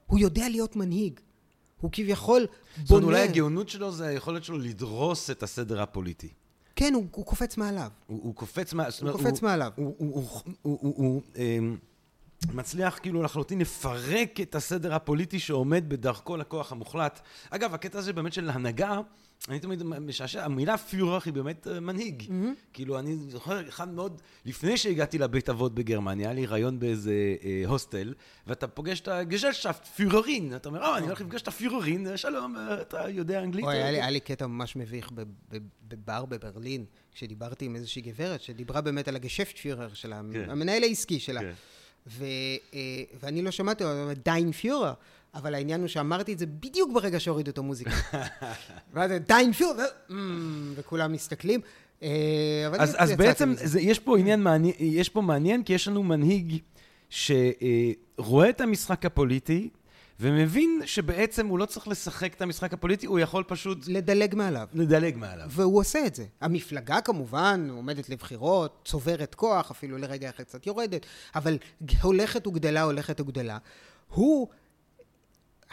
הוא 0.06 0.20
יודע 0.20 0.50
להיות 0.50 0.76
מנהיג. 0.76 1.20
הוא 1.82 1.92
כביכול 1.94 2.40
בונה... 2.40 2.86
זאת 2.86 2.92
אומרת, 2.92 3.04
אולי 3.04 3.22
הגאונות 3.22 3.70
שלו 3.70 3.92
זה 3.92 4.08
היכולת 4.08 4.44
שלו 4.44 4.58
לדרוס 4.58 5.30
את 5.30 5.44
הסדר 5.44 5.82
הפוליטי. 5.82 6.30
כן, 6.76 6.94
הוא, 6.94 7.06
הוא 7.12 7.26
קופץ 7.26 7.58
מעליו. 7.58 7.92
הוא, 8.08 8.20
הוא 8.24 8.36
קופץ, 8.36 8.74
מה, 8.74 8.84
הוא 9.02 9.12
קופץ 9.12 9.42
הוא, 9.42 9.50
מעליו. 9.50 9.72
הוא, 9.76 9.96
הוא, 9.98 10.14
הוא, 10.14 10.24
הוא, 10.62 10.80
הוא, 10.82 10.94
הוא 10.98 11.22
הוא 12.46 12.54
מצליח 12.54 13.00
כאילו 13.02 13.24
לחלוטין 13.24 13.60
לפרק 13.60 14.42
את 14.42 14.56
הסדר 14.56 14.94
הפוליטי 14.94 15.40
שעומד 15.40 15.90
בדרכו 15.90 16.38
לכוח 16.38 16.72
המוחלט. 16.72 17.20
אגב, 17.50 17.74
הקטע 17.74 18.00
הזה 18.00 18.14
באמת 18.14 18.34
של 18.34 18.50
הנהגה, 18.50 19.00
אני 19.50 19.60
תמיד 19.60 19.84
משעשע, 19.84 20.46
המילה 20.46 20.78
פיורר 20.78 21.20
היא 21.26 21.34
באמת 21.34 21.68
אה, 21.68 21.80
מנהיג. 21.80 22.22
Mm-hmm. 22.22 22.74
כאילו, 22.74 23.00
אני 23.00 23.18
זוכר 23.18 23.70
אחד 23.70 23.90
מאוד, 23.90 24.22
לפני 24.46 24.78
שהגעתי 24.78 25.18
לבית 25.18 25.50
אבות 25.50 25.76
בגרמניה, 25.76 26.28
היה 26.28 26.34
לי 26.34 26.46
רעיון 26.46 26.80
באיזה 26.80 27.36
אה, 27.44 27.64
הוסטל, 27.68 28.14
ואתה 28.48 28.68
פוגש 28.68 29.00
את 29.00 29.08
הגזלשפט, 29.08 29.86
פיוררין. 29.86 30.56
אתה 30.56 30.70
אומר, 30.70 30.82
אה, 30.82 30.98
אני 30.98 31.06
הולך 31.06 31.22
לפגוש 31.22 31.42
את 31.42 31.48
הפיוררין, 31.48 32.08
אה, 32.08 32.18
שלום, 32.18 32.56
אה, 32.58 32.82
אתה 32.82 33.10
יודע 33.10 33.44
אנגלית? 33.44 33.66
אוי, 33.66 33.76
היה 33.76 33.92
לי, 33.92 34.02
היה 34.02 34.10
לי 34.10 34.20
קטע 34.20 34.48
ממש 34.48 34.76
מביך 34.76 35.12
בבר 35.88 36.26
בברלין, 36.26 36.86
כשדיברתי 37.12 37.66
עם 37.66 37.76
איזושהי 37.76 38.02
גברת, 38.02 38.42
שדיברה 38.42 38.82
באמת 38.82 39.08
על 39.08 39.16
הגשפט 39.16 39.58
פיורר 39.58 39.94
של 39.94 40.14
כן. 40.34 40.50
המנהל 40.50 40.84
העסקי 40.84 41.20
שלה. 41.20 41.42
כן. 41.42 41.54
ו, 42.08 42.26
אה, 42.74 43.04
ואני 43.20 43.42
לא 43.42 43.52
שמעתי, 43.52 43.84
דיין 44.24 44.52
פיורר. 44.52 44.94
אבל 45.34 45.56
העניין 45.56 45.80
הוא 45.80 45.88
שאמרתי 45.88 46.34
את 46.34 46.40
זה 46.40 46.46
בדיוק 46.46 46.92
ברגע 46.94 47.20
שהורידו 47.20 47.52
את 47.52 47.58
המוזיקה. 47.58 47.92
ואז 48.94 49.12
דיין 49.28 49.54
פיורר, 49.54 49.86
וכולם 50.76 51.12
מסתכלים. 51.12 51.62
אה, 52.04 52.10
אז, 52.80 52.96
אז 52.98 53.12
בעצם 53.12 53.54
זה, 53.56 53.82
יש 53.82 54.00
פה 54.00 54.18
עניין 54.18 54.44
מעניין, 54.44 54.74
יש 54.80 55.10
פה 55.10 55.22
מעניין, 55.22 55.64
כי 55.64 55.74
יש 55.74 55.88
לנו 55.88 56.04
מנהיג 56.04 56.58
שרואה 57.10 58.50
את 58.50 58.62
המשחק 58.62 59.06
הפוליטי, 59.06 59.70
ומבין 60.20 60.82
שבעצם 60.86 61.48
הוא 61.48 61.60
לא 61.60 61.66
צריך 61.66 61.88
לשחק 61.88 62.34
את 62.34 62.42
המשחק 62.42 62.74
הפוליטי, 62.74 63.06
הוא 63.06 63.20
יכול 63.20 63.44
פשוט... 63.48 63.88
לדלג 63.88 64.36
מעליו. 64.36 64.68
לדלג 64.74 65.18
מעליו. 65.18 65.48
והוא 65.50 65.80
עושה 65.80 66.06
את 66.06 66.16
זה. 66.16 66.26
המפלגה 66.42 67.02
כמובן 67.02 67.68
עומדת 67.72 68.10
לבחירות, 68.10 68.82
צוברת 68.86 69.36
כוח, 69.36 69.72
אפילו 69.72 69.98
לרגע 69.98 70.30
אחד 70.30 70.44
קצת 70.44 70.68
יורדת, 70.68 71.06
אבל 71.36 71.58
הולכת 72.02 72.48
וגדלה, 72.48 72.82
הולכת 72.82 73.22
וגדלה. 73.22 73.58
הוא 74.08 74.48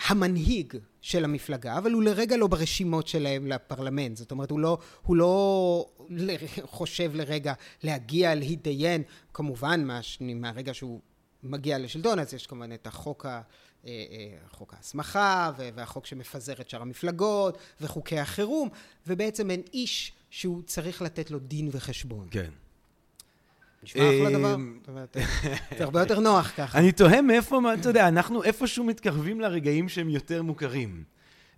המנהיג 0.07 0.75
של 1.01 1.25
המפלגה, 1.25 1.79
אבל 1.79 1.93
הוא 1.93 2.03
לרגע 2.03 2.37
לא 2.37 2.47
ברשימות 2.47 3.09
שלהם 3.09 3.47
לפרלמנט. 3.47 4.17
זאת 4.17 4.31
אומרת, 4.31 4.51
הוא 4.51 4.61
לא, 4.61 4.79
הוא 5.03 5.17
לא 5.17 5.87
חושב 6.79 7.11
לרגע 7.15 7.53
להגיע, 7.83 8.35
להתדיין. 8.35 9.03
כמובן, 9.35 9.85
מה, 9.85 10.01
מהרגע 10.21 10.75
שהוא 10.75 11.01
מגיע 11.43 11.79
לשלטון, 11.79 12.19
אז 12.19 12.35
יש 12.35 12.47
כמובן 12.47 12.73
את 12.73 12.87
החוק 12.87 13.27
ה... 13.27 13.41
אה, 13.87 14.05
אה, 14.11 14.49
חוק 14.51 14.75
ההסמכה 14.75 15.53
והחוק 15.57 16.07
שמפזר 16.07 16.55
את 16.61 16.71
שאר 16.71 16.83
המפלגות 16.83 17.59
וחוקי 17.81 18.19
החירום, 18.19 18.69
ובעצם 19.07 19.51
אין 19.51 19.63
איש 19.73 20.13
שהוא 20.31 20.63
צריך 20.63 21.03
לתת 21.03 21.31
לו 21.31 21.39
דין 21.39 21.69
וחשבון. 21.73 22.29
כן. 22.31 22.51
נשמע 23.85 24.03
אחלה 24.03 24.39
דבר. 24.39 24.57
זה 25.79 25.85
הרבה 25.85 26.01
יותר 26.01 26.21
נוח 26.21 26.53
ככה. 26.57 26.79
אני 26.79 26.93
תוהה 26.93 27.23
מאיפה, 27.23 27.61
אתה 27.81 27.89
יודע, 27.89 28.09
אנחנו 28.09 28.43
איפשהו 28.43 28.85
מתקרבים 28.85 29.41
לרגעים 29.41 29.89
שהם 29.89 30.09
יותר 30.09 30.43
מוכרים. 30.43 31.05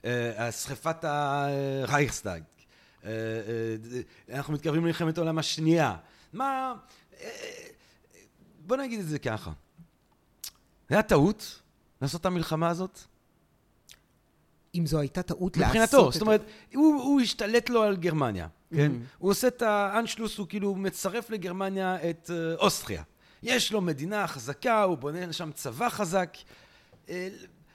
אה, 0.05 0.53
שרפת 0.53 1.05
הרייכסטאג. 1.05 2.43
אנחנו 4.33 4.55
מתקרבים 4.55 4.83
למלחמת 4.83 5.18
העולם 5.18 5.39
השנייה. 5.39 5.97
מה... 6.33 6.74
בוא 8.59 8.77
נגיד 8.77 9.01
את 9.01 9.07
זה 9.09 9.18
ככה. 9.18 9.51
זה 10.89 10.95
היה 10.95 11.03
טעות 11.03 11.62
לעשות 12.03 12.20
את 12.20 12.27
המלחמה 12.27 12.68
הזאת? 12.68 13.01
אם 14.79 14.87
זו 14.87 14.99
הייתה 14.99 15.22
טעות 15.22 15.57
לעשות. 15.57 15.77
מבחינתו, 15.77 16.12
זאת 16.12 16.22
אומרת, 16.22 16.43
הוא, 16.74 17.03
הוא 17.03 17.20
השתלט 17.20 17.70
לו 17.70 17.83
על 17.83 17.97
גרמניה, 17.97 18.47
כן? 18.74 18.93
Mm-hmm. 18.93 19.16
הוא 19.18 19.31
עושה 19.31 19.49
את 19.49 19.62
האנשלוס, 19.62 20.39
הוא 20.39 20.47
כאילו 20.47 20.74
מצרף 20.74 21.31
לגרמניה 21.31 22.11
את 22.11 22.31
uh, 22.31 22.61
אוסטריה. 22.61 23.03
יש 23.43 23.72
לו 23.72 23.81
מדינה 23.81 24.27
חזקה, 24.27 24.83
הוא 24.83 24.99
בונה 24.99 25.33
שם 25.33 25.51
צבא 25.55 25.89
חזק. 25.89 26.37
Uh, 27.07 27.11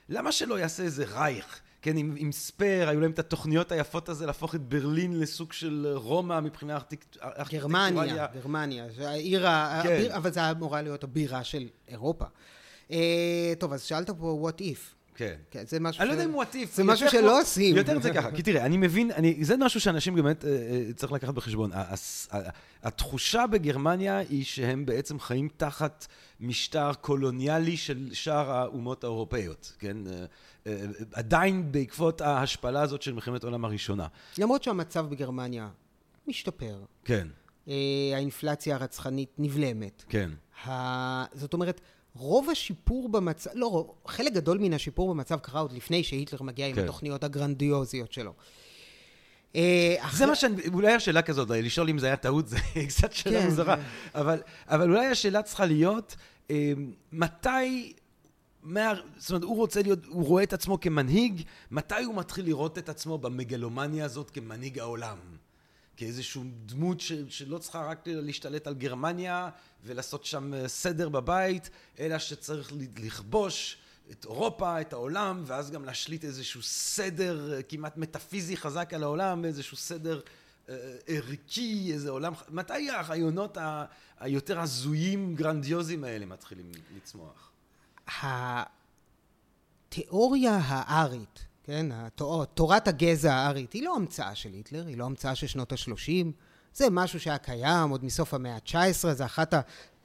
למה 0.08 0.32
שלא 0.32 0.58
יעשה 0.58 0.82
איזה 0.82 1.04
רייך? 1.04 1.60
כן, 1.82 1.96
עם, 1.96 2.14
עם 2.18 2.32
ספייר, 2.32 2.88
היו 2.88 3.00
להם 3.00 3.10
את 3.10 3.18
התוכניות 3.18 3.72
היפות 3.72 4.08
הזה 4.08 4.26
להפוך 4.26 4.54
את 4.54 4.60
ברלין 4.60 5.20
לסוג 5.20 5.52
של 5.52 5.92
רומא 5.94 6.40
מבחינה 6.40 6.76
ארכיטקטורליה. 6.76 7.44
גרמניה, 7.50 8.26
גרמניה, 8.34 8.86
זה 8.96 9.10
העיר, 9.10 9.46
כן. 9.82 10.10
אבל 10.10 10.32
זה 10.32 10.50
אמורה 10.50 10.82
להיות 10.82 11.04
הבירה 11.04 11.44
של 11.44 11.68
אירופה. 11.88 12.24
Uh, 12.88 12.92
טוב, 13.58 13.72
אז 13.72 13.82
שאלת 13.82 14.10
פה 14.10 14.50
what 14.50 14.60
if. 14.60 15.01
כן. 15.14 15.34
כן, 15.50 15.64
זה 15.66 15.80
משהו 15.80 16.00
אני 16.00 16.08
לא 16.08 16.12
יודע 16.12 16.24
אם 16.24 16.30
הוא 16.30 16.42
עטיף. 16.42 16.74
זה 16.74 16.84
משהו 16.84 17.10
שלא 17.10 17.40
עושים. 17.40 17.76
יותר 17.76 18.00
זה 18.00 18.10
ככה, 18.10 18.30
כי 18.30 18.42
תראה, 18.42 18.66
אני 18.66 18.76
מבין, 18.76 19.10
אני, 19.10 19.44
זה 19.44 19.56
משהו 19.56 19.80
שאנשים 19.80 20.14
באמת 20.14 20.44
אה, 20.44 20.50
אה, 20.50 20.92
צריך 20.96 21.12
לקחת 21.12 21.34
בחשבון. 21.34 21.70
התחושה 22.82 23.46
בגרמניה 23.46 24.18
היא 24.18 24.44
שהם 24.44 24.86
בעצם 24.86 25.20
חיים 25.20 25.48
תחת 25.56 26.06
משטר 26.40 26.94
קולוניאלי 27.00 27.76
של 27.76 28.08
שאר 28.12 28.50
האומות 28.50 29.04
האירופאיות, 29.04 29.72
כן? 29.78 29.96
אה, 30.66 30.76
עדיין 31.12 31.72
בעקבות 31.72 32.20
ההשפלה 32.20 32.82
הזאת 32.82 33.02
של 33.02 33.12
מלחמת 33.12 33.44
העולם 33.44 33.64
הראשונה. 33.64 34.06
למרות 34.38 34.62
שהמצב 34.62 35.06
בגרמניה 35.10 35.68
משתפר, 36.28 36.78
כן, 37.04 37.28
האינפלציה 38.14 38.74
הרצחנית 38.74 39.30
נבלמת. 39.38 40.04
כן. 40.08 40.30
זאת 41.34 41.52
אומרת, 41.52 41.80
רוב 42.16 42.50
השיפור 42.50 43.08
במצב, 43.08 43.50
לא 43.54 43.94
חלק 44.06 44.32
גדול 44.32 44.58
מן 44.58 44.72
השיפור 44.72 45.14
במצב 45.14 45.38
קרה 45.38 45.60
עוד 45.60 45.72
לפני 45.72 46.04
שהיטלר 46.04 46.42
מגיע 46.42 46.66
עם 46.66 46.74
כן. 46.74 46.82
התוכניות 46.84 47.24
הגרנדיוזיות 47.24 48.12
שלו. 48.12 48.32
אה, 49.56 49.94
זה 50.00 50.06
אחרי- 50.06 50.26
מה 50.26 50.34
שאני, 50.34 50.62
אולי 50.72 50.92
השאלה 50.92 51.22
כזאת, 51.22 51.50
לשאול 51.50 51.88
אם 51.88 51.98
זה 51.98 52.06
היה 52.06 52.16
טעות, 52.16 52.48
זה 52.48 52.56
קצת 52.88 53.12
שאלה 53.12 53.40
כן, 53.40 53.44
מוזרה. 53.46 53.76
כן. 53.76 53.82
אבל, 54.14 54.42
אבל 54.66 54.90
אולי 54.90 55.06
השאלה 55.06 55.42
צריכה 55.42 55.66
להיות, 55.66 56.16
אה, 56.50 56.72
מתי, 57.12 57.92
מה, 58.62 58.92
זאת 59.18 59.30
אומרת, 59.30 59.42
הוא 59.42 59.56
רוצה 59.56 59.82
להיות, 59.82 60.06
הוא 60.06 60.24
רואה 60.26 60.42
את 60.42 60.52
עצמו 60.52 60.80
כמנהיג, 60.80 61.42
מתי 61.70 62.02
הוא 62.04 62.14
מתחיל 62.14 62.44
לראות 62.44 62.78
את 62.78 62.88
עצמו 62.88 63.18
במגלומניה 63.18 64.04
הזאת 64.04 64.30
כמנהיג 64.30 64.78
העולם? 64.78 65.16
כאיזושהי 66.02 66.42
דמות 66.66 67.00
ש, 67.00 67.12
שלא 67.28 67.58
צריכה 67.58 67.86
רק 67.86 67.98
להשתלט 68.06 68.66
על 68.66 68.74
גרמניה 68.74 69.50
ולעשות 69.84 70.24
שם 70.24 70.54
אה, 70.54 70.68
סדר 70.68 71.08
בבית, 71.08 71.70
אלא 71.98 72.18
שצריך 72.18 72.72
לכבוש 72.98 73.76
את 74.10 74.24
אירופה, 74.24 74.80
את 74.80 74.92
העולם, 74.92 75.42
ואז 75.46 75.70
גם 75.70 75.84
להשליט 75.84 76.24
איזשהו 76.24 76.62
סדר 76.62 77.54
אה, 77.54 77.62
כמעט 77.62 77.96
מטאפיזי 77.96 78.56
חזק 78.56 78.94
על 78.94 79.02
העולם, 79.02 79.44
איזשהו 79.44 79.76
סדר 79.76 80.20
אה, 80.68 80.96
ערכי, 81.06 81.90
איזה 81.92 82.10
עולם... 82.10 82.32
מתי 82.48 82.90
הרעיונות 82.90 83.56
ה- 83.56 83.84
היותר 84.20 84.60
הזויים, 84.60 85.34
גרנדיוזיים 85.34 86.04
האלה 86.04 86.26
מתחילים 86.26 86.72
לצמוח? 86.96 87.50
התיאוריה 89.88 90.58
הארית, 90.62 91.44
כן, 91.64 91.86
התור- 91.92 92.44
תורת 92.44 92.88
הגזע 92.88 93.34
הארית, 93.34 93.72
היא 93.72 93.82
לא 93.82 93.96
המצאה 93.96 94.34
של 94.34 94.52
היטלר, 94.52 94.86
היא 94.86 94.96
לא 94.96 95.04
המצאה 95.04 95.34
של 95.34 95.46
שנות 95.46 95.72
ה-30, 95.72 96.26
זה 96.74 96.90
משהו 96.90 97.20
שהיה 97.20 97.38
קיים 97.38 97.90
עוד 97.90 98.04
מסוף 98.04 98.34
המאה 98.34 98.54
ה-19, 98.54 99.12
זה 99.12 99.24
אחת 99.24 99.54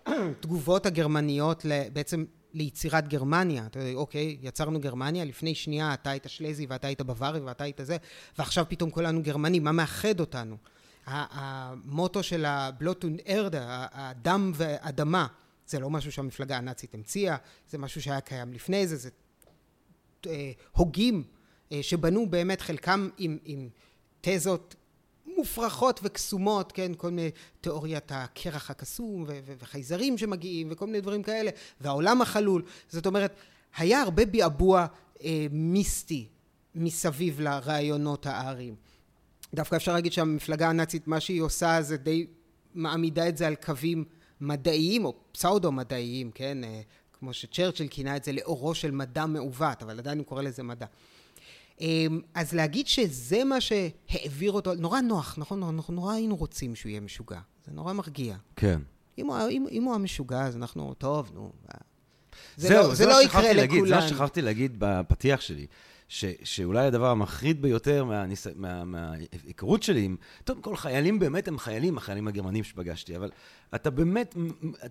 התגובות 0.05 0.85
הגרמניות 0.85 1.65
בעצם 1.93 2.25
ליצירת 2.53 3.07
גרמניה. 3.07 3.65
אתה 3.65 3.79
יודע, 3.79 3.93
אוקיי, 3.93 4.37
יצרנו 4.41 4.79
גרמניה, 4.79 5.25
לפני 5.25 5.55
שנייה 5.55 5.93
אתה 5.93 6.09
היית 6.09 6.23
שלזי 6.27 6.65
ואתה 6.69 6.87
היית 6.87 7.01
בווארי 7.01 7.39
ואתה 7.39 7.63
היית 7.63 7.79
זה, 7.83 7.97
ועכשיו 8.37 8.65
פתאום 8.69 8.89
כולנו 8.89 9.23
גרמנים, 9.23 9.63
מה 9.63 9.71
מאחד 9.71 10.19
אותנו? 10.19 10.57
המוטו 11.05 12.23
של 12.23 12.45
הבלוטון 12.45 13.17
ארדה, 13.27 13.87
הדם 13.91 14.51
ואדמה, 14.55 15.27
זה 15.67 15.79
לא 15.79 15.89
משהו 15.89 16.11
שהמפלגה 16.11 16.57
הנאצית 16.57 16.93
המציאה, 16.93 17.35
זה 17.69 17.77
משהו 17.77 18.01
שהיה 18.01 18.21
קיים 18.21 18.53
לפני 18.53 18.87
זה, 18.87 18.95
זה 18.95 19.09
אה, 20.27 20.51
הוגים 20.71 21.23
שבנו 21.82 22.30
באמת 22.30 22.61
חלקם 22.61 23.09
עם, 23.18 23.38
עם 23.45 23.70
תזות 24.22 24.76
מופרכות 25.38 25.99
וקסומות, 26.03 26.72
כן, 26.72 26.91
כל 26.97 27.09
מיני 27.09 27.30
תיאוריית 27.61 28.11
הקרח 28.11 28.72
הקסום 28.72 29.24
ו- 29.28 29.39
ו- 29.45 29.53
וחייזרים 29.59 30.18
שמגיעים 30.18 30.68
וכל 30.72 30.86
מיני 30.86 31.01
דברים 31.01 31.24
כאלה, 31.24 31.51
והעולם 31.82 32.22
החלול, 32.22 32.61
זאת 32.89 33.05
אומרת, 33.05 33.36
היה 33.78 34.01
הרבה 34.01 34.26
ביעבוע 34.26 34.86
אה, 35.24 35.47
מיסטי 35.51 36.28
מסביב 36.76 37.41
לרעיונות 37.41 38.26
האריים. 38.26 38.76
דווקא 39.53 39.76
אפשר 39.76 39.93
להגיד 39.93 40.13
שהמפלגה 40.13 40.70
הנאצית, 40.70 41.07
מה 41.07 41.20
שהיא 41.20 41.41
עושה 41.41 41.82
זה 41.82 41.97
די 41.97 42.28
מעמידה 42.74 43.30
את 43.30 43.38
זה 43.38 43.47
על 43.47 43.55
קווים 43.55 44.05
מדעיים 44.41 45.05
או 45.05 45.15
פסאודו-מדעיים, 45.32 46.32
כן? 46.32 46.63
אה, 46.63 46.82
כמו 47.13 47.34
שצ'רצ'יל 47.34 47.88
כינה 47.88 48.15
את 48.15 48.24
זה 48.24 48.32
לאורו 48.32 48.76
של 48.76 48.91
מדע 48.91 49.26
מעוות, 49.26 49.84
אבל 49.84 49.99
עדיין 49.99 50.18
הוא 50.18 50.26
קורא 50.26 50.41
לזה 50.41 50.63
מדע. 50.63 50.86
אמ, 50.86 51.16
אז 52.34 52.53
להגיד 52.53 52.88
שזה 52.88 53.43
מה 53.43 53.61
שהעביר 53.61 54.51
אותו, 54.51 54.73
נורא 54.73 55.01
נוח, 55.01 55.36
נכון? 55.38 55.63
אנחנו 55.63 55.93
נורא 55.93 56.13
היינו 56.13 56.36
רוצים 56.36 56.75
שהוא 56.75 56.89
יהיה 56.89 56.99
משוגע. 56.99 57.39
זה 57.65 57.71
נורא 57.71 57.93
מרגיע. 57.93 58.36
כן. 58.55 58.80
אם 59.17 59.28
הוא, 59.28 59.38
אם, 59.49 59.65
אם 59.71 59.84
הוא 59.84 59.95
המשוגע, 59.95 60.45
אז 60.45 60.55
אנחנו, 60.55 60.93
טוב, 60.93 61.32
נו. 61.34 61.51
זה 62.57 62.67
זהו, 62.67 62.88
לא, 62.88 62.95
זה 62.95 63.05
מה 63.05 63.11
לא 63.11 63.23
יקרה 63.23 63.53
להגיד, 63.53 63.80
זה 63.80 63.86
לכולנו. 63.86 63.95
מה 63.95 64.07
ששכחתי 64.07 64.41
להגיד 64.41 64.75
בפתיח 64.80 65.41
שלי. 65.41 65.67
ש, 66.07 66.25
שאולי 66.43 66.86
הדבר 66.86 67.09
המחריד 67.09 67.61
ביותר 67.61 68.03
מהניס... 68.03 68.47
מה, 68.55 68.84
מההיכרות 68.84 69.84
שלי 69.84 70.01
עם... 70.01 70.15
טוב, 70.43 70.59
כל 70.61 70.75
חיילים 70.75 71.19
באמת 71.19 71.47
הם 71.47 71.57
חיילים, 71.57 71.97
החיילים 71.97 72.28
הגרמנים 72.28 72.63
שפגשתי, 72.63 73.15
אבל 73.15 73.32
אתה 73.75 73.89
באמת, 73.89 74.36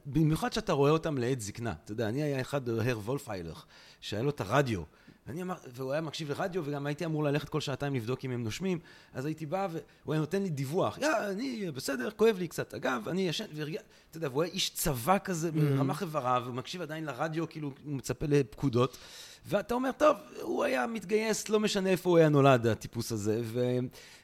במיוחד 0.06 0.52
שאתה 0.52 0.72
רואה 0.72 0.90
אותם 0.90 1.18
לעת 1.18 1.40
זקנה. 1.40 1.74
אתה 1.84 1.92
יודע, 1.92 2.08
אני 2.08 2.22
היה 2.22 2.40
אחד, 2.40 2.68
הר 2.68 2.98
וולפיילר, 2.98 3.54
שהיה 4.00 4.22
לו 4.22 4.30
את 4.30 4.40
הרדיו. 4.40 4.82
ואני 5.26 5.42
אמר, 5.42 5.54
והוא 5.74 5.92
היה 5.92 6.00
מקשיב 6.00 6.30
לרדיו, 6.30 6.62
וגם 6.64 6.86
הייתי 6.86 7.04
אמור 7.04 7.24
ללכת 7.24 7.48
כל 7.48 7.60
שעתיים 7.60 7.94
לבדוק 7.94 8.24
אם 8.24 8.30
הם 8.30 8.44
נושמים, 8.44 8.78
אז 9.12 9.26
הייתי 9.26 9.46
בא 9.46 9.68
והוא 10.02 10.14
היה 10.14 10.20
נותן 10.20 10.42
לי 10.42 10.48
דיווח. 10.48 10.98
יא, 10.98 11.08
אני 11.30 11.70
בסדר, 11.74 12.10
כואב 12.10 12.38
לי 12.38 12.48
קצת. 12.48 12.74
אגב, 12.74 13.08
אני 13.08 13.28
ישן, 13.28 13.44
והרגיע, 13.54 13.80
אתה 14.10 14.16
יודע, 14.16 14.28
והוא 14.28 14.42
היה 14.42 14.52
איש 14.52 14.70
צבא 14.70 15.18
כזה, 15.24 15.52
ברמ"ח 15.52 16.02
איבריו, 16.02 16.42
הוא 16.46 16.54
מקשיב 16.54 16.82
עדיין 16.82 17.04
לרדיו, 17.04 17.48
כאילו, 17.48 17.72
הוא 17.84 17.94
מצפה 17.94 18.26
לפקודות. 18.28 18.96
ואתה 19.46 19.74
אומר, 19.74 19.90
טוב, 19.92 20.16
הוא 20.40 20.64
היה 20.64 20.86
מתגייס, 20.86 21.48
לא 21.48 21.60
משנה 21.60 21.90
איפה 21.90 22.10
הוא 22.10 22.18
היה 22.18 22.28
נולד, 22.28 22.66
הטיפוס 22.66 23.12
הזה, 23.12 23.40
ו... 23.44 23.78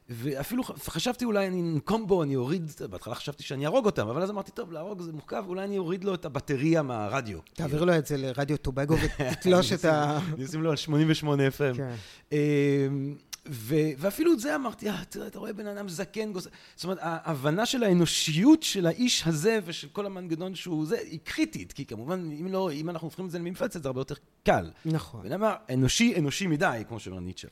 ואפילו 0.09 0.63
חשבתי 0.65 1.25
אולי 1.25 1.47
אני 1.47 1.61
אנקום 1.61 2.07
בו, 2.07 2.23
אני 2.23 2.37
אוריד, 2.37 2.71
בהתחלה 2.91 3.15
חשבתי 3.15 3.43
שאני 3.43 3.65
אהרוג 3.65 3.87
אותם, 3.87 4.09
אבל 4.09 4.23
אז 4.23 4.31
אמרתי, 4.31 4.51
טוב, 4.51 4.73
להרוג 4.73 5.03
זה 5.03 5.13
מורכב, 5.13 5.45
אולי 5.47 5.65
אני 5.65 5.79
אוריד 5.79 6.05
לו 6.05 6.15
את 6.15 6.25
הבטריה 6.25 6.83
מהרדיו. 6.83 7.39
תעביר 7.55 7.85
לו 7.85 7.99
את 7.99 8.07
זה 8.07 8.17
לרדיו 8.17 8.57
טובגו 8.57 8.95
ותתלוש 9.03 9.73
את 9.73 9.85
ה... 9.85 10.19
אני 10.35 10.45
אשים 10.45 10.63
לו 10.63 10.71
על 10.71 10.77
88 10.77 11.49
FM. 11.49 11.77
כן. 11.77 11.95
אמ, 12.33 13.17
ו- 13.49 13.91
ואפילו 13.99 14.33
את 14.33 14.41
זה 14.41 14.55
אמרתי, 14.55 14.91
אה, 14.91 15.05
תראה, 15.09 15.27
אתה 15.27 15.39
רואה 15.39 15.53
בן 15.53 15.67
אדם 15.67 15.89
זקן, 15.89 16.33
גוס... 16.33 16.49
זאת 16.75 16.85
אומרת, 16.85 16.99
ההבנה 17.01 17.67
של 17.67 17.83
האנושיות 17.83 18.63
של 18.63 18.87
האיש 18.87 19.27
הזה 19.27 19.59
ושל 19.65 19.89
כל 19.89 20.07
המנגנון 20.07 20.55
שהוא 20.55 20.87
זה, 20.87 20.99
היא 20.99 21.19
קריטית, 21.25 21.73
כי 21.73 21.87
כמובן, 21.87 22.31
אם 22.41 22.47
לא, 22.51 22.73
אם 22.73 22.91
אנחנו 22.91 23.07
הופכים 23.07 23.27
את 23.27 23.31
זה 23.31 23.39
למפלצת, 23.39 23.83
זה 23.83 23.89
הרבה 23.89 24.01
יותר 24.01 24.15
קל. 24.45 24.71
נכון. 24.85 25.21
ולמה 25.25 25.55
אנושי, 25.73 26.15
אנושי 26.19 26.47
מדי, 26.47 26.83
כמו 26.89 27.01
שאומר 27.01 27.21
ניטשה. 27.21 27.49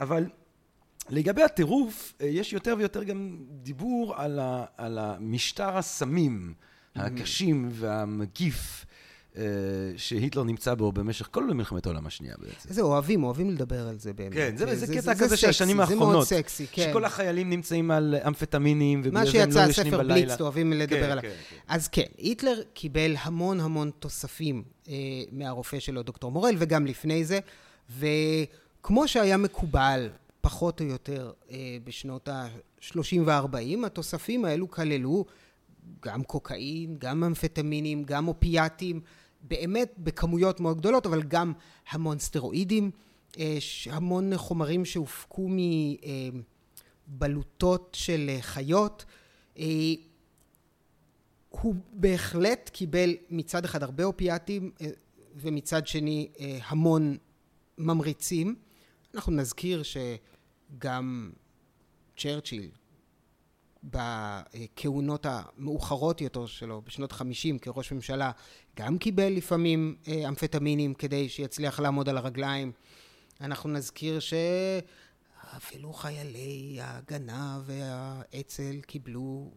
אבל 0.00 0.24
לגבי 1.08 1.42
הטירוף, 1.42 2.12
אה, 2.20 2.26
יש 2.26 2.52
יותר 2.52 2.74
ויותר 2.78 3.02
גם 3.04 3.36
דיבור 3.50 4.14
על, 4.16 4.38
ה, 4.38 4.64
על 4.76 4.98
המשטר 4.98 5.76
הסמים 5.76 6.54
הקשים 6.96 7.68
והמקיף 7.72 8.86
אה, 9.36 9.42
שהיטלר 9.96 10.44
נמצא 10.44 10.74
בו 10.74 10.92
במשך 10.92 11.28
כל 11.30 11.54
מלחמת 11.54 11.86
העולם 11.86 12.06
השנייה 12.06 12.34
בעצם. 12.38 12.72
זה 12.72 12.82
אוהבים, 12.82 13.24
אוהבים 13.24 13.50
לדבר 13.50 13.88
על 13.88 13.98
זה 13.98 14.12
באמת. 14.12 14.32
כן, 14.34 14.56
זה, 14.56 14.66
זה, 14.66 14.86
זה- 14.86 14.94
קטע 14.94 15.14
זה 15.14 15.24
כזה 15.24 15.36
של 15.36 15.48
השנים 15.48 15.76
זה 15.76 15.82
מאוד 15.82 15.90
האחרונות. 15.92 16.26
סקסי, 16.26 16.66
כן. 16.72 16.88
שכל 16.90 17.04
החיילים 17.04 17.50
נמצאים 17.50 17.90
על 17.90 18.14
אמפטמינים, 18.26 19.00
מה 19.00 19.06
ובגלל 19.06 19.26
זה 19.30 19.42
הם 19.42 19.48
לא 19.48 19.54
שיצא, 19.54 19.70
ישנים 19.70 19.86
הספר 19.94 20.02
בלילה. 20.02 20.26
בליץ, 20.26 20.40
אוהבים 20.40 20.72
לדבר 20.72 20.96
כן, 21.06 21.10
עליו. 21.10 21.22
כן, 21.22 21.28
כן. 21.50 21.56
אז 21.68 21.88
כן, 21.88 22.06
היטלר 22.18 22.62
קיבל 22.74 23.14
המון 23.18 23.60
המון 23.60 23.90
תוספים 23.98 24.62
אה, 24.88 24.94
מהרופא 25.32 25.78
שלו, 25.80 26.02
דוקטור 26.02 26.32
מורל, 26.32 26.54
וגם 26.58 26.86
לפני 26.86 27.24
זה, 27.24 27.38
וכמו 27.98 29.08
שהיה 29.08 29.36
מקובל, 29.36 30.08
פחות 30.44 30.80
או 30.80 30.86
יותר, 30.86 31.32
אה, 31.50 31.76
בשנות 31.84 32.28
ה-30 32.28 33.20
וה-40, 33.24 33.86
התוספים 33.86 34.44
האלו 34.44 34.70
כללו 34.70 35.24
גם 36.02 36.22
קוקאין, 36.22 36.96
גם 36.98 37.24
אמפטמינים, 37.24 38.04
גם 38.04 38.28
אופיאטים, 38.28 39.00
באמת 39.40 39.94
בכמויות 39.98 40.60
מאוד 40.60 40.78
גדולות, 40.78 41.06
אבל 41.06 41.22
גם 41.22 41.52
המון 41.90 42.18
סטרואידים, 42.18 42.90
אה, 43.38 43.56
ש- 43.60 43.88
המון 43.88 44.36
חומרים 44.36 44.84
שהופקו 44.84 45.48
מבלוטות 47.08 47.96
של 47.98 48.26
אה, 48.28 48.42
חיות. 48.42 49.04
אה, 49.58 49.64
הוא 51.50 51.74
בהחלט 51.92 52.70
קיבל 52.72 53.14
מצד 53.30 53.64
אחד 53.64 53.82
הרבה 53.82 54.04
אופיאטים 54.04 54.70
ומצד 55.36 55.86
שני 55.86 56.28
המון 56.66 57.16
ממריצים. 57.78 58.54
אנחנו 59.14 59.32
נזכיר 59.32 59.82
שגם 60.72 61.30
צ'רצ'יל 62.16 62.70
בכהונות 63.84 65.26
המאוחרות 65.28 66.20
יותר 66.20 66.46
שלו, 66.46 66.82
בשנות 66.86 67.12
חמישים 67.12 67.58
כראש 67.58 67.92
ממשלה, 67.92 68.30
גם 68.76 68.98
קיבל 68.98 69.32
לפעמים 69.32 69.96
אה, 70.08 70.28
אמפטמינים 70.28 70.94
כדי 70.94 71.28
שיצליח 71.28 71.80
לעמוד 71.80 72.08
על 72.08 72.18
הרגליים. 72.18 72.72
אנחנו 73.40 73.70
נזכיר 73.70 74.18
אפילו 75.56 75.92
חיילי 75.92 76.78
ההגנה 76.80 77.60
והאצ"ל 77.64 78.80
קיבלו, 78.80 79.52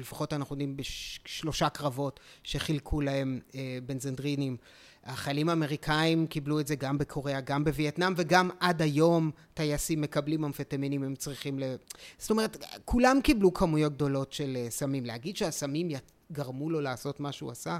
לפחות 0.00 0.32
אנחנו 0.32 0.54
יודעים 0.54 0.76
בשלושה 0.76 1.68
קרבות 1.68 2.20
שחילקו 2.44 3.00
להם 3.00 3.40
אה, 3.54 3.78
בנזנדרינים. 3.86 4.56
החיילים 5.08 5.48
האמריקאים 5.48 6.26
קיבלו 6.26 6.60
את 6.60 6.66
זה 6.66 6.74
גם 6.74 6.98
בקוריאה, 6.98 7.40
גם 7.40 7.64
בווייטנאם, 7.64 8.12
וגם 8.16 8.50
עד 8.60 8.82
היום 8.82 9.30
טייסים 9.54 10.00
מקבלים 10.00 10.44
אמפטמינים, 10.44 11.02
הם 11.02 11.14
צריכים 11.14 11.58
ל... 11.58 11.62
זאת 12.18 12.30
אומרת, 12.30 12.64
כולם 12.84 13.20
קיבלו 13.22 13.54
כמויות 13.54 13.92
גדולות 13.92 14.32
של 14.32 14.56
אה, 14.56 14.70
סמים. 14.70 15.06
להגיד 15.06 15.36
שהסמים 15.36 15.88
גרמו 16.32 16.70
לו 16.70 16.80
לעשות 16.80 17.20
מה 17.20 17.32
שהוא 17.32 17.50
עשה, 17.50 17.78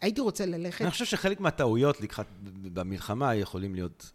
הייתי 0.00 0.20
רוצה 0.20 0.46
ללכת... 0.46 0.82
אני 0.82 0.90
חושב 0.90 1.04
שחלק 1.04 1.40
מהטעויות 1.40 2.00
לקחת 2.00 2.26
במלחמה 2.62 3.34
יכולים 3.34 3.74
להיות 3.74 4.10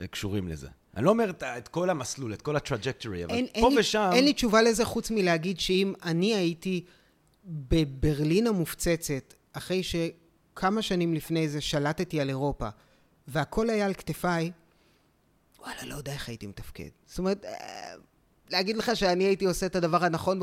אה, 0.00 0.06
קשורים 0.06 0.48
לזה. 0.48 0.68
אני 0.96 1.04
לא 1.04 1.10
אומר 1.10 1.30
את 1.58 1.68
כל 1.68 1.90
המסלול, 1.90 2.34
את 2.34 2.42
כל 2.42 2.56
הטראג'קטורי, 2.56 3.24
אבל 3.24 3.34
אין, 3.34 3.46
פה 3.46 3.68
אין 3.68 3.78
ושם... 3.78 4.08
לי, 4.10 4.16
אין 4.16 4.24
לי 4.24 4.32
תשובה 4.32 4.62
לזה 4.62 4.84
חוץ 4.84 5.10
מלהגיד 5.10 5.60
שאם 5.60 5.92
אני 6.02 6.34
הייתי 6.34 6.84
בברלין 7.44 8.46
המופצצת, 8.46 9.34
אחרי 9.52 9.82
שכמה 10.54 10.82
שנים 10.82 11.14
לפני 11.14 11.48
זה 11.48 11.60
שלטתי 11.60 12.20
על 12.20 12.28
אירופה, 12.28 12.68
והכל 13.28 13.70
היה 13.70 13.86
על 13.86 13.94
כתפיי, 13.94 14.50
וואלה, 15.58 15.84
לא 15.84 15.94
יודע 15.94 16.12
איך 16.12 16.28
הייתי 16.28 16.46
מתפקד. 16.46 16.88
זאת 17.06 17.18
אומרת, 17.18 17.44
אה, 17.44 17.94
להגיד 18.50 18.76
לך 18.76 18.96
שאני 18.96 19.24
הייתי 19.24 19.44
עושה 19.44 19.66
את 19.66 19.76
הדבר 19.76 20.04
הנכון, 20.04 20.40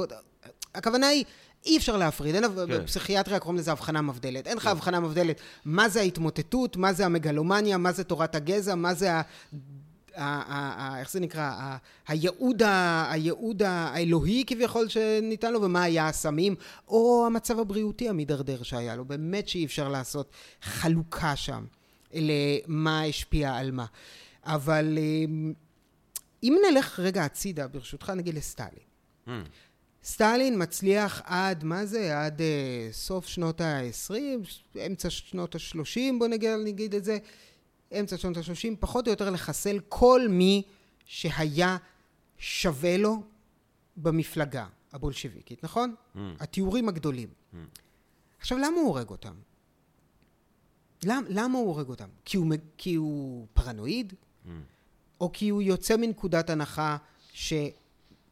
הכוונה 0.76 1.08
היא, 1.08 1.26
אי 1.66 1.78
אפשר 1.78 1.98
להפריד, 1.98 2.36
אין, 2.36 2.44
כן. 2.44 2.52
בפסיכיאטריה 2.68 3.40
קוראים 3.40 3.58
לזה 3.58 3.72
הבחנה 3.72 4.02
מבדלת. 4.02 4.48
אין 4.48 4.58
לך 4.58 4.64
כן. 4.64 4.70
הבחנה 4.70 5.00
מבדלת 5.00 5.42
מה 5.66 5.90
זה 5.90 6.00
ההתמוטטות, 6.00 6.78
מה 6.78 6.94
זה 6.94 7.06
המגלומניה, 7.06 7.78
מה 7.78 7.92
זה 7.92 8.04
תורת 8.04 8.36
הגזע, 8.36 8.76
מה 8.76 8.94
זה. 8.94 9.12
איך 11.00 11.12
זה 11.12 11.20
נקרא? 11.20 11.78
הייעוד, 12.08 12.62
הייעוד 13.10 13.64
האלוהי 13.64 14.44
כביכול 14.48 14.90
שניתן 14.90 15.54
לו, 15.54 15.62
ומה 15.62 15.84
היה 15.84 16.08
הסמים, 16.08 16.56
או 16.88 17.24
המצב 17.28 17.60
הבריאותי 17.60 18.10
המידרדר 18.10 18.64
שהיה 18.64 18.96
לו. 18.96 19.06
באמת 19.06 19.48
שאי 19.48 19.66
אפשר 19.66 19.90
לעשות 19.90 20.32
חלוקה 20.62 21.36
שם 21.36 21.66
למה 22.14 23.04
השפיע 23.04 23.56
על 23.56 23.72
מה. 23.72 23.86
אבל 24.44 24.98
אמ, 24.98 25.54
אם 26.44 26.56
נלך 26.70 27.00
רגע 27.00 27.26
הצידה, 27.26 27.68
ברשותך 27.68 28.10
נגיד 28.10 28.36
לסטלין. 28.36 28.86
Mm. 29.28 29.32
סטלין 30.04 30.62
מצליח 30.62 31.22
עד, 31.26 31.64
מה 31.64 31.86
זה? 31.86 32.22
עד 32.26 32.40
uh, 32.40 32.94
סוף 32.94 33.28
שנות 33.28 33.62
ה-20, 33.62 34.14
אמצע 34.88 35.10
שנות 35.10 35.56
ה-30, 35.56 36.00
בוא 36.20 36.28
נגיד, 36.28 36.50
נגיד 36.64 36.96
את 36.96 37.04
זה, 37.04 37.18
אמצע 38.00 38.18
שנות 38.18 38.38
ה-30, 38.38 38.76
פחות 38.80 39.08
או 39.08 39.12
יותר 39.12 39.30
לחסל 39.30 39.80
כל 39.90 40.22
מי 40.30 40.64
שהיה 41.06 41.78
שווה 42.38 42.98
לו 42.98 43.24
במפלגה 43.98 44.66
הבולשביקית, 44.92 45.64
נכון? 45.64 45.96
Mm. 46.16 46.20
התיאורים 46.40 46.90
הגדולים. 46.90 47.30
Mm. 47.30 47.58
עכשיו, 48.40 48.58
למה 48.58 48.76
הוא 48.76 48.88
הורג 48.88 49.10
אותם? 49.10 49.34
למ, 51.04 51.24
למה 51.30 51.58
הוא 51.58 51.68
הורג 51.68 51.90
אותם? 51.90 52.10
כי 52.26 52.38
הוא, 52.38 52.48
כי 52.78 52.96
הוא 52.96 53.48
פרנואיד? 53.54 54.14
Mm. 54.14 54.50
או 55.22 55.32
כי 55.34 55.50
הוא 55.50 55.62
יוצא 55.62 55.98
מנקודת 55.98 56.50
הנחה 56.50 56.98
שהוא, 57.32 57.72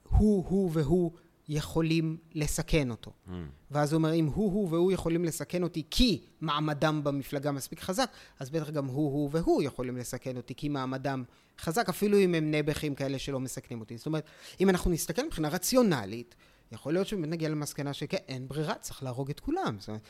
הוא 0.10 0.72
והוא 0.74 1.12
יכולים 1.50 2.18
לסכן 2.34 2.92
אותו. 2.92 3.12
Mm. 3.12 3.32
ואז 3.72 3.94
הוא 3.94 3.98
אומר, 3.98 4.14
אם 4.14 4.26
הוא, 4.26 4.52
הוא 4.52 4.70
והוא 4.72 4.92
יכולים 4.92 5.26
לסכן 5.26 5.64
אותי 5.64 5.84
כי 5.90 6.22
מעמדם 6.42 7.02
במפלגה 7.04 7.52
מספיק 7.52 7.80
חזק, 7.80 8.10
אז 8.40 8.50
בטח 8.50 8.70
גם 8.70 8.86
הוא, 8.86 9.12
הוא 9.12 9.30
והוא 9.32 9.64
יכולים 9.64 9.98
לסכן 9.98 10.38
אותי 10.38 10.56
כי 10.56 10.70
מעמדם 10.70 11.24
חזק, 11.60 11.90
אפילו 11.90 12.20
אם 12.20 12.36
הם 12.36 12.52
נעבכים 12.52 12.96
כאלה 12.96 13.20
שלא 13.20 13.40
מסכנים 13.40 13.80
אותי. 13.80 13.98
זאת 13.98 14.06
אומרת, 14.06 14.26
אם 14.60 14.70
אנחנו 14.70 14.92
נסתכל 14.92 15.26
מבחינה 15.26 15.50
רציונלית, 15.50 16.36
יכול 16.72 16.94
להיות 16.94 17.08
שבאמת 17.08 17.30
נגיע 17.30 17.50
למסקנה 17.50 17.94
שכן, 17.94 18.18
אין 18.28 18.48
ברירה, 18.48 18.76
צריך 18.76 19.04
להרוג 19.04 19.30
את 19.30 19.40
כולם. 19.40 19.76
זאת 19.80 19.88
אומרת, 19.88 20.02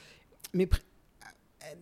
מבח... 0.54 0.80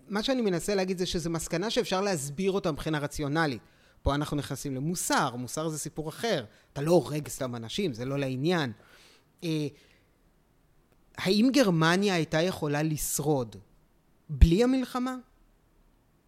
מה 0.07 0.23
שאני 0.23 0.41
מנסה 0.41 0.75
להגיד 0.75 0.97
זה 0.97 1.05
שזו 1.05 1.29
מסקנה 1.29 1.69
שאפשר 1.69 2.01
להסביר 2.01 2.51
אותה 2.51 2.71
מבחינה 2.71 2.99
רציונלית. 2.99 3.61
פה 4.01 4.15
אנחנו 4.15 4.37
נכנסים 4.37 4.75
למוסר, 4.75 5.35
מוסר 5.35 5.69
זה 5.69 5.79
סיפור 5.79 6.09
אחר. 6.09 6.45
אתה 6.73 6.81
לא 6.81 6.91
הורג 6.91 7.27
סתם 7.27 7.55
אנשים, 7.55 7.93
זה 7.93 8.05
לא 8.05 8.19
לעניין. 8.19 8.71
אה, 9.43 9.67
האם 11.17 11.49
גרמניה 11.53 12.15
הייתה 12.15 12.41
יכולה 12.41 12.83
לשרוד 12.83 13.55
בלי 14.29 14.63
המלחמה? 14.63 15.15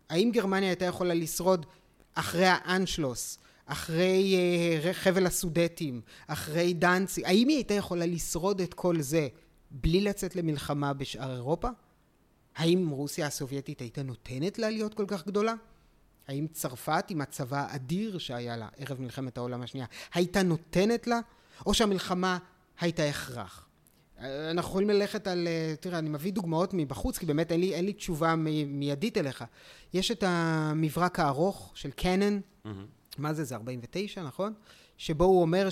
האם 0.10 0.32
גרמניה 0.34 0.70
הייתה 0.70 0.86
יכולה 0.86 1.14
לשרוד 1.14 1.66
אחרי 2.14 2.46
האנשלוס, 2.46 3.40
אחרי 3.66 4.36
uh, 4.82 4.94
חבל 4.94 5.26
הסודטים, 5.26 6.02
אחרי 6.28 6.74
דנצי? 6.74 7.26
האם 7.26 7.48
היא 7.48 7.58
הייתה 7.58 7.74
יכולה 7.74 8.06
לשרוד 8.06 8.62
את 8.62 8.74
כל 8.74 9.02
זה 9.02 9.28
בלי 9.72 10.02
לצאת 10.02 10.36
למלחמה 10.36 10.94
בשאר 10.94 11.36
אירופה? 11.36 11.70
האם 12.56 12.90
רוסיה 12.90 13.28
הסובייטית 13.28 13.80
הייתה 13.80 14.04
נותנת 14.04 14.60
לה 14.60 14.70
להיות 14.70 14.94
כל 14.94 15.06
כך 15.08 15.28
גדולה? 15.28 15.54
האם 16.28 16.48
צרפת 16.48 17.06
עם 17.10 17.22
הצבא 17.22 17.66
האדיר 17.70 18.18
שהיה 18.18 18.58
לה 18.58 18.68
ערב 18.78 19.02
מלחמת 19.02 19.38
העולם 19.38 19.62
השנייה 19.62 19.88
הייתה 20.14 20.44
נותנת 20.44 21.08
לה? 21.08 21.20
או 21.66 21.74
שהמלחמה 21.74 22.38
הייתה 22.80 23.04
הכרח. 23.04 23.66
אנחנו 24.22 24.70
יכולים 24.70 24.90
ללכת 24.90 25.28
על, 25.28 25.48
תראה, 25.80 26.00
אני 26.00 26.10
מביא 26.10 26.32
דוגמאות 26.34 26.74
מבחוץ, 26.74 27.18
כי 27.18 27.26
באמת 27.26 27.52
אין 27.52 27.60
לי, 27.60 27.74
אין 27.74 27.86
לי 27.86 27.94
תשובה 27.94 28.36
מיידית 28.68 29.18
אליך. 29.18 29.44
יש 29.94 30.12
את 30.12 30.24
המברק 30.28 31.20
הארוך 31.20 31.72
של 31.76 31.92
קנן, 31.92 32.40
mm-hmm. 32.40 32.70
מה 33.18 33.34
זה, 33.34 33.44
זה 33.44 33.56
49, 33.56 34.24
נכון? 34.24 34.54
שבו 34.98 35.24
הוא 35.24 35.42
אומר 35.42 35.68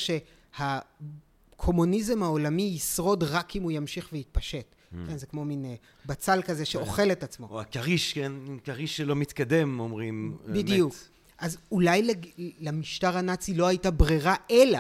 שהקומוניזם 1.58 2.24
העולמי 2.24 2.72
ישרוד 2.76 3.24
רק 3.24 3.56
אם 3.56 3.64
הוא 3.64 3.72
ימשיך 3.72 4.10
ויתפשט. 4.12 4.66
Mm. 4.66 4.96
כן, 5.08 5.18
זה 5.18 5.26
כמו 5.26 5.46
מין 5.46 5.66
uh, 5.66 5.68
בצל 6.06 6.42
כזה 6.42 6.66
שאוכל 6.66 7.12
את 7.12 7.24
עצמו. 7.24 7.48
או 7.50 7.62
הכריש, 7.62 8.14
כן, 8.14 8.32
כריש 8.64 8.98
שלא 8.98 9.16
מתקדם, 9.16 9.80
אומרים. 9.80 10.38
בדיוק. 10.46 10.94
מת. 10.94 11.10
אז 11.40 11.58
אולי 11.72 12.02
לג... 12.02 12.28
למשטר 12.60 13.18
הנאצי 13.18 13.54
לא 13.54 13.68
הייתה 13.68 13.92
ברירה 13.92 14.36
אלא 14.52 14.80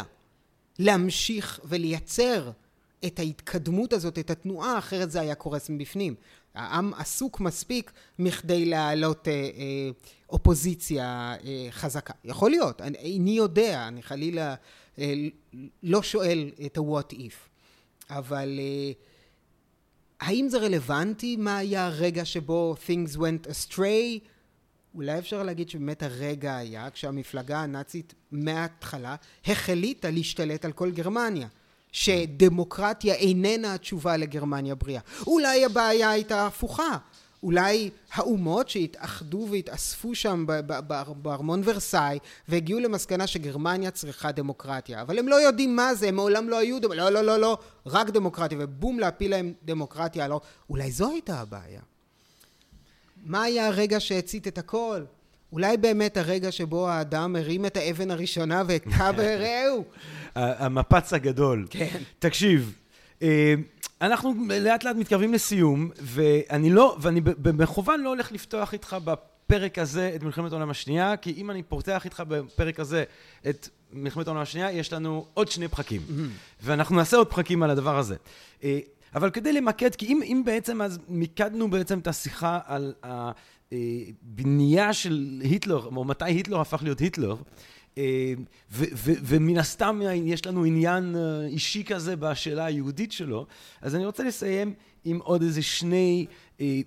להמשיך 0.79 1.59
ולייצר 1.63 2.51
את 3.05 3.19
ההתקדמות 3.19 3.93
הזאת, 3.93 4.19
את 4.19 4.29
התנועה, 4.29 4.77
אחרת 4.77 5.11
זה 5.11 5.21
היה 5.21 5.35
קורס 5.35 5.69
מבפנים. 5.69 6.15
העם 6.53 6.93
עסוק 6.93 7.39
מספיק 7.39 7.91
מכדי 8.19 8.65
להעלות 8.65 9.27
אה, 9.27 9.33
אה, 9.33 9.89
אופוזיציה 10.29 11.35
אה, 11.45 11.67
חזקה. 11.71 12.13
יכול 12.23 12.51
להיות, 12.51 12.81
אני, 12.81 12.97
איני 12.97 13.31
יודע, 13.31 13.87
אני 13.87 14.03
חלילה 14.03 14.55
אה, 14.99 15.13
לא 15.83 16.03
שואל 16.03 16.51
את 16.65 16.77
ה-what 16.77 17.13
if, 17.13 17.33
אבל 18.09 18.59
אה, 18.59 18.91
האם 20.19 20.49
זה 20.49 20.57
רלוונטי 20.57 21.35
מה 21.35 21.57
היה 21.57 21.85
הרגע 21.85 22.25
שבו 22.25 22.75
things 22.87 23.17
went 23.17 23.47
astray? 23.47 24.27
אולי 24.97 25.19
אפשר 25.19 25.43
להגיד 25.43 25.69
שבאמת 25.69 26.03
הרגע 26.03 26.55
היה 26.57 26.89
כשהמפלגה 26.89 27.59
הנאצית 27.59 28.13
מההתחלה 28.31 29.15
החליטה 29.45 30.09
להשתלט 30.09 30.65
על 30.65 30.71
כל 30.71 30.91
גרמניה. 30.91 31.47
שדמוקרטיה 31.91 33.13
איננה 33.13 33.73
התשובה 33.73 34.17
לגרמניה 34.17 34.75
בריאה. 34.75 35.01
אולי 35.27 35.65
הבעיה 35.65 36.09
הייתה 36.09 36.47
הפוכה. 36.47 36.97
אולי 37.43 37.89
האומות 38.11 38.69
שהתאחדו 38.69 39.47
והתאספו 39.51 40.15
שם 40.15 40.45
בארמון 41.21 41.61
ורסאי 41.65 42.19
והגיעו 42.47 42.79
למסקנה 42.79 43.27
שגרמניה 43.27 43.91
צריכה 43.91 44.31
דמוקרטיה 44.31 45.01
אבל 45.01 45.19
הם 45.19 45.27
לא 45.27 45.35
יודעים 45.35 45.75
מה 45.75 45.95
זה 45.95 46.07
הם 46.07 46.15
מעולם 46.15 46.49
לא 46.49 46.57
היו 46.57 46.81
דמוקרטיה 46.81 47.09
לא 47.09 47.21
לא 47.21 47.25
לא 47.25 47.39
לא 47.39 47.57
רק 47.85 48.09
דמוקרטיה 48.09 48.57
ובום 48.61 48.99
להפיל 48.99 49.31
להם 49.31 49.53
דמוקרטיה 49.63 50.27
לא 50.27 50.41
אולי 50.69 50.91
זו 50.91 51.11
הייתה 51.11 51.39
הבעיה 51.39 51.81
מה 53.27 53.43
היה 53.43 53.67
הרגע 53.67 53.99
שהצית 53.99 54.47
את 54.47 54.57
הכל? 54.57 55.01
אולי 55.51 55.77
באמת 55.77 56.17
הרגע 56.17 56.51
שבו 56.51 56.89
האדם 56.89 57.35
הרים 57.35 57.65
את 57.65 57.77
האבן 57.77 58.11
הראשונה 58.11 58.63
והכה 58.67 59.11
ברעהו. 59.17 59.83
המפץ 60.35 61.13
הגדול. 61.13 61.67
כן. 61.69 61.97
תקשיב, 62.19 62.75
אה, 63.21 63.53
אנחנו 64.01 64.33
לאט 64.61 64.83
לאט 64.83 64.95
מתקרבים 64.95 65.33
לסיום, 65.33 65.89
ואני 66.01 66.69
לא, 66.69 66.97
ואני 66.99 67.21
במכוון 67.21 68.01
לא 68.01 68.09
הולך 68.09 68.31
לפתוח 68.31 68.73
איתך 68.73 68.95
בפרק 69.03 69.79
הזה 69.79 70.11
את 70.15 70.23
מלחמת 70.23 70.51
העולם 70.51 70.69
השנייה, 70.69 71.17
כי 71.17 71.33
אם 71.37 71.51
אני 71.51 71.63
פותח 71.63 72.05
איתך 72.05 72.23
בפרק 72.27 72.79
הזה 72.79 73.03
את 73.49 73.69
מלחמת 73.93 74.27
העולם 74.27 74.41
השנייה, 74.41 74.71
יש 74.71 74.93
לנו 74.93 75.25
עוד 75.33 75.51
שני 75.51 75.67
פרקים. 75.67 76.01
Mm-hmm. 76.01 76.63
ואנחנו 76.63 76.95
נעשה 76.95 77.17
עוד 77.17 77.27
פרקים 77.27 77.63
על 77.63 77.69
הדבר 77.69 77.97
הזה. 77.97 78.15
אה, 79.13 79.19
אבל 79.19 79.29
כדי 79.29 79.53
למקד, 79.53 79.95
כי 79.95 80.05
אם, 80.05 80.21
אם 80.23 80.41
בעצם 80.45 80.81
אז 80.81 80.99
מיקדנו 81.07 81.69
בעצם 81.69 81.99
את 81.99 82.07
השיחה 82.07 82.59
על 82.65 82.93
הבנייה 83.71 84.93
של 84.93 85.41
היטלר, 85.43 85.85
או 85.85 86.03
מתי 86.03 86.25
היטלר 86.25 86.61
הפך 86.61 86.83
להיות 86.83 86.99
היטלר, 86.99 87.35
אה, 87.97 88.33
ומן 89.01 89.57
הסתם 89.57 90.01
יש 90.25 90.45
לנו 90.45 90.63
עניין 90.63 91.15
אה, 91.15 91.45
אישי 91.47 91.83
כזה 91.83 92.15
בשאלה 92.15 92.65
היהודית 92.65 93.11
שלו, 93.11 93.45
אז 93.81 93.95
אני 93.95 94.05
רוצה 94.05 94.23
לסיים 94.23 94.73
עם 95.05 95.19
עוד 95.23 95.41
איזה 95.41 95.61
שני 95.61 96.25
אה, 96.61 96.81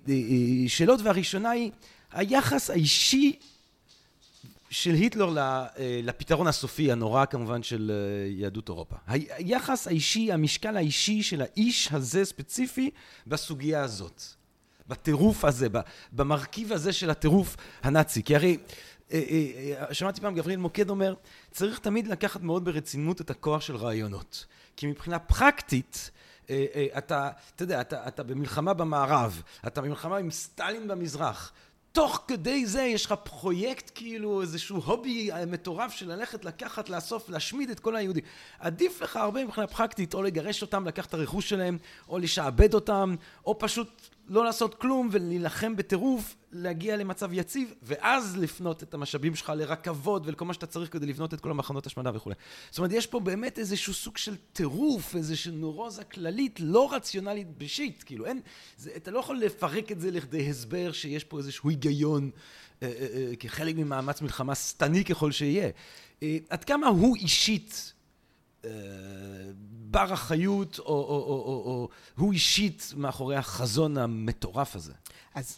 שאלות, 0.67 0.99
והראשונה 1.03 1.49
היא 1.49 1.71
היחס 2.11 2.69
האישי 2.69 3.39
של 4.71 4.93
היטלר 4.93 5.33
לפתרון 6.03 6.47
הסופי 6.47 6.91
הנורא 6.91 7.25
כמובן 7.25 7.63
של 7.63 7.91
יהדות 8.29 8.69
אירופה. 8.69 8.95
היחס 9.07 9.87
האישי, 9.87 10.31
המשקל 10.31 10.77
האישי 10.77 11.23
של 11.23 11.41
האיש 11.41 11.91
הזה 11.91 12.25
ספציפי 12.25 12.89
בסוגיה 13.27 13.83
הזאת. 13.83 14.23
בטירוף 14.87 15.45
הזה, 15.45 15.67
במרכיב 16.11 16.71
הזה 16.71 16.93
של 16.93 17.09
הטירוף 17.09 17.57
הנאצי. 17.83 18.23
כי 18.23 18.35
הרי 18.35 18.57
שמעתי 19.91 20.21
פעם 20.21 20.35
גבריאל 20.35 20.59
מוקד 20.59 20.89
אומר, 20.89 21.15
צריך 21.51 21.79
תמיד 21.79 22.07
לקחת 22.07 22.41
מאוד 22.41 22.65
ברצינות 22.65 23.21
את 23.21 23.29
הכוח 23.29 23.61
של 23.61 23.75
רעיונות. 23.75 24.45
כי 24.77 24.87
מבחינה 24.87 25.19
פרקטית, 25.19 26.11
אתה, 26.97 27.29
אתה 27.55 27.63
יודע, 27.63 27.81
אתה, 27.81 28.07
אתה 28.07 28.23
במלחמה 28.23 28.73
במערב, 28.73 29.41
אתה 29.67 29.81
במלחמה 29.81 30.17
עם 30.17 30.31
סטלין 30.31 30.87
במזרח. 30.87 31.51
תוך 31.91 32.23
כדי 32.27 32.65
זה 32.65 32.81
יש 32.81 33.05
לך 33.05 33.15
פרויקט 33.23 33.91
כאילו 33.95 34.41
איזשהו 34.41 34.77
הובי 34.77 35.29
מטורף 35.47 35.91
של 35.91 36.11
ללכת 36.11 36.45
לקחת 36.45 36.89
לאסוף 36.89 37.29
להשמיד 37.29 37.69
את 37.69 37.79
כל 37.79 37.95
היהודים. 37.95 38.23
עדיף 38.59 39.01
לך 39.01 39.15
הרבה 39.15 39.45
מבחינה 39.45 39.67
פרקטית 39.67 40.13
או 40.13 40.21
לגרש 40.21 40.61
אותם 40.61 40.87
לקחת 40.87 41.09
את 41.09 41.13
הרכוש 41.13 41.49
שלהם 41.49 41.77
או 42.09 42.19
לשעבד 42.19 42.73
אותם 42.73 43.15
או 43.45 43.59
פשוט 43.59 44.09
לא 44.31 44.45
לעשות 44.45 44.75
כלום 44.75 45.09
ולהילחם 45.11 45.75
בטירוף, 45.75 46.35
להגיע 46.51 46.97
למצב 46.97 47.33
יציב, 47.33 47.73
ואז 47.83 48.37
לפנות 48.37 48.83
את 48.83 48.93
המשאבים 48.93 49.35
שלך 49.35 49.53
לרכבות 49.55 50.23
ולכל 50.25 50.45
מה 50.45 50.53
שאתה 50.53 50.65
צריך 50.65 50.93
כדי 50.93 51.05
לבנות 51.05 51.33
את 51.33 51.41
כל 51.41 51.51
המחנות 51.51 51.85
השמדה 51.85 52.11
וכולי. 52.13 52.35
זאת 52.69 52.77
אומרת, 52.77 52.91
יש 52.91 53.07
פה 53.07 53.19
באמת 53.19 53.59
איזשהו 53.59 53.93
סוג 53.93 54.17
של 54.17 54.35
טירוף, 54.53 55.15
איזושהי 55.15 55.51
נורוזה 55.51 56.03
כללית, 56.03 56.59
לא 56.59 56.93
רציונלית 56.93 57.57
בשיט, 57.57 58.03
כאילו 58.05 58.25
אין, 58.25 58.41
זה, 58.77 58.91
אתה 58.95 59.11
לא 59.11 59.19
יכול 59.19 59.39
לפרק 59.39 59.91
את 59.91 59.99
זה 59.99 60.11
לכדי 60.11 60.49
הסבר 60.49 60.91
שיש 60.91 61.23
פה 61.23 61.37
איזשהו 61.37 61.69
היגיון 61.69 62.31
אה, 62.83 62.87
אה, 62.87 63.07
אה, 63.13 63.35
כחלק 63.39 63.75
ממאמץ 63.75 64.21
מלחמה 64.21 64.55
שטני 64.55 65.05
ככל 65.05 65.31
שיהיה. 65.31 65.69
אה, 66.23 66.37
עד 66.49 66.63
כמה 66.63 66.87
הוא 66.87 67.15
אישית 67.15 67.93
בר 69.91 70.13
החיות, 70.13 70.79
או, 70.79 70.85
או, 70.85 70.93
או, 70.93 71.43
או, 71.45 71.63
או 71.65 71.89
הוא 72.17 72.33
אישית 72.33 72.93
מאחורי 72.97 73.35
החזון 73.35 73.97
המטורף 73.97 74.75
הזה. 74.75 74.93
אז 75.35 75.57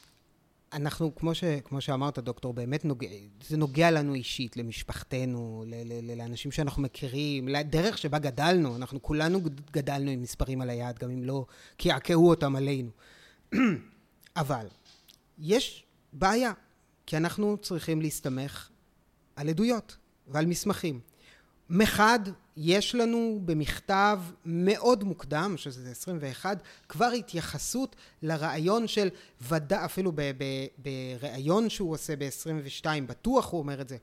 אנחנו, 0.74 1.16
כמו, 1.16 1.36
ש, 1.36 1.44
כמו 1.64 1.82
שאמרת, 1.82 2.20
דוקטור, 2.20 2.54
באמת 2.54 2.86
נוגע, 2.86 3.08
זה 3.48 3.58
נוגע 3.58 3.92
לנו 3.92 4.14
אישית, 4.14 4.58
למשפחתנו, 4.58 5.64
ל, 5.68 5.76
ל, 5.76 6.12
ל, 6.12 6.18
לאנשים 6.18 6.52
שאנחנו 6.52 6.82
מכירים, 6.82 7.48
לדרך 7.48 7.98
שבה 7.98 8.20
גדלנו. 8.20 8.76
אנחנו 8.76 9.02
כולנו 9.02 9.40
גדלנו 9.72 10.12
עם 10.12 10.22
מספרים 10.22 10.62
על 10.62 10.70
היד, 10.70 11.00
גם 11.00 11.12
אם 11.12 11.24
לא 11.24 11.46
קעקעו 11.78 12.30
אותם 12.30 12.56
עלינו. 12.56 12.90
אבל 14.36 14.68
יש 15.40 15.84
בעיה, 16.14 16.52
כי 17.06 17.18
אנחנו 17.18 17.58
צריכים 17.58 18.02
להסתמך 18.02 18.70
על 19.36 19.50
עדויות 19.50 19.98
ועל 20.28 20.46
מסמכים. 20.46 21.00
מחד, 21.70 22.20
יש 22.58 22.96
לנו 22.96 23.40
במכתב 23.46 24.20
מאוד 24.46 25.04
מוקדם, 25.04 25.54
שזה 25.58 25.92
21, 25.92 26.62
כבר 26.90 27.06
התייחסות 27.06 27.96
לרעיון 28.22 28.88
של 28.88 29.10
ודאי, 29.42 29.86
אפילו 29.86 30.12
בריאיון 30.78 31.70
שהוא 31.70 31.92
עושה 31.92 32.16
ב-22, 32.16 32.86
בטוח 33.08 33.52
הוא 33.52 33.60
אומר 33.60 33.82
את 33.82 33.90
זה, 33.90 33.98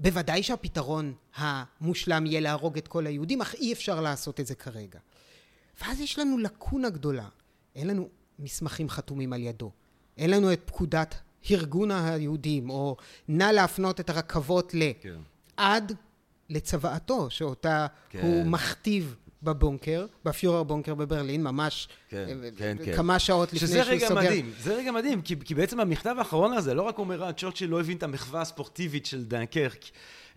בוודאי 0.00 0.42
שהפתרון 0.42 1.14
המושלם 1.36 2.26
יהיה 2.26 2.40
להרוג 2.40 2.78
את 2.78 2.88
כל 2.88 3.06
היהודים, 3.06 3.40
אך 3.40 3.54
אי 3.54 3.72
אפשר 3.72 4.00
לעשות 4.00 4.40
את 4.40 4.46
זה 4.46 4.54
כרגע. 4.54 4.98
ואז 5.80 6.00
יש 6.00 6.18
לנו 6.18 6.38
לקונה 6.38 6.90
גדולה, 6.90 7.28
אין 7.76 7.86
לנו 7.86 8.08
מסמכים 8.38 8.88
חתומים 8.88 9.32
על 9.32 9.42
ידו, 9.42 9.70
אין 10.16 10.30
לנו 10.30 10.52
את 10.52 10.60
פקודת 10.64 11.14
ארגון 11.50 11.90
היהודים, 11.90 12.70
או 12.70 12.96
נא 13.28 13.44
להפנות 13.44 14.00
את 14.00 14.10
הרכבות 14.10 14.74
ל... 14.74 14.82
כן. 15.00 15.18
עד 15.56 15.92
לצוואתו, 16.52 17.30
שאותה 17.30 17.86
כן. 18.10 18.20
הוא 18.22 18.46
מכתיב 18.46 19.16
בבונקר, 19.42 20.06
בפיורר 20.24 20.62
בונקר 20.62 20.94
בברלין, 20.94 21.42
ממש 21.42 21.88
כן, 22.08 22.26
אה, 22.28 22.48
כן, 22.56 22.76
כן. 22.84 22.96
כמה 22.96 23.18
שעות 23.18 23.52
לפני 23.52 23.68
שהוא 23.68 23.82
סוגר. 23.82 23.84
שזה 23.84 24.06
רגע 24.06 24.14
מדהים, 24.14 24.52
זה 24.60 24.74
רגע 24.74 24.92
מדהים, 24.92 25.22
כי, 25.22 25.36
כי 25.44 25.54
בעצם 25.54 25.80
המכתב 25.80 26.14
האחרון 26.18 26.52
הזה, 26.52 26.74
לא 26.74 26.82
רק 26.82 26.98
אומר, 26.98 27.22
אה, 27.22 27.32
צ'רצ'יל 27.32 27.70
לא 27.70 27.80
הבין 27.80 27.96
את 27.96 28.02
המחווה 28.02 28.40
הספורטיבית 28.40 29.06
של 29.06 29.24
דנקרק, 29.24 29.84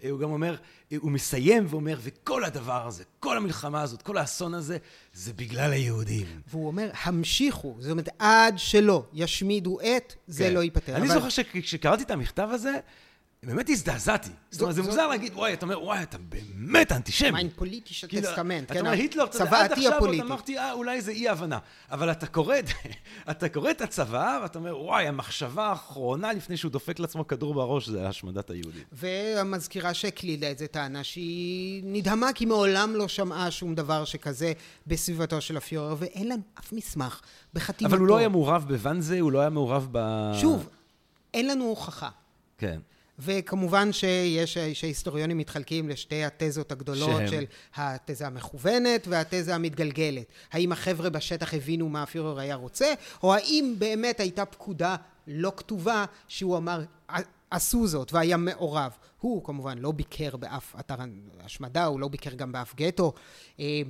אה, 0.04 0.10
הוא 0.10 0.20
גם 0.20 0.32
אומר, 0.32 0.56
הוא 0.98 1.12
מסיים 1.12 1.66
ואומר, 1.70 1.98
וכל 2.02 2.44
הדבר 2.44 2.88
הזה, 2.88 3.04
כל 3.20 3.38
המלחמה 3.38 3.82
הזאת, 3.82 4.02
כל 4.02 4.18
האסון 4.18 4.54
הזה, 4.54 4.78
זה 5.14 5.34
בגלל 5.34 5.72
היהודים. 5.72 6.28
והוא 6.48 6.68
אומר, 6.68 6.90
המשיכו, 7.04 7.76
זאת 7.80 7.92
אומרת, 7.92 8.10
עד 8.20 8.54
שלא 8.58 9.06
ישמידו 9.14 9.80
את, 9.82 10.16
זה 10.28 10.44
כן. 10.44 10.54
לא 10.54 10.64
ייפתר. 10.64 10.96
אני 10.96 11.06
אבל... 11.06 11.14
זוכר 11.14 11.30
שכשקראתי 11.30 12.04
את 12.04 12.12
המכתב 12.12 12.48
הזה, 12.52 12.80
באמת 13.46 13.70
הזדעזעתי. 13.70 14.30
זאת 14.52 14.62
אומרת, 14.62 14.76
זה 14.76 14.82
מוזר 14.82 15.08
להגיד, 15.08 15.34
וואי, 15.36 15.54
אתה 15.54 15.66
אומר, 15.66 15.84
וואי, 15.84 16.04
אתה 16.04 16.18
באמת 16.18 16.92
אנטישמי. 16.92 17.32
מיין 17.32 17.50
פוליטי 17.56 17.94
של 17.94 18.08
טסטמנט, 18.08 18.68
כן? 18.68 18.74
אתה 18.74 18.80
אומר, 18.80 18.92
היטלר, 18.92 19.24
אתה 19.24 19.38
יודע, 19.38 19.64
עד 19.64 19.72
עכשיו 19.72 20.00
עוד 20.00 20.10
אמרתי, 20.20 20.58
אה, 20.58 20.72
אולי 20.72 21.02
זה 21.02 21.12
אי 21.12 21.30
הבנה. 21.30 21.60
אבל 21.92 22.12
אתה 22.12 22.28
קורא, 22.28 22.56
אתה 23.32 23.50
קורא 23.50 23.72
את 23.72 23.82
הצבא, 23.82 24.40
ואתה 24.44 24.60
אומר, 24.60 24.80
וואי, 24.80 25.08
המחשבה 25.08 25.68
האחרונה 25.68 26.34
לפני 26.34 26.58
שהוא 26.58 26.72
דופק 26.72 27.00
לעצמו 27.00 27.28
כדור 27.28 27.54
בראש, 27.54 27.90
זה 27.90 28.08
השמדת 28.08 28.50
היהודים. 28.50 28.84
והמזכירה 28.92 29.94
שהקלידה 29.94 30.52
את 30.52 30.58
זה 30.58 30.68
טענה 30.68 31.04
שהיא 31.04 31.84
נדהמה, 31.86 32.34
כי 32.34 32.46
מעולם 32.46 32.96
לא 32.96 33.08
שמעה 33.08 33.52
שום 33.52 33.76
דבר 33.76 34.06
שכזה 34.06 34.54
בסביבתו 34.88 35.42
של 35.42 35.58
הפיורר, 35.58 35.96
ואין 36.00 36.30
לנו 36.30 36.42
אף 36.60 36.74
מסמך 36.74 37.22
בחתימתו. 37.54 37.96
אבל 37.96 38.00
הוא 38.00 38.08
לא 38.08 38.18
היה 38.18 38.30
מעורב 38.30 38.66
בוואנזה, 38.68 39.20
הוא 39.20 39.32
לא 39.32 39.40
היה 39.40 39.50
מעורב 39.50 39.88
ב... 39.92 40.32
שוב, 40.42 40.70
אין 41.34 41.48
לנו 41.48 41.64
הוכחה. 41.64 42.10
כן. 42.58 42.80
וכמובן 43.20 43.92
שיש, 43.92 44.58
שהיסטוריונים 44.58 45.38
מתחלקים 45.38 45.90
לשתי 45.90 46.24
התזות 46.24 46.72
הגדולות 46.72 47.10
שהם. 47.18 47.28
של 47.28 47.44
התזה 47.76 48.28
המכוונת 48.28 49.08
והתזה 49.08 49.56
המתגלגלת. 49.56 50.26
האם 50.52 50.72
החבר'ה 50.72 51.10
בשטח 51.10 51.54
הבינו 51.54 51.90
מה 51.90 52.04
הפיורר 52.04 52.40
היה 52.40 52.56
רוצה, 52.56 52.94
או 53.24 53.34
האם 53.34 53.76
באמת 53.78 54.20
הייתה 54.20 54.46
פקודה 54.46 54.96
לא 55.28 55.54
כתובה 55.58 56.06
שהוא 56.28 56.58
אמר 56.58 56.84
עשו 57.52 57.88
זאת 57.88 58.14
והיה 58.14 58.38
מעורב. 58.38 58.92
הוא 59.20 59.44
כמובן 59.44 59.78
לא 59.78 59.92
ביקר 59.92 60.38
באף 60.38 60.76
אתר 60.80 60.96
השמדה, 61.40 61.86
הוא 61.86 62.00
לא 62.00 62.08
ביקר 62.08 62.34
גם 62.34 62.52
באף 62.52 62.76
גטו. 62.76 63.14
אה, 63.60 63.82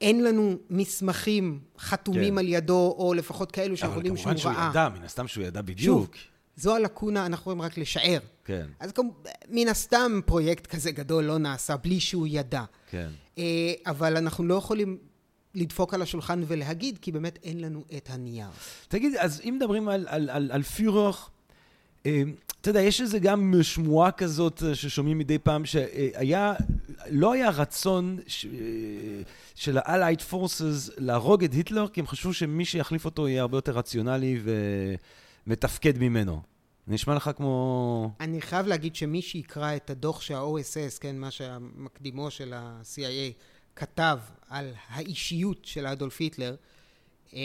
אין 0.00 0.24
לנו 0.24 0.56
מסמכים 0.70 1.60
חתומים 1.78 2.34
כן. 2.34 2.38
על 2.38 2.48
ידו, 2.48 2.94
או 2.98 3.14
לפחות 3.14 3.52
כאלו 3.52 3.76
שיכולים 3.76 4.16
שהוא 4.16 4.26
ראה. 4.26 4.32
אבל 4.32 4.42
כמובן 4.42 4.56
שהוא 4.60 4.70
ידע, 4.70 4.88
מן 4.88 5.04
הסתם 5.04 5.28
שהוא 5.28 5.44
ידע 5.44 5.62
בדיוק. 5.62 6.16
שוב, 6.16 6.24
זו 6.60 6.74
הלקונה, 6.74 7.26
אנחנו 7.26 7.42
יכולים 7.42 7.62
רק 7.62 7.78
לשער. 7.78 8.18
כן. 8.44 8.66
אז 8.80 8.92
כמו, 8.92 9.12
מן 9.48 9.68
הסתם 9.68 10.20
פרויקט 10.26 10.66
כזה 10.66 10.90
גדול 10.90 11.24
לא 11.24 11.38
נעשה 11.38 11.76
בלי 11.76 12.00
שהוא 12.00 12.26
ידע. 12.30 12.64
כן. 12.90 13.08
אה, 13.38 13.72
אבל 13.86 14.16
אנחנו 14.16 14.44
לא 14.44 14.54
יכולים 14.54 14.98
לדפוק 15.54 15.94
על 15.94 16.02
השולחן 16.02 16.42
ולהגיד, 16.46 16.98
כי 16.98 17.12
באמת 17.12 17.38
אין 17.42 17.60
לנו 17.60 17.84
את 17.96 18.08
הנייר. 18.10 18.48
תגיד, 18.88 19.16
אז 19.16 19.40
אם 19.44 19.54
מדברים 19.56 19.88
על, 19.88 20.06
על, 20.08 20.30
על, 20.30 20.50
על 20.52 20.62
פירוך, 20.62 21.30
אה, 22.06 22.22
אתה 22.60 22.70
יודע, 22.70 22.80
יש 22.80 23.00
איזה 23.00 23.18
גם 23.18 23.54
שמועה 23.62 24.10
כזאת 24.10 24.62
אה, 24.62 24.74
ששומעים 24.74 25.18
מדי 25.18 25.38
פעם, 25.38 25.64
שהיה, 25.64 26.54
לא 27.10 27.32
היה 27.32 27.50
רצון 27.50 28.18
ש, 28.26 28.46
של 29.54 29.78
ה-Allied 29.78 30.32
Forces 30.32 30.92
להרוג 30.98 31.44
את 31.44 31.52
היטלר, 31.52 31.88
כי 31.88 32.00
הם 32.00 32.06
חשבו 32.06 32.32
שמי 32.32 32.64
שיחליף 32.64 33.04
אותו 33.04 33.28
יהיה 33.28 33.42
הרבה 33.42 33.56
יותר 33.56 33.72
רציונלי 33.72 34.40
ומתפקד 35.46 35.98
ממנו. 35.98 36.49
נשמע 36.90 37.14
לך 37.14 37.30
כמו... 37.36 38.10
אני 38.20 38.40
חייב 38.40 38.66
להגיד 38.66 38.96
שמי 38.96 39.22
שיקרא 39.22 39.76
את 39.76 39.90
הדוח 39.90 40.20
שה-OSS, 40.20 41.00
כן, 41.00 41.18
מה 41.18 41.30
שהמקדימו 41.30 42.30
של 42.30 42.52
ה-CIA 42.52 43.32
כתב 43.76 44.18
על 44.48 44.72
האישיות 44.88 45.64
של 45.64 45.86
אדולף 45.86 46.20
היטלר, 46.20 46.56
אה, 47.34 47.40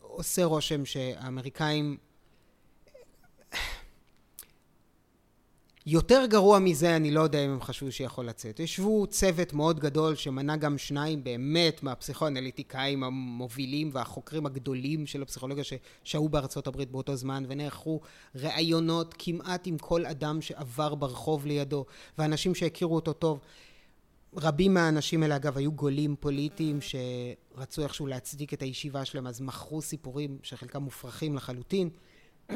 עושה 0.00 0.44
רושם 0.44 0.84
שהאמריקאים 0.84 1.96
יותר 5.86 6.26
גרוע 6.26 6.58
מזה, 6.58 6.96
אני 6.96 7.10
לא 7.10 7.20
יודע 7.20 7.44
אם 7.44 7.50
הם 7.50 7.60
חשבו 7.60 7.92
שיכול 7.92 8.26
לצאת. 8.26 8.60
ישבו 8.60 9.06
צוות 9.06 9.52
מאוד 9.52 9.80
גדול 9.80 10.14
שמנה 10.14 10.56
גם 10.56 10.78
שניים 10.78 11.24
באמת 11.24 11.82
מהפסיכואנליטיקאים 11.82 13.04
המובילים 13.04 13.90
והחוקרים 13.92 14.46
הגדולים 14.46 15.06
של 15.06 15.22
הפסיכולוגיה 15.22 15.64
ששהו 15.64 16.28
בארצות 16.28 16.66
הברית 16.66 16.90
באותו 16.90 17.16
זמן, 17.16 17.44
ונערכו 17.48 18.00
ראיונות 18.34 19.14
כמעט 19.18 19.66
עם 19.66 19.78
כל 19.78 20.06
אדם 20.06 20.42
שעבר 20.42 20.94
ברחוב 20.94 21.46
לידו, 21.46 21.84
ואנשים 22.18 22.54
שהכירו 22.54 22.94
אותו 22.94 23.12
טוב. 23.12 23.40
רבים 24.36 24.74
מהאנשים 24.74 25.22
האלה, 25.22 25.36
אגב, 25.36 25.58
היו 25.58 25.72
גולים 25.72 26.16
פוליטיים 26.20 26.78
שרצו 26.80 27.82
איכשהו 27.82 28.06
להצדיק 28.06 28.54
את 28.54 28.62
הישיבה 28.62 29.04
שלהם, 29.04 29.26
אז 29.26 29.40
מכרו 29.40 29.82
סיפורים 29.82 30.38
שחלקם 30.42 30.82
מופרכים 30.82 31.36
לחלוטין. 31.36 31.90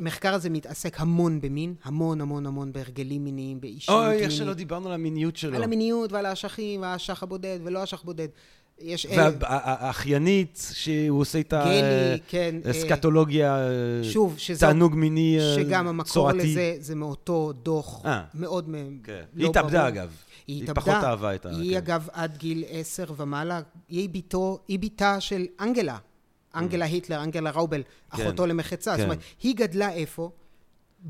המחקר 0.00 0.34
הזה 0.34 0.50
מתעסק 0.50 1.00
המון 1.00 1.40
במין, 1.40 1.74
המון 1.84 2.20
המון 2.20 2.46
המון 2.46 2.72
בהרגלים 2.72 3.24
מיניים, 3.24 3.60
באישיות 3.60 3.98
מינית. 3.98 4.14
אוי, 4.16 4.24
איך 4.24 4.32
שלא 4.32 4.54
דיברנו 4.54 4.88
על 4.88 4.94
המיניות 4.94 5.36
שלו. 5.36 5.56
על 5.56 5.62
המיניות 5.62 6.12
ועל 6.12 6.26
האשכים, 6.26 6.82
והאשך 6.82 7.22
הבודד 7.22 7.58
ולא 7.64 7.78
האשך 7.78 8.02
בודד. 8.04 8.28
יש... 8.80 9.06
אה, 9.06 9.28
והאחיינית, 9.40 10.70
שהוא 10.72 11.20
עושה 11.20 11.40
את 11.40 11.54
גלי, 11.54 12.18
כן. 12.28 12.54
אה, 12.64 12.70
הסקטולוגיה, 12.70 13.58
שוב, 14.02 14.34
שזה... 14.38 14.60
תענוג 14.60 14.94
מיני 14.94 15.38
צורתי. 15.40 15.64
שגם 15.64 15.88
המקור 15.88 16.32
לזה 16.32 16.76
זה 16.78 16.94
מאותו 16.94 17.52
דוח 17.62 18.06
אה, 18.06 18.22
מאוד 18.34 18.68
כן. 19.04 19.22
לא 19.34 19.42
היא 19.42 19.50
התאבדה. 19.50 19.88
אגב. 19.88 20.10
היא 20.46 20.56
היא 20.56 20.62
התאבדה. 20.62 20.80
פחות 20.80 21.04
אהבה 21.04 21.34
את 21.34 21.46
ה... 21.46 21.48
היא 21.48 21.70
כן. 21.70 21.76
אגב 21.76 22.08
עד 22.12 22.36
גיל 22.36 22.64
עשר 22.68 23.04
ומעלה, 23.16 23.60
היא 23.88 24.08
היא 24.68 24.78
ביתה 24.78 25.20
של 25.20 25.46
אנגלה. 25.60 25.98
אנגלה 26.54 26.84
היטלר, 26.84 27.22
אנגלה 27.22 27.50
ראובל, 27.50 27.82
אחותו 28.08 28.46
למחצה. 28.46 28.90
זאת 28.90 28.98
כן. 28.98 29.04
אומרת, 29.04 29.18
היא 29.42 29.56
גדלה 29.56 29.92
איפה? 29.92 30.30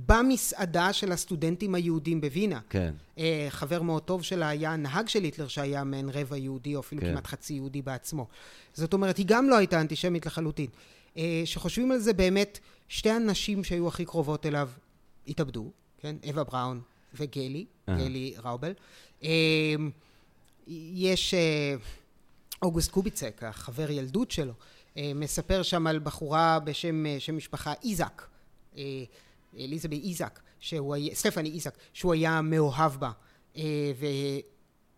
במסעדה 0.06 0.92
של 0.92 1.12
הסטודנטים 1.12 1.74
היהודים 1.74 2.20
בווינה. 2.20 2.60
כן. 2.68 2.94
אה, 3.18 3.46
חבר 3.48 3.82
מאוד 3.82 4.02
טוב 4.02 4.22
שלה 4.22 4.48
היה 4.48 4.76
נהג 4.76 5.08
של 5.08 5.22
היטלר 5.22 5.48
שהיה 5.48 5.84
מעין 5.84 6.08
רבע 6.08 6.36
יהודי, 6.36 6.74
או 6.74 6.80
אפילו 6.80 7.00
כן. 7.00 7.10
כמעט 7.10 7.26
חצי 7.26 7.54
יהודי 7.54 7.82
בעצמו. 7.82 8.26
זאת 8.74 8.92
אומרת, 8.92 9.16
היא 9.16 9.26
גם 9.28 9.48
לא 9.48 9.56
הייתה 9.56 9.80
אנטישמית 9.80 10.26
לחלוטין. 10.26 10.66
אה, 11.16 11.42
שחושבים 11.44 11.92
על 11.92 11.98
זה 11.98 12.12
באמת, 12.12 12.58
שתי 12.88 13.10
הנשים 13.10 13.64
שהיו 13.64 13.88
הכי 13.88 14.04
קרובות 14.04 14.46
אליו 14.46 14.68
התאבדו, 15.28 15.70
כן? 15.98 16.16
אווה 16.28 16.44
בראון 16.44 16.80
וגלי, 17.14 17.64
אה. 17.88 17.96
גלי 17.96 18.34
ראובל. 18.42 18.72
אה, 19.24 19.74
יש 20.94 21.34
אה, 21.34 21.74
אוגוסט 22.62 22.90
קוביצק, 22.90 23.42
החבר 23.42 23.90
ילדות 23.90 24.30
שלו, 24.30 24.52
מספר 25.14 25.62
שם 25.62 25.86
על 25.86 25.98
בחורה 25.98 26.58
בשם 26.64 27.06
אה, 27.06 27.16
שם 27.18 27.36
משפחה 27.36 27.72
איזק, 27.84 28.22
אה, 28.76 28.82
אליזבה 29.58 29.96
איזק, 29.96 30.40
שהוא 30.60 30.94
היה, 30.94 31.14
סטפני 31.14 31.50
איזק, 31.50 31.74
שהוא 31.92 32.12
היה 32.12 32.40
מאוהב 32.40 32.92
בה, 33.00 33.10
אה, 33.56 33.62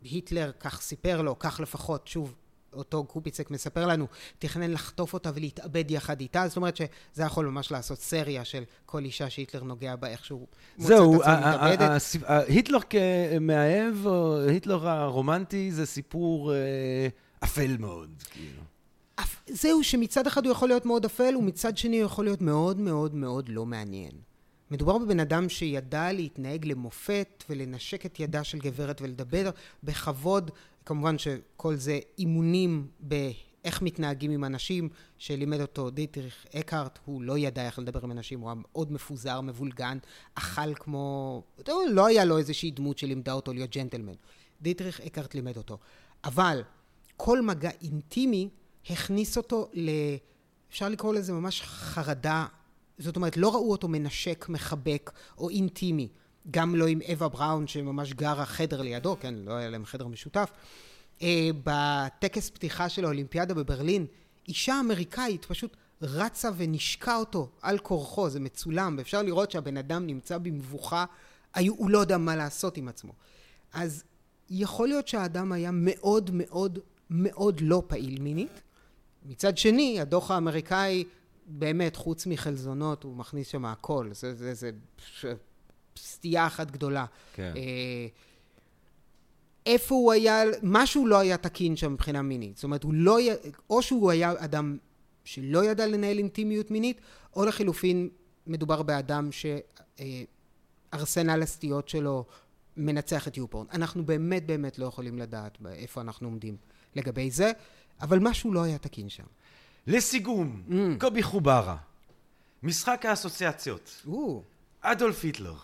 והיטלר 0.02 0.50
כך 0.60 0.80
סיפר 0.80 1.22
לו, 1.22 1.38
כך 1.38 1.60
לפחות, 1.60 2.06
שוב, 2.08 2.34
אותו 2.72 3.04
קוביצק 3.04 3.50
מספר 3.50 3.86
לנו, 3.86 4.06
תכנן 4.38 4.70
לחטוף 4.70 5.14
אותה 5.14 5.30
ולהתאבד 5.34 5.90
יחד 5.90 6.20
איתה, 6.20 6.48
זאת 6.48 6.56
אומרת 6.56 6.76
שזה 6.76 7.22
יכול 7.22 7.46
ממש 7.46 7.70
לעשות 7.70 7.98
סריה 7.98 8.44
של 8.44 8.62
כל 8.86 9.04
אישה 9.04 9.30
שהיטלר 9.30 9.62
נוגע 9.64 9.96
בה 9.96 10.08
איכשהו 10.08 10.46
מוצא 10.78 10.88
זהו, 10.88 11.22
את 11.22 11.26
ה- 11.26 11.66
מתאבדת. 11.66 12.00
ה- 12.26 12.38
היטלר 12.38 12.78
כמאהב, 12.90 13.94
היטלר 14.48 14.88
הרומנטי, 14.88 15.72
זה 15.72 15.86
סיפור 15.86 16.54
אה, 16.54 16.58
אפל 17.44 17.76
מאוד, 17.78 18.10
כאילו. 18.30 18.62
זהו 19.46 19.84
שמצד 19.84 20.26
אחד 20.26 20.44
הוא 20.44 20.52
יכול 20.52 20.68
להיות 20.68 20.86
מאוד 20.86 21.04
אפל, 21.04 21.36
ומצד 21.36 21.76
שני 21.76 21.96
הוא 22.00 22.06
יכול 22.06 22.24
להיות 22.24 22.40
מאוד 22.40 22.80
מאוד 22.80 23.14
מאוד 23.14 23.48
לא 23.48 23.66
מעניין. 23.66 24.12
מדובר 24.70 24.98
בבן 24.98 25.20
אדם 25.20 25.48
שידע 25.48 26.12
להתנהג 26.12 26.66
למופת 26.66 27.44
ולנשק 27.50 28.06
את 28.06 28.20
ידה 28.20 28.44
של 28.44 28.58
גברת 28.58 29.02
ולדבר 29.02 29.50
בכבוד, 29.82 30.50
כמובן 30.86 31.18
שכל 31.18 31.76
זה 31.76 31.98
אימונים 32.18 32.86
באיך 33.00 33.82
מתנהגים 33.82 34.30
עם 34.30 34.44
אנשים, 34.44 34.88
שלימד 35.18 35.60
אותו 35.60 35.90
דיטריך 35.90 36.46
אקהרט, 36.54 36.98
הוא 37.04 37.22
לא 37.22 37.38
ידע 37.38 37.66
איך 37.66 37.78
לדבר 37.78 38.00
עם 38.02 38.12
אנשים, 38.12 38.40
הוא 38.40 38.48
היה 38.48 38.54
מאוד 38.62 38.92
מפוזר, 38.92 39.40
מבולגן, 39.40 39.98
אכל 40.34 40.74
כמו... 40.74 41.42
טוב, 41.62 41.82
לא 41.88 42.06
היה 42.06 42.24
לו 42.24 42.38
איזושהי 42.38 42.70
דמות 42.70 42.98
שלימדה 42.98 43.32
אותו 43.32 43.52
להיות 43.52 43.70
ג'נטלמן. 43.70 44.14
דיטריך 44.62 45.00
אקהרט 45.00 45.34
לימד 45.34 45.56
אותו. 45.56 45.78
אבל 46.24 46.62
כל 47.16 47.42
מגע 47.42 47.70
אינטימי 47.82 48.48
הכניס 48.90 49.36
אותו 49.36 49.68
ל... 49.72 49.90
אפשר 50.70 50.88
לקרוא 50.88 51.14
לזה 51.14 51.32
ממש 51.32 51.62
חרדה. 51.62 52.46
זאת 52.98 53.16
אומרת, 53.16 53.36
לא 53.36 53.54
ראו 53.54 53.70
אותו 53.70 53.88
מנשק, 53.88 54.46
מחבק 54.48 55.10
או 55.38 55.50
אינטימי. 55.50 56.08
גם 56.50 56.74
לא 56.74 56.86
עם 56.86 57.00
אווה 57.08 57.28
בראון 57.28 57.66
שממש 57.66 58.12
גרה 58.12 58.46
חדר 58.46 58.82
לידו, 58.82 59.16
כן, 59.20 59.34
לא 59.34 59.52
היה 59.52 59.70
להם 59.70 59.84
חדר 59.84 60.06
משותף. 60.06 60.50
אה, 61.22 61.50
בטקס 61.64 62.50
פתיחה 62.50 62.88
של 62.88 63.04
האולימפיאדה 63.04 63.54
בברלין, 63.54 64.06
אישה 64.48 64.80
אמריקאית 64.80 65.44
פשוט 65.44 65.76
רצה 66.02 66.50
ונשקה 66.56 67.16
אותו 67.16 67.48
על 67.62 67.78
כורחו, 67.78 68.30
זה 68.30 68.40
מצולם, 68.40 68.94
ואפשר 68.98 69.22
לראות 69.22 69.50
שהבן 69.50 69.76
אדם 69.76 70.06
נמצא 70.06 70.38
במבוכה, 70.38 71.04
הוא 71.68 71.90
לא 71.90 71.98
יודע 71.98 72.18
מה 72.18 72.36
לעשות 72.36 72.76
עם 72.76 72.88
עצמו. 72.88 73.12
אז 73.72 74.04
יכול 74.50 74.88
להיות 74.88 75.08
שהאדם 75.08 75.52
היה 75.52 75.70
מאוד 75.72 76.30
מאוד 76.32 76.78
מאוד 77.10 77.60
לא 77.60 77.82
פעיל 77.86 78.20
מינית. 78.20 78.62
מצד 79.24 79.58
שני, 79.58 80.00
הדוח 80.00 80.30
האמריקאי, 80.30 81.04
באמת, 81.46 81.96
חוץ 81.96 82.26
מחלזונות, 82.26 83.04
הוא 83.04 83.16
מכניס 83.16 83.48
שם 83.48 83.64
הכל. 83.64 84.08
זה, 84.12 84.34
זה, 84.34 84.54
זה 84.54 84.70
ש- 84.98 85.26
סטייה 85.98 86.46
אחת 86.46 86.70
גדולה. 86.70 87.04
כן. 87.34 87.52
אה, 87.56 88.06
איפה 89.66 89.94
הוא 89.94 90.12
היה, 90.12 90.42
משהו 90.62 91.06
לא 91.06 91.18
היה 91.18 91.36
תקין 91.36 91.76
שם 91.76 91.92
מבחינה 91.92 92.22
מינית. 92.22 92.56
זאת 92.56 92.64
אומרת, 92.64 92.82
הוא 92.82 92.94
לא, 92.94 93.20
י- 93.20 93.28
או 93.70 93.82
שהוא 93.82 94.10
היה 94.10 94.32
אדם 94.38 94.76
שלא 95.24 95.64
ידע 95.64 95.86
לנהל 95.86 96.18
אינטימיות 96.18 96.70
מינית, 96.70 97.00
או 97.36 97.44
לחילופין, 97.44 98.08
מדובר 98.46 98.82
באדם 98.82 99.28
שארסנל 100.92 101.42
הסטיות 101.42 101.88
שלו 101.88 102.24
מנצח 102.76 103.28
את 103.28 103.36
יופורן. 103.36 103.66
אנחנו 103.72 104.06
באמת 104.06 104.46
באמת 104.46 104.78
לא 104.78 104.86
יכולים 104.86 105.18
לדעת 105.18 105.58
איפה 105.72 106.00
אנחנו 106.00 106.28
עומדים 106.28 106.56
לגבי 106.96 107.30
זה, 107.30 107.52
אבל 108.02 108.18
משהו 108.18 108.52
לא 108.52 108.62
היה 108.62 108.78
תקין 108.78 109.08
שם. 109.08 109.24
לסיכום, 109.86 110.62
Mm. 110.68 110.72
קובי 111.00 111.22
חוברה, 111.22 111.76
משחק 112.62 113.06
האסוציאציות, 113.06 114.02
או, 114.06 114.42
אדולף 114.80 115.24
היטלר. 115.24 115.54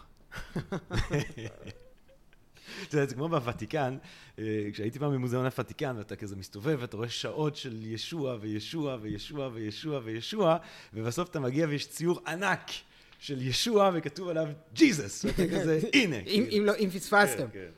זה 2.91 3.07
כמו 3.14 3.28
בוותיקן, 3.28 3.97
אה, 4.39 4.45
כשהייתי 4.72 4.99
פעם 4.99 5.12
במוזיאון 5.12 5.45
הוותיקן, 5.45 5.95
ואתה 5.99 6.16
כזה 6.16 6.36
מסתובב, 6.36 6.76
ואתה 6.80 6.97
רואה 6.97 7.09
שעות 7.09 7.57
של 7.57 7.86
ישוע 7.86 8.36
וישוע 8.41 8.97
וישוע 9.01 9.49
וישוע 9.53 10.01
וישוע, 10.05 10.57
ובסוף 10.95 11.30
אתה 11.30 11.41
מגיע 11.41 11.66
ויש 11.68 11.89
ציור 11.89 12.20
ענק 12.26 12.70
של 13.18 13.43
ישוע, 13.43 13.91
וכתוב 13.95 14.28
עליו 14.28 14.47
ג'יזוס, 14.74 15.24
ואתה 15.24 15.43
כזה, 15.55 15.80
הנה. 15.95 16.16
אם, 16.18 16.47
כאילו. 16.51 16.64
לא, 16.66 16.72
אם 16.78 16.91
פספסתם. 16.91 17.47
כן, 17.53 17.68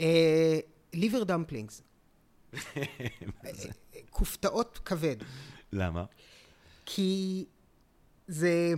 אה, 0.00 0.58
liver 0.92 1.24
dumplings, 1.24 1.82
כן. 2.74 2.82
כופתאות 4.10 4.80
כבד. 4.84 5.16
למה? 5.72 6.04
כי 6.86 7.44
זה, 8.28 8.74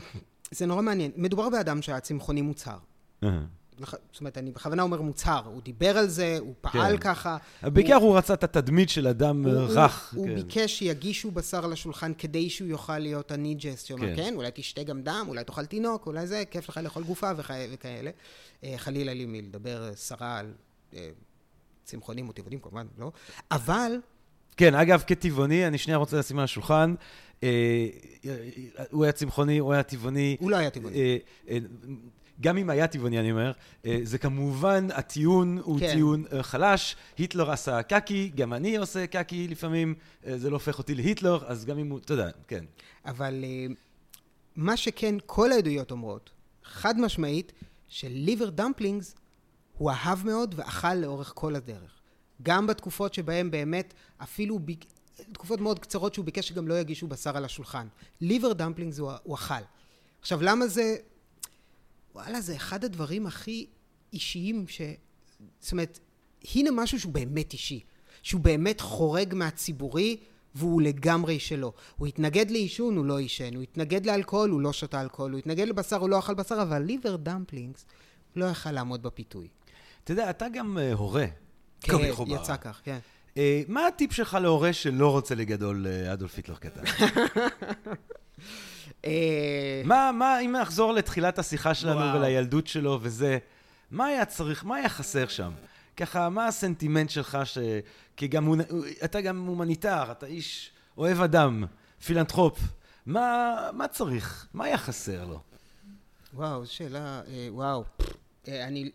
זה 0.50 0.66
נורא 0.66 0.82
מעניין. 0.82 1.10
מדובר 1.16 1.48
באדם 1.48 1.82
שהיה 1.82 2.00
צמחוני 2.00 2.42
מוצהר. 2.42 2.78
אה. 3.22 3.40
זאת 3.80 4.20
אומרת, 4.20 4.38
אני 4.38 4.50
בכוונה 4.50 4.82
אומר 4.82 5.00
מוצהר. 5.00 5.46
הוא 5.46 5.62
דיבר 5.62 5.98
על 5.98 6.08
זה, 6.08 6.36
הוא 6.40 6.54
פעל 6.60 6.96
כן. 6.96 7.02
ככה. 7.02 7.36
בעיקר 7.62 7.94
הוא 7.94 8.18
רצה 8.18 8.34
את 8.34 8.44
התדמית 8.44 8.88
של 8.88 9.06
אדם 9.06 9.46
הוא, 9.46 9.52
רך. 9.52 10.12
הוא, 10.12 10.20
הוא 10.20 10.26
כן. 10.28 10.34
ביקש 10.34 10.78
שיגישו 10.78 11.30
בשר 11.30 11.66
לשולחן 11.66 12.12
כדי 12.18 12.50
שהוא 12.50 12.68
יוכל 12.68 12.98
להיות 12.98 13.30
הניג'ס, 13.30 13.82
שאומר, 13.82 14.16
כן. 14.16 14.16
כן. 14.16 14.34
אולי 14.34 14.50
תשתה 14.54 14.82
גם 14.82 15.02
דם, 15.02 15.24
אולי 15.28 15.44
תאכל 15.44 15.66
תינוק, 15.66 16.06
אולי 16.06 16.26
זה, 16.26 16.42
כיף 16.50 16.68
לך 16.68 16.76
לאכול 16.76 17.04
גופה 17.04 17.30
וכ... 17.36 17.50
וכאלה. 17.72 18.10
אה, 18.64 18.74
חלילה 18.76 19.14
לי 19.14 19.26
מלדבר 19.26 19.88
אה, 19.88 19.96
סרה 19.96 20.38
על 20.38 20.52
אה, 20.94 21.10
צמחונים 21.84 22.28
או 22.28 22.32
טבעונים, 22.32 22.60
כמובן, 22.60 22.86
לא. 22.98 23.12
אבל, 23.50 23.92
כן, 24.60 24.74
אגב, 24.74 25.02
כטבעוני, 25.06 25.66
אני 25.66 25.78
שנייה 25.78 25.98
רוצה 25.98 26.18
לשים 26.18 26.38
על 26.38 26.44
השולחן. 26.44 26.94
אה, 27.42 27.86
הוא 28.90 29.04
היה 29.04 29.12
צמחוני, 29.12 29.58
הוא 29.58 29.72
היה 29.72 29.82
טבעוני. 29.82 30.36
הוא 30.40 30.50
לא 30.50 30.56
היה 30.56 30.70
טבעוני. 30.70 30.96
אה, 30.96 31.16
אה, 31.48 31.58
גם 32.40 32.58
אם 32.58 32.70
היה 32.70 32.86
טבעוני, 32.86 33.20
אני 33.20 33.30
אומר, 33.30 33.52
זה 34.02 34.18
כמובן, 34.18 34.88
הטיעון 34.92 35.58
הוא 35.58 35.80
כן. 35.80 35.92
טיעון 35.92 36.24
חלש. 36.42 36.96
היטלר 37.18 37.50
עשה 37.50 37.82
קקי, 37.82 38.30
גם 38.34 38.52
אני 38.52 38.76
עושה 38.76 39.06
קקי 39.06 39.48
לפעמים, 39.48 39.94
זה 40.36 40.50
לא 40.50 40.56
הופך 40.56 40.78
אותי 40.78 40.94
להיטלר, 40.94 41.38
אז 41.46 41.64
גם 41.64 41.78
אם 41.78 41.90
הוא, 41.90 41.98
אתה 41.98 42.12
יודע, 42.12 42.30
כן. 42.48 42.64
אבל 43.04 43.44
מה 44.56 44.76
שכן 44.76 45.14
כל 45.26 45.52
העדויות 45.52 45.90
אומרות, 45.90 46.30
חד 46.64 47.00
משמעית, 47.00 47.52
ש-liver 47.88 48.50
dumplings 48.50 49.14
הוא 49.78 49.90
אהב 49.90 50.26
מאוד 50.26 50.54
ואכל 50.56 50.94
לאורך 50.94 51.32
כל 51.34 51.56
הדרך. 51.56 51.99
גם 52.42 52.66
בתקופות 52.66 53.14
שבהן 53.14 53.50
באמת, 53.50 53.94
אפילו 54.22 54.58
ביק... 54.58 54.84
תקופות 55.32 55.60
מאוד 55.60 55.78
קצרות 55.78 56.14
שהוא 56.14 56.24
ביקש 56.24 56.48
שגם 56.48 56.68
לא 56.68 56.80
יגישו 56.80 57.06
בשר 57.06 57.36
על 57.36 57.44
השולחן. 57.44 57.86
liver 58.20 58.52
dumplings 58.52 58.98
הוא, 58.98 59.12
הוא 59.22 59.34
אכל. 59.34 59.54
עכשיו, 60.20 60.42
למה 60.42 60.66
זה... 60.66 60.96
וואלה, 62.14 62.40
זה 62.40 62.56
אחד 62.56 62.84
הדברים 62.84 63.26
הכי 63.26 63.66
אישיים 64.12 64.68
ש... 64.68 64.80
זאת 65.60 65.72
אומרת, 65.72 65.98
הנה 66.54 66.70
משהו 66.70 67.00
שהוא 67.00 67.12
באמת 67.12 67.52
אישי. 67.52 67.80
שהוא 68.22 68.40
באמת 68.40 68.80
חורג 68.80 69.34
מהציבורי, 69.34 70.16
והוא 70.54 70.82
לגמרי 70.82 71.38
שלו. 71.38 71.72
הוא 71.96 72.06
התנגד 72.06 72.50
לעישון, 72.50 72.96
הוא 72.96 73.04
לא 73.04 73.18
עישן. 73.18 73.54
הוא 73.54 73.62
התנגד 73.62 74.06
לאלכוהול, 74.06 74.50
הוא 74.50 74.60
לא 74.60 74.72
שתה 74.72 75.00
אלכוהול. 75.00 75.32
הוא 75.32 75.38
התנגד 75.38 75.68
לבשר, 75.68 75.96
הוא 75.96 76.08
לא 76.08 76.18
אכל 76.18 76.34
בשר, 76.34 76.62
אבל 76.62 76.82
liver 76.82 77.16
dumplings 77.16 77.84
לא 78.36 78.44
יכל 78.44 78.72
לעמוד 78.72 79.02
בפיתוי. 79.02 79.48
אתה 80.04 80.12
יודע, 80.12 80.30
אתה 80.30 80.46
גם 80.48 80.78
אה, 80.78 80.92
הורה. 80.92 81.26
כן, 81.80 82.12
חוברה. 82.12 82.36
יצא 82.42 82.56
כך, 82.56 82.80
כן. 82.84 82.98
אה, 83.36 83.62
מה 83.68 83.86
הטיפ 83.86 84.12
שלך 84.12 84.34
להורה 84.42 84.72
שלא 84.72 85.10
רוצה 85.10 85.34
לגדול 85.34 85.86
אה, 85.86 86.12
אדולף 86.12 86.36
היטלר 86.36 86.56
קטן? 86.56 86.80
אה, 89.04 89.82
מה, 89.84 90.10
מה, 90.12 90.40
אם 90.40 90.56
נחזור 90.62 90.92
לתחילת 90.92 91.38
השיחה 91.38 91.74
שלנו 91.74 92.00
וואו. 92.00 92.16
ולילדות 92.20 92.66
שלו 92.66 92.98
וזה, 93.02 93.38
מה 93.90 94.06
היה 94.06 94.24
צריך, 94.24 94.64
מה 94.64 94.76
היה 94.76 94.88
חסר 94.88 95.28
שם? 95.28 95.52
ככה, 95.96 96.28
מה 96.28 96.46
הסנטימנט 96.46 97.10
שלך, 97.10 97.38
ש... 97.44 97.58
כי 98.16 98.28
גם, 98.28 98.44
הוא- 98.44 98.56
אתה 99.04 99.20
גם 99.20 99.46
הומניטר, 99.46 100.12
אתה 100.12 100.26
איש 100.26 100.70
אוהב 100.98 101.20
אדם, 101.20 101.64
פילנטרופ. 102.04 102.58
מה, 103.06 103.54
מה 103.72 103.88
צריך? 103.88 104.46
מה 104.54 104.64
היה 104.64 104.78
חסר 104.78 105.24
לו? 105.24 105.40
וואו, 106.34 106.66
שאלה, 106.66 107.22
וואו. 107.48 107.84
אני, 108.48 108.90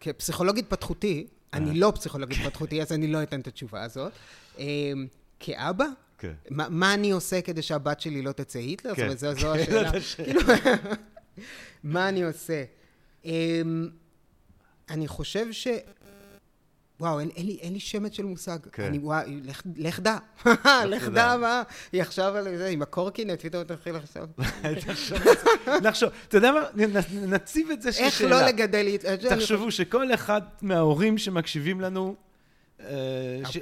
כפסיכולוג 0.00 0.58
התפתחותי, 0.58 1.26
אני 1.54 1.80
לא 1.80 1.92
פסיכולוג 1.94 2.32
התפתחותי, 2.32 2.82
אז 2.82 2.92
אני 2.92 3.06
לא 3.06 3.22
אתן 3.22 3.40
את 3.40 3.46
התשובה 3.46 3.82
הזאת. 3.82 4.12
אה, 4.58 4.92
כאבא, 5.40 5.86
כן. 6.18 6.32
מה, 6.50 6.94
אני 6.94 7.10
עושה 7.10 7.40
כדי 7.40 7.62
שהבת 7.62 8.00
שלי 8.00 8.22
לא 8.22 8.32
תצא 8.32 8.58
היטלר? 8.58 8.90
זאת 8.90 8.96
כן. 8.96 9.02
אומרת, 9.02 9.18
זו, 9.18 9.26
כן, 9.36 9.60
השאלה. 9.60 9.84
זאת 9.84 9.94
השאלה. 9.94 10.26
כאילו, 10.26 10.40
מה 11.84 12.08
אני 12.08 12.24
עושה? 12.24 12.64
אמ, 13.24 13.88
אני 14.90 15.08
חושב 15.08 15.52
ש... 15.52 15.66
וואו, 17.00 17.20
אין, 17.20 17.28
אין, 17.36 17.46
לי, 17.46 17.58
אין 17.60 17.72
לי 17.72 17.80
שמץ 17.80 18.12
של 18.16 18.24
מושג. 18.24 18.58
כן. 18.72 18.82
אני, 18.82 18.98
וואו, 18.98 19.26
לך, 19.44 19.62
לך 19.76 20.00
דע. 20.00 20.16
לך 20.86 21.08
דע. 21.14 21.36
מה? 21.36 21.62
היא 21.92 22.02
עכשיו 22.02 22.36
על 22.36 22.56
זה, 22.56 22.66
עם 22.68 22.82
הקורקינט, 22.82 23.40
פתאום 23.46 23.64
תתחיל 23.64 23.94
לחשוב. 23.96 24.24
זה. 24.62 25.14
נחשוב, 25.88 26.10
אתה 26.28 26.36
יודע 26.36 26.52
מה? 26.52 26.86
נציב 27.12 27.70
את 27.70 27.82
זה 27.82 27.90
כשאלה. 27.90 28.06
איך 28.06 28.22
לא 28.22 28.42
לגדל... 28.46 28.86
הת- 28.94 29.20
תחשבו 29.32 29.70
שכל 29.70 30.14
אחד 30.14 30.40
מההורים 30.62 31.18
שמקשיבים 31.18 31.80
לנו... 31.80 32.14
אה, 32.80 32.86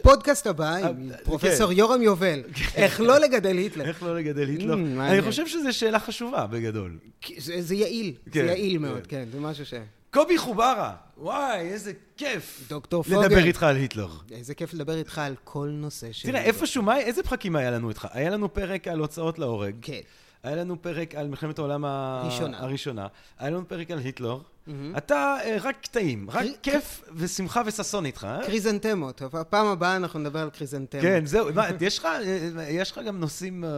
הפודקאסט 0.01 0.47
הבא 0.47 0.73
אה, 0.73 0.89
עם 0.89 1.11
פרופסור 1.25 1.67
כן. 1.73 1.79
יורם 1.79 2.03
יובל, 2.03 2.43
איך 2.77 3.01
לא 3.01 3.19
לגדל 3.19 3.57
היטלר. 3.57 3.85
איך 3.85 4.03
לא 4.03 4.17
לגדל 4.17 4.49
היטלר? 4.49 4.75
Mm, 4.75 4.77
אני 4.77 4.95
מעניין. 4.95 5.23
חושב 5.25 5.47
שזו 5.47 5.73
שאלה 5.73 5.99
חשובה 6.01 6.47
בגדול. 6.47 6.99
זה, 7.39 7.63
זה 7.63 7.75
יעיל, 7.75 8.13
כן, 8.25 8.41
זה 8.41 8.47
יעיל 8.47 8.77
כן. 8.77 8.83
מאוד, 8.83 9.07
כן, 9.07 9.25
זה 9.33 9.41
משהו 9.41 9.67
ש... 9.67 9.75
קובי 10.13 10.39
חוברה, 10.39 10.95
וואי, 11.19 11.61
איזה 11.61 11.93
כיף. 12.17 12.61
דוקטור 12.69 13.03
פוגל. 13.03 13.19
לדבר 13.25 13.45
איתך 13.45 13.63
על 13.63 13.77
היטלר. 13.77 14.09
איזה 14.33 14.55
כיף 14.55 14.75
לדבר 14.75 14.97
איתך 14.97 15.19
על 15.19 15.35
כל 15.45 15.69
נושא 15.73 16.13
של... 16.13 16.29
תראה, 16.29 16.43
איפשהו, 16.43 16.83
מה- 16.83 16.99
איזה 16.99 17.23
פרקים 17.23 17.57
היה 17.57 17.71
לנו 17.71 17.89
איתך? 17.89 18.07
היה 18.11 18.31
לנו 18.31 18.55
פרק 18.55 18.89
על 18.89 18.99
הוצאות 18.99 19.39
להורג. 19.39 19.75
כן. 19.83 20.01
היה 20.43 20.57
לנו 20.57 20.83
פרק 20.83 21.15
על 21.15 21.29
מלחמת 21.29 21.59
העולם 21.59 21.85
ה- 21.85 22.23
ראשונה. 22.27 22.59
הראשונה. 22.59 23.07
היה 23.39 23.51
לנו 23.51 23.69
פרק 23.69 23.91
על 23.91 23.99
היטלר. 23.99 24.39
מהמם. 24.67 24.97
אתה 24.97 25.37
אה, 25.45 25.57
רק 25.63 25.77
קטעים, 25.83 26.31
רק 26.31 26.37
קרי- 26.43 26.55
כיף 26.63 27.03
ושמחה 27.17 27.63
וששון 27.67 28.07
איתך, 28.07 28.25
אה? 28.25 28.47
קריזנטמות, 28.47 29.23
הפעם 29.23 29.67
הבאה 29.67 29.97
אנחנו 29.97 30.21
נדבר 30.21 30.39
על 30.39 30.51
קריזנטמות. 30.51 31.03
כן, 31.05 31.27
זהו, 31.27 31.49
יש 31.81 31.99
לך, 31.99 32.05
אה, 32.05 32.67
יש 32.71 32.91
לך 32.91 33.01
גם 33.07 33.21
נושאים, 33.21 33.65
אה, 33.65 33.71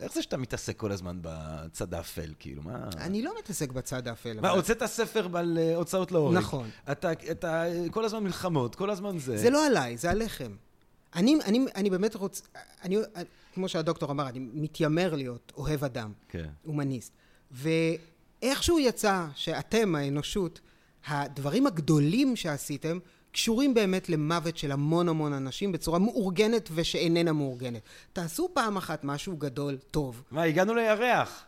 איך 0.00 0.12
זה 0.14 0.22
שאתה 0.22 0.36
מתעסק 0.36 0.76
כל 0.76 0.92
הזמן 0.92 1.18
בצד 1.22 1.94
האפל, 1.94 2.32
כאילו, 2.38 2.62
מה? 2.62 2.88
אני 2.96 3.22
לא 3.22 3.32
מתעסק 3.38 3.72
בצד 3.72 4.08
האפל. 4.08 4.40
מה, 4.40 4.48
אבל- 4.50 4.58
הוצאת 4.58 4.82
ספר 4.86 5.38
על 5.38 5.58
אה, 5.60 5.76
הוצאות 5.76 6.12
להורג. 6.12 6.36
נכון. 6.36 6.68
אתה, 6.92 7.12
אתה 7.12 7.64
אה, 7.66 7.84
כל 7.90 8.04
הזמן 8.04 8.24
מלחמות, 8.24 8.74
כל 8.74 8.90
הזמן 8.90 9.18
זה. 9.18 9.36
זה 9.36 9.50
לא 9.50 9.66
עליי, 9.66 9.96
זה 9.96 10.10
עליכם. 10.10 10.52
אני, 11.16 11.38
אני, 11.44 11.66
אני 11.76 11.90
באמת 11.90 12.14
רוצה, 12.14 12.42
אני, 12.84 12.96
כמו 13.54 13.68
שהדוקטור 13.68 14.10
אמר, 14.10 14.28
אני 14.28 14.38
מתיימר 14.52 15.14
להיות 15.14 15.52
אוהב 15.56 15.84
אדם, 15.84 16.12
כן. 16.28 16.48
הומניסט. 16.62 17.12
ואיכשהו 18.44 18.78
יצא 18.78 19.26
שאתם, 19.34 19.94
האנושות, 19.94 20.60
הדברים 21.06 21.66
הגדולים 21.66 22.36
שעשיתם, 22.36 22.98
קשורים 23.32 23.74
באמת 23.74 24.08
למוות 24.08 24.56
של 24.56 24.72
המון 24.72 25.08
המון 25.08 25.32
אנשים 25.32 25.72
בצורה 25.72 25.98
מאורגנת 25.98 26.68
ושאיננה 26.74 27.32
מאורגנת. 27.32 27.82
תעשו 28.12 28.48
פעם 28.54 28.76
אחת 28.76 29.04
משהו 29.04 29.36
גדול, 29.36 29.76
טוב. 29.90 30.22
מה, 30.30 30.42
הגענו 30.42 30.74
לירח. 30.74 31.44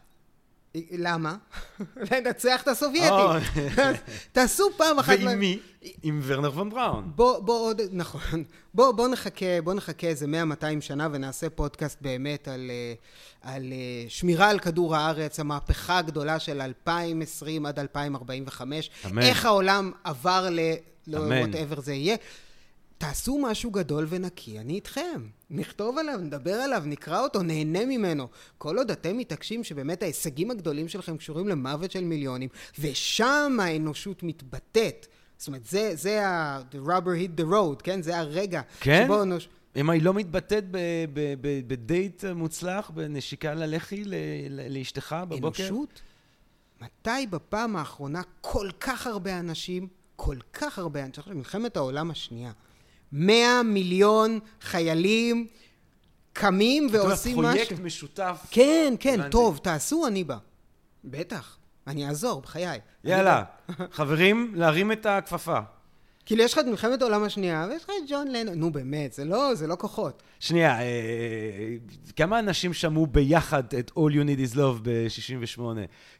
למה? 0.90 1.36
לנצח 2.10 2.62
את 2.62 2.68
הסובייטים. 2.68 3.26
תעשו 4.32 4.64
פעם 4.76 4.98
אחת... 4.98 5.18
ועם 5.24 5.38
מי? 5.38 5.58
עם 6.02 6.20
ורנר 6.24 6.50
פון 6.50 6.70
בראון. 6.70 7.12
בוא, 7.14 7.38
בוא 7.38 7.60
עוד, 7.60 7.80
נכון. 7.92 8.44
בוא, 8.74 8.92
בוא 8.92 9.08
נחכה, 9.08 9.60
בוא 9.64 9.74
נחכה 9.74 10.06
איזה 10.06 10.26
100-200 10.26 10.80
שנה 10.80 11.08
ונעשה 11.12 11.50
פודקאסט 11.50 11.98
באמת 12.02 12.48
על, 12.48 12.70
אה, 12.70 12.94
על 13.52 13.72
אה, 13.72 14.04
שמירה 14.08 14.50
על 14.50 14.58
כדור 14.58 14.96
הארץ, 14.96 15.40
המהפכה 15.40 15.98
הגדולה 15.98 16.38
של 16.38 16.60
2020 16.60 17.66
עד 17.66 17.78
2045. 17.78 18.90
אמן. 19.06 19.22
איך 19.22 19.44
העולם 19.44 19.92
עבר 20.04 20.48
ל... 20.50 20.60
לא 21.06 21.18
אמן. 21.18 21.52
whatever 21.52 21.80
זה 21.80 21.94
יהיה. 21.94 22.16
תעשו 22.98 23.38
משהו 23.42 23.70
גדול 23.70 24.06
ונקי, 24.08 24.58
אני 24.58 24.74
איתכם. 24.74 25.26
נכתוב 25.50 25.98
עליו, 25.98 26.18
נדבר 26.18 26.54
עליו, 26.54 26.82
נקרא 26.86 27.20
אותו, 27.20 27.42
נהנה 27.42 27.84
ממנו. 27.84 28.28
כל 28.58 28.78
עוד 28.78 28.90
אתם 28.90 29.16
מתעקשים 29.18 29.64
שבאמת 29.64 30.02
ההישגים 30.02 30.50
הגדולים 30.50 30.88
שלכם 30.88 31.16
קשורים 31.16 31.48
למוות 31.48 31.90
של 31.90 32.04
מיליונים, 32.04 32.48
ושם 32.78 33.58
האנושות 33.62 34.22
מתבטאת. 34.22 35.06
זאת 35.38 35.48
אומרת, 35.48 35.64
זה, 35.64 35.90
זה 35.94 36.26
ה... 36.26 36.60
the 36.72 36.88
rubber 36.88 37.38
hit 37.38 37.40
the 37.40 37.44
road, 37.44 37.82
כן? 37.82 38.02
זה 38.02 38.18
הרגע. 38.18 38.60
כן? 38.80 39.04
שבו 39.04 39.18
האנוש... 39.18 39.48
אם 39.76 39.90
היא 39.90 40.02
לא 40.02 40.14
מתבטאת 40.14 40.64
בדייט 41.66 42.24
מוצלח, 42.24 42.90
בנשיקה 42.90 43.54
ללחי 43.54 44.04
ל- 44.04 44.14
ל- 44.50 44.78
לאשתך 44.78 45.16
בבוקר? 45.28 45.68
אנושות? 45.68 46.02
מתי 46.80 47.26
בפעם 47.30 47.76
האחרונה 47.76 48.22
כל 48.40 48.68
כך 48.80 49.06
הרבה 49.06 49.38
אנשים, 49.38 49.88
כל 50.16 50.36
כך 50.52 50.78
הרבה 50.78 51.04
אנשים, 51.04 51.22
מלחמת 51.36 51.76
העולם 51.76 52.10
השנייה, 52.10 52.52
100 53.12 53.62
מיליון 53.62 54.38
חיילים 54.60 55.46
קמים 56.32 56.88
ועושים 56.92 57.38
משהו. 57.38 57.52
פרויקט 57.52 57.78
משותף. 57.84 58.46
כן, 58.50 58.94
כן, 59.00 59.14
הבנתי. 59.14 59.30
טוב, 59.30 59.60
תעשו, 59.62 60.06
אני 60.06 60.24
בא. 60.24 60.36
בטח, 61.04 61.58
אני 61.86 62.08
אעזור, 62.08 62.40
בחיי. 62.40 62.78
יאללה, 63.04 63.44
חברים, 63.92 64.52
להרים 64.54 64.92
את 64.92 65.06
הכפפה. 65.06 65.58
כאילו, 66.26 66.42
יש 66.42 66.52
לך 66.52 66.58
את 66.58 66.64
מלחמת 66.64 67.02
העולם 67.02 67.24
השנייה, 67.24 67.66
ויש 67.70 67.84
לך 67.84 67.90
את 67.90 68.10
ג'ון 68.10 68.28
לנון. 68.28 68.58
נו, 68.58 68.72
באמת, 68.72 69.12
זה 69.12 69.24
לא, 69.24 69.54
זה 69.54 69.66
לא 69.66 69.76
כוחות. 69.78 70.22
שנייה, 70.40 70.80
אה, 70.80 70.86
כמה 72.16 72.38
אנשים 72.38 72.72
שמעו 72.72 73.06
ביחד 73.06 73.74
את 73.74 73.90
All 73.90 74.12
You 74.12 74.24
Need 74.26 74.52
Is 74.52 74.56
Love 74.56 74.80
ב-68? 74.82 75.60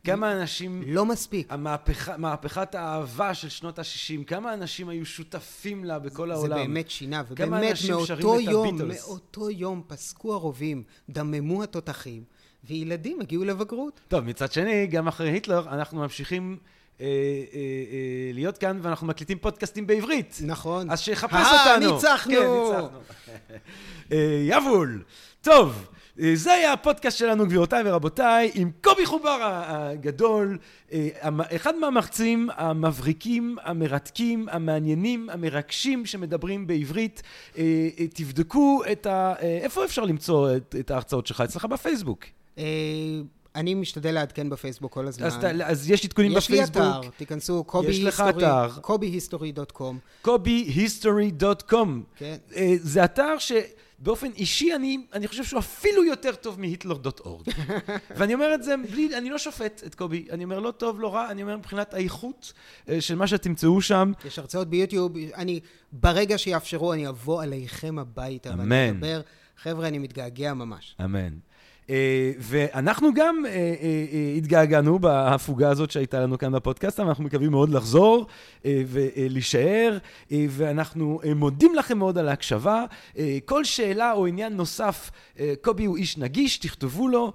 כמה 0.05 0.33
אנשים... 0.33 0.83
לא 0.87 1.07
מספיק. 1.07 1.47
המהפכה, 1.51 2.17
מהפכת 2.17 2.75
האהבה 2.75 3.35
של 3.35 3.49
שנות 3.49 3.79
ה-60, 3.79 4.25
כמה 4.25 4.55
אנשים 4.55 4.89
היו 4.89 5.07
שותפים 5.07 5.85
לה 5.85 5.99
בכל 5.99 6.31
העולם? 6.31 6.49
זה 6.49 6.55
באמת 6.55 6.91
שינה, 6.91 7.23
ובאמת 7.29 7.77
מאותו 7.89 8.41
יום? 8.41 8.79
מאותו 8.89 9.51
יום 9.51 9.83
פסקו 9.87 10.35
הרובים, 10.35 10.83
דממו 11.11 11.63
התותחים, 11.63 12.25
וילדים 12.65 13.21
הגיעו 13.21 13.45
לבגרות. 13.45 14.01
טוב, 14.09 14.21
מצד 14.21 14.53
שני, 14.53 14.87
גם 14.87 15.09
אחרי 15.09 15.31
היטלר, 15.31 15.69
אנחנו 15.69 16.01
ממשיכים 16.01 16.59
אה, 17.01 17.07
אה, 17.07 17.11
אה, 17.55 18.31
להיות 18.33 18.59
כאן, 18.59 18.79
ואנחנו 18.83 19.07
מקליטים 19.07 19.39
פודקאסטים 19.39 19.87
בעברית. 19.87 20.39
נכון. 20.45 20.91
אז 20.91 21.01
שיחפש 21.01 21.35
אה, 21.35 21.75
אותנו. 21.75 21.95
ניצחנו! 21.95 22.33
כן, 22.33 22.39
ניצחנו. 22.39 22.99
אה, 24.13 24.43
יבול. 24.47 25.03
טוב, 25.41 25.87
אה, 26.21 26.31
זה 26.35 26.53
היה 26.53 26.73
הפודקאסט 26.73 27.19
שלנו, 27.19 27.47
גבירותיי 27.47 27.83
ורבותיי, 27.85 28.51
עם 28.55 28.71
קובי 28.83 29.07
חוברה 29.07 29.65
הגדול, 29.69 30.59
אה, 30.93 31.09
אחד 31.57 31.77
מהמרצים 31.77 32.49
המבריקים, 32.57 33.57
המרתקים, 33.63 34.49
המעניינים, 34.51 35.31
המרגשים 35.31 36.07
שמדברים 36.07 36.67
בעברית. 36.67 37.23
אה, 37.59 37.63
אה, 38.01 38.07
תבדקו 38.15 38.83
את 38.93 39.07
ה... 39.07 39.35
אה, 39.43 39.59
איפה 39.63 39.85
אפשר 39.85 40.05
למצוא 40.05 40.57
את, 40.57 40.75
את 40.81 40.91
ההרצאות 40.91 41.27
שלך? 41.27 41.41
אצלך 41.41 41.65
בפייסבוק. 41.65 42.25
אני 43.57 43.75
משתדל 43.75 44.15
לעדכן 44.15 44.51
בפייסבוק 44.51 44.93
כל 44.93 45.07
הזמן. 45.07 45.27
אז, 45.27 45.35
אז 45.65 45.91
יש 45.91 46.05
עדכונים 46.05 46.33
יש 46.33 46.51
לי 46.51 46.57
בפייסבוק. 46.57 46.83
אתר, 46.83 47.11
תיכנסו, 47.17 47.65
קובי 47.65 47.91
יש 47.91 48.01
לך 48.01 48.25
אתר. 48.29 48.69
קוביהיסטורי.קום. 48.81 49.99
kobihistory.com. 50.25 51.89
כן. 52.17 52.37
אה, 52.57 52.75
זה 52.81 53.05
אתר 53.05 53.35
שבאופן 53.39 54.31
אישי 54.37 54.75
אני, 54.75 54.99
אני 55.13 55.29
חושב 55.29 55.45
שהוא 55.45 55.59
אפילו 55.59 56.05
יותר 56.05 56.35
טוב 56.35 56.61
מהיטלר.אורג. 56.61 57.47
ואני 58.17 58.35
אומר 58.35 58.55
את 58.55 58.63
זה 58.63 58.75
בלי, 58.91 59.19
אני 59.19 59.31
לא 59.31 59.39
שופט 59.39 59.83
את 59.87 59.95
קובי, 59.95 60.27
אני 60.31 60.45
אומר 60.45 60.61
לא 60.61 60.71
טוב, 60.71 61.01
לא 61.01 61.15
רע, 61.15 61.31
אני 61.31 61.43
אומר 61.43 61.57
מבחינת 61.57 61.95
האיכות 61.95 62.53
אה, 62.89 63.01
של 63.01 63.15
מה 63.15 63.27
שתמצאו 63.27 63.81
שם. 63.81 64.13
יש 64.25 64.39
הרצאות 64.39 64.69
ביוטיוב, 64.69 65.13
אני, 65.35 65.61
ברגע 65.93 66.39
שיאפשרו, 66.39 66.93
אני 66.93 67.09
אבוא 67.09 67.43
עליכם 67.43 67.99
הביתה. 67.99 68.53
אמן. 68.53 68.61
ואני 68.61 68.91
אדבר. 68.91 69.21
חבר'ה, 69.63 69.89
אני 69.89 69.99
מתגעגע 69.99 70.55
ממש. 70.55 70.97
אמן. 71.05 71.39
Uh, 71.87 71.89
ואנחנו 72.39 73.15
גם 73.15 73.45
uh, 73.45 73.49
uh, 73.49 74.39
התגעגענו 74.39 74.99
בהפוגה 74.99 75.71
הזאת 75.71 75.91
שהייתה 75.91 76.21
לנו 76.21 76.39
כאן 76.39 76.53
בפודקאסט, 76.53 77.01
אבל 77.01 77.09
אנחנו 77.09 77.25
מקווים 77.25 77.51
מאוד 77.51 77.71
לחזור 77.71 78.27
ולהישאר, 78.65 79.99
ואנחנו 80.31 81.21
מודים 81.37 81.75
לכם 81.75 81.99
מאוד 81.99 82.19
על 82.19 82.29
ההקשבה. 82.29 82.85
כל 83.45 83.65
שאלה 83.65 84.13
או 84.13 84.27
עניין 84.27 84.53
נוסף, 84.53 85.11
קובי 85.61 85.85
הוא 85.85 85.97
איש 85.97 86.19
נגיש, 86.19 86.59
תכתבו 86.59 87.09
לו, 87.09 87.33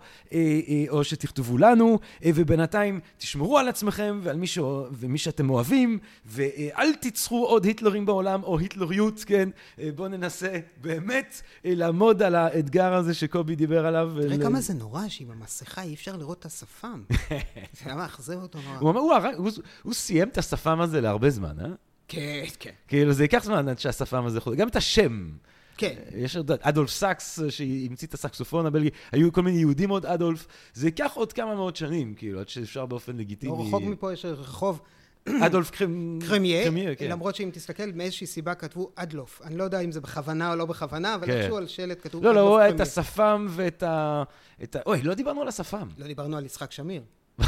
או 0.90 1.04
שתכתבו 1.04 1.58
לנו, 1.58 2.00
ובינתיים 2.26 3.00
תשמרו 3.18 3.58
על 3.58 3.68
עצמכם 3.68 4.20
ועל 4.24 4.38
מי, 4.38 4.48
ש... 4.48 4.60
ומי 4.92 5.18
שאתם 5.18 5.50
אוהבים, 5.50 6.00
ואל 6.26 6.94
תיצרו 7.00 7.46
עוד 7.46 7.66
היטלרים 7.66 8.06
בעולם, 8.06 8.44
או 8.44 8.60
היטלריות, 8.60 9.24
כן? 9.28 9.50
בואו 9.96 10.08
ננסה 10.08 10.60
באמת 10.82 11.42
לעמוד 11.66 12.24
על 12.24 12.36
האתגר 12.36 12.94
הזה 12.94 13.14
שקובי 13.14 13.56
דיבר 13.56 13.86
עליו. 13.86 14.12
כמה 14.44 14.62
זה 14.62 14.74
נורא 14.74 15.08
שעם 15.08 15.32
המסכה 15.32 15.82
אי 15.82 15.94
אפשר 15.94 16.18
לראות 16.18 16.40
את 16.40 16.46
השפם. 16.46 17.04
זה 17.10 17.86
היה 17.86 17.96
מאכזב 17.96 18.42
אותו 18.42 18.60
נורא. 18.62 18.78
הוא 18.80 18.90
אמר, 18.90 19.00
הוא, 19.00 19.14
הרג- 19.14 19.36
הוא, 19.38 19.50
הוא 19.84 19.94
סיים 19.94 20.28
את 20.30 20.38
השפם 20.38 20.82
הזה 20.82 21.02
להרבה 21.02 21.30
זמן, 21.30 21.60
אה? 21.60 21.66
כן, 22.08 22.44
כן. 22.60 22.72
כאילו, 22.88 23.14
זה 23.14 23.24
ייקח 23.24 23.44
זמן 23.44 23.70
עד 23.70 23.80
שהשפם 23.80 24.26
הזה 24.26 24.42
חוזר. 24.42 24.56
גם 24.56 24.68
את 24.68 24.76
השם. 24.76 25.30
כן. 25.78 25.96
יש 26.16 26.36
עוד 26.38 26.52
אדולף 26.62 26.90
סאקס, 26.90 27.40
שהמציא 27.50 28.08
את 28.08 28.14
הסקסופון 28.14 28.66
הבלגי, 28.66 28.90
היו 29.12 29.34
כל 29.34 29.42
מיני 29.42 29.58
יהודים 29.60 29.90
עוד 29.90 30.06
אדולף. 30.06 30.48
זה 30.74 30.88
ייקח 30.88 31.12
עוד 31.16 31.34
כמה 31.34 31.56
מאות 31.56 31.76
שנים, 31.76 32.14
כאילו, 32.14 32.40
עד 32.40 32.50
שאפשר 32.50 32.86
באופן 32.86 33.18
לגיטימי... 33.18 33.52
לא 33.58 33.62
רחוק 33.68 33.84
מפה 33.84 34.14
יש 34.14 34.26
רחוב 34.26 34.82
אדולף 35.30 35.72
קרמיה, 35.72 36.96
כן. 36.98 37.12
למרות 37.12 37.36
שאם 37.36 37.50
תסתכל, 37.54 37.84
מאיזושהי 37.94 38.28
סיבה 38.28 38.56
כתבו 38.56 38.92
אדלוף. 38.96 39.42
אני 39.44 39.58
לא 39.58 39.64
יודע 39.64 39.80
אם 39.80 39.92
זה 39.92 40.02
בכוונה 40.02 40.52
או 40.52 40.56
לא 40.56 40.66
בכוונה, 40.66 41.16
אבל 41.16 41.28
כן. 41.28 41.32
איכשהו 41.32 41.58
על 41.58 41.68
שלט 41.68 42.04
כתוב 42.04 42.24
לא, 42.24 42.32
אדלוף 42.32 42.44
לא, 42.46 42.50
הוא 42.50 42.60
היה 42.60 42.70
את. 42.70 42.80
השפם 42.80 43.48
ואת 43.50 43.84
ה... 43.84 44.24
אוי, 44.86 45.02
לא 45.02 45.14
דיברנו 45.14 45.42
על 45.42 45.48
השפם. 45.48 45.88
לא 45.98 46.08
דיברנו 46.08 46.38
על 46.38 46.46
יצחק 46.46 46.72
שמיר. 46.72 47.02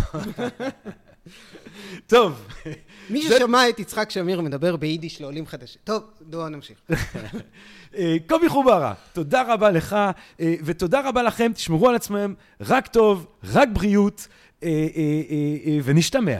טוב, 2.08 2.48
מי 3.10 3.22
ששמע 3.22 3.70
את 3.70 3.80
יצחק 3.80 4.10
שמיר 4.10 4.42
מדבר 4.42 4.76
ביידיש 4.76 5.22
לעולים 5.22 5.46
חדשים. 5.46 5.82
טוב, 5.84 6.04
בואו 6.22 6.50
נמשיך. 6.50 6.78
אה, 7.96 8.16
קובי 8.30 8.50
חוברה, 8.50 8.94
תודה 9.14 9.54
רבה 9.54 9.72
לך, 9.72 9.94
אה, 10.40 10.56
ותודה 10.66 11.10
רבה 11.10 11.24
לכם, 11.24 11.52
תשמרו 11.54 11.90
על 11.90 11.96
עצמם, 11.96 12.34
רק 12.62 12.88
טוב, 12.88 13.28
רק 13.44 13.70
בריאות, 13.74 14.28
אה, 14.64 14.70
ונשתמע. 15.84 16.40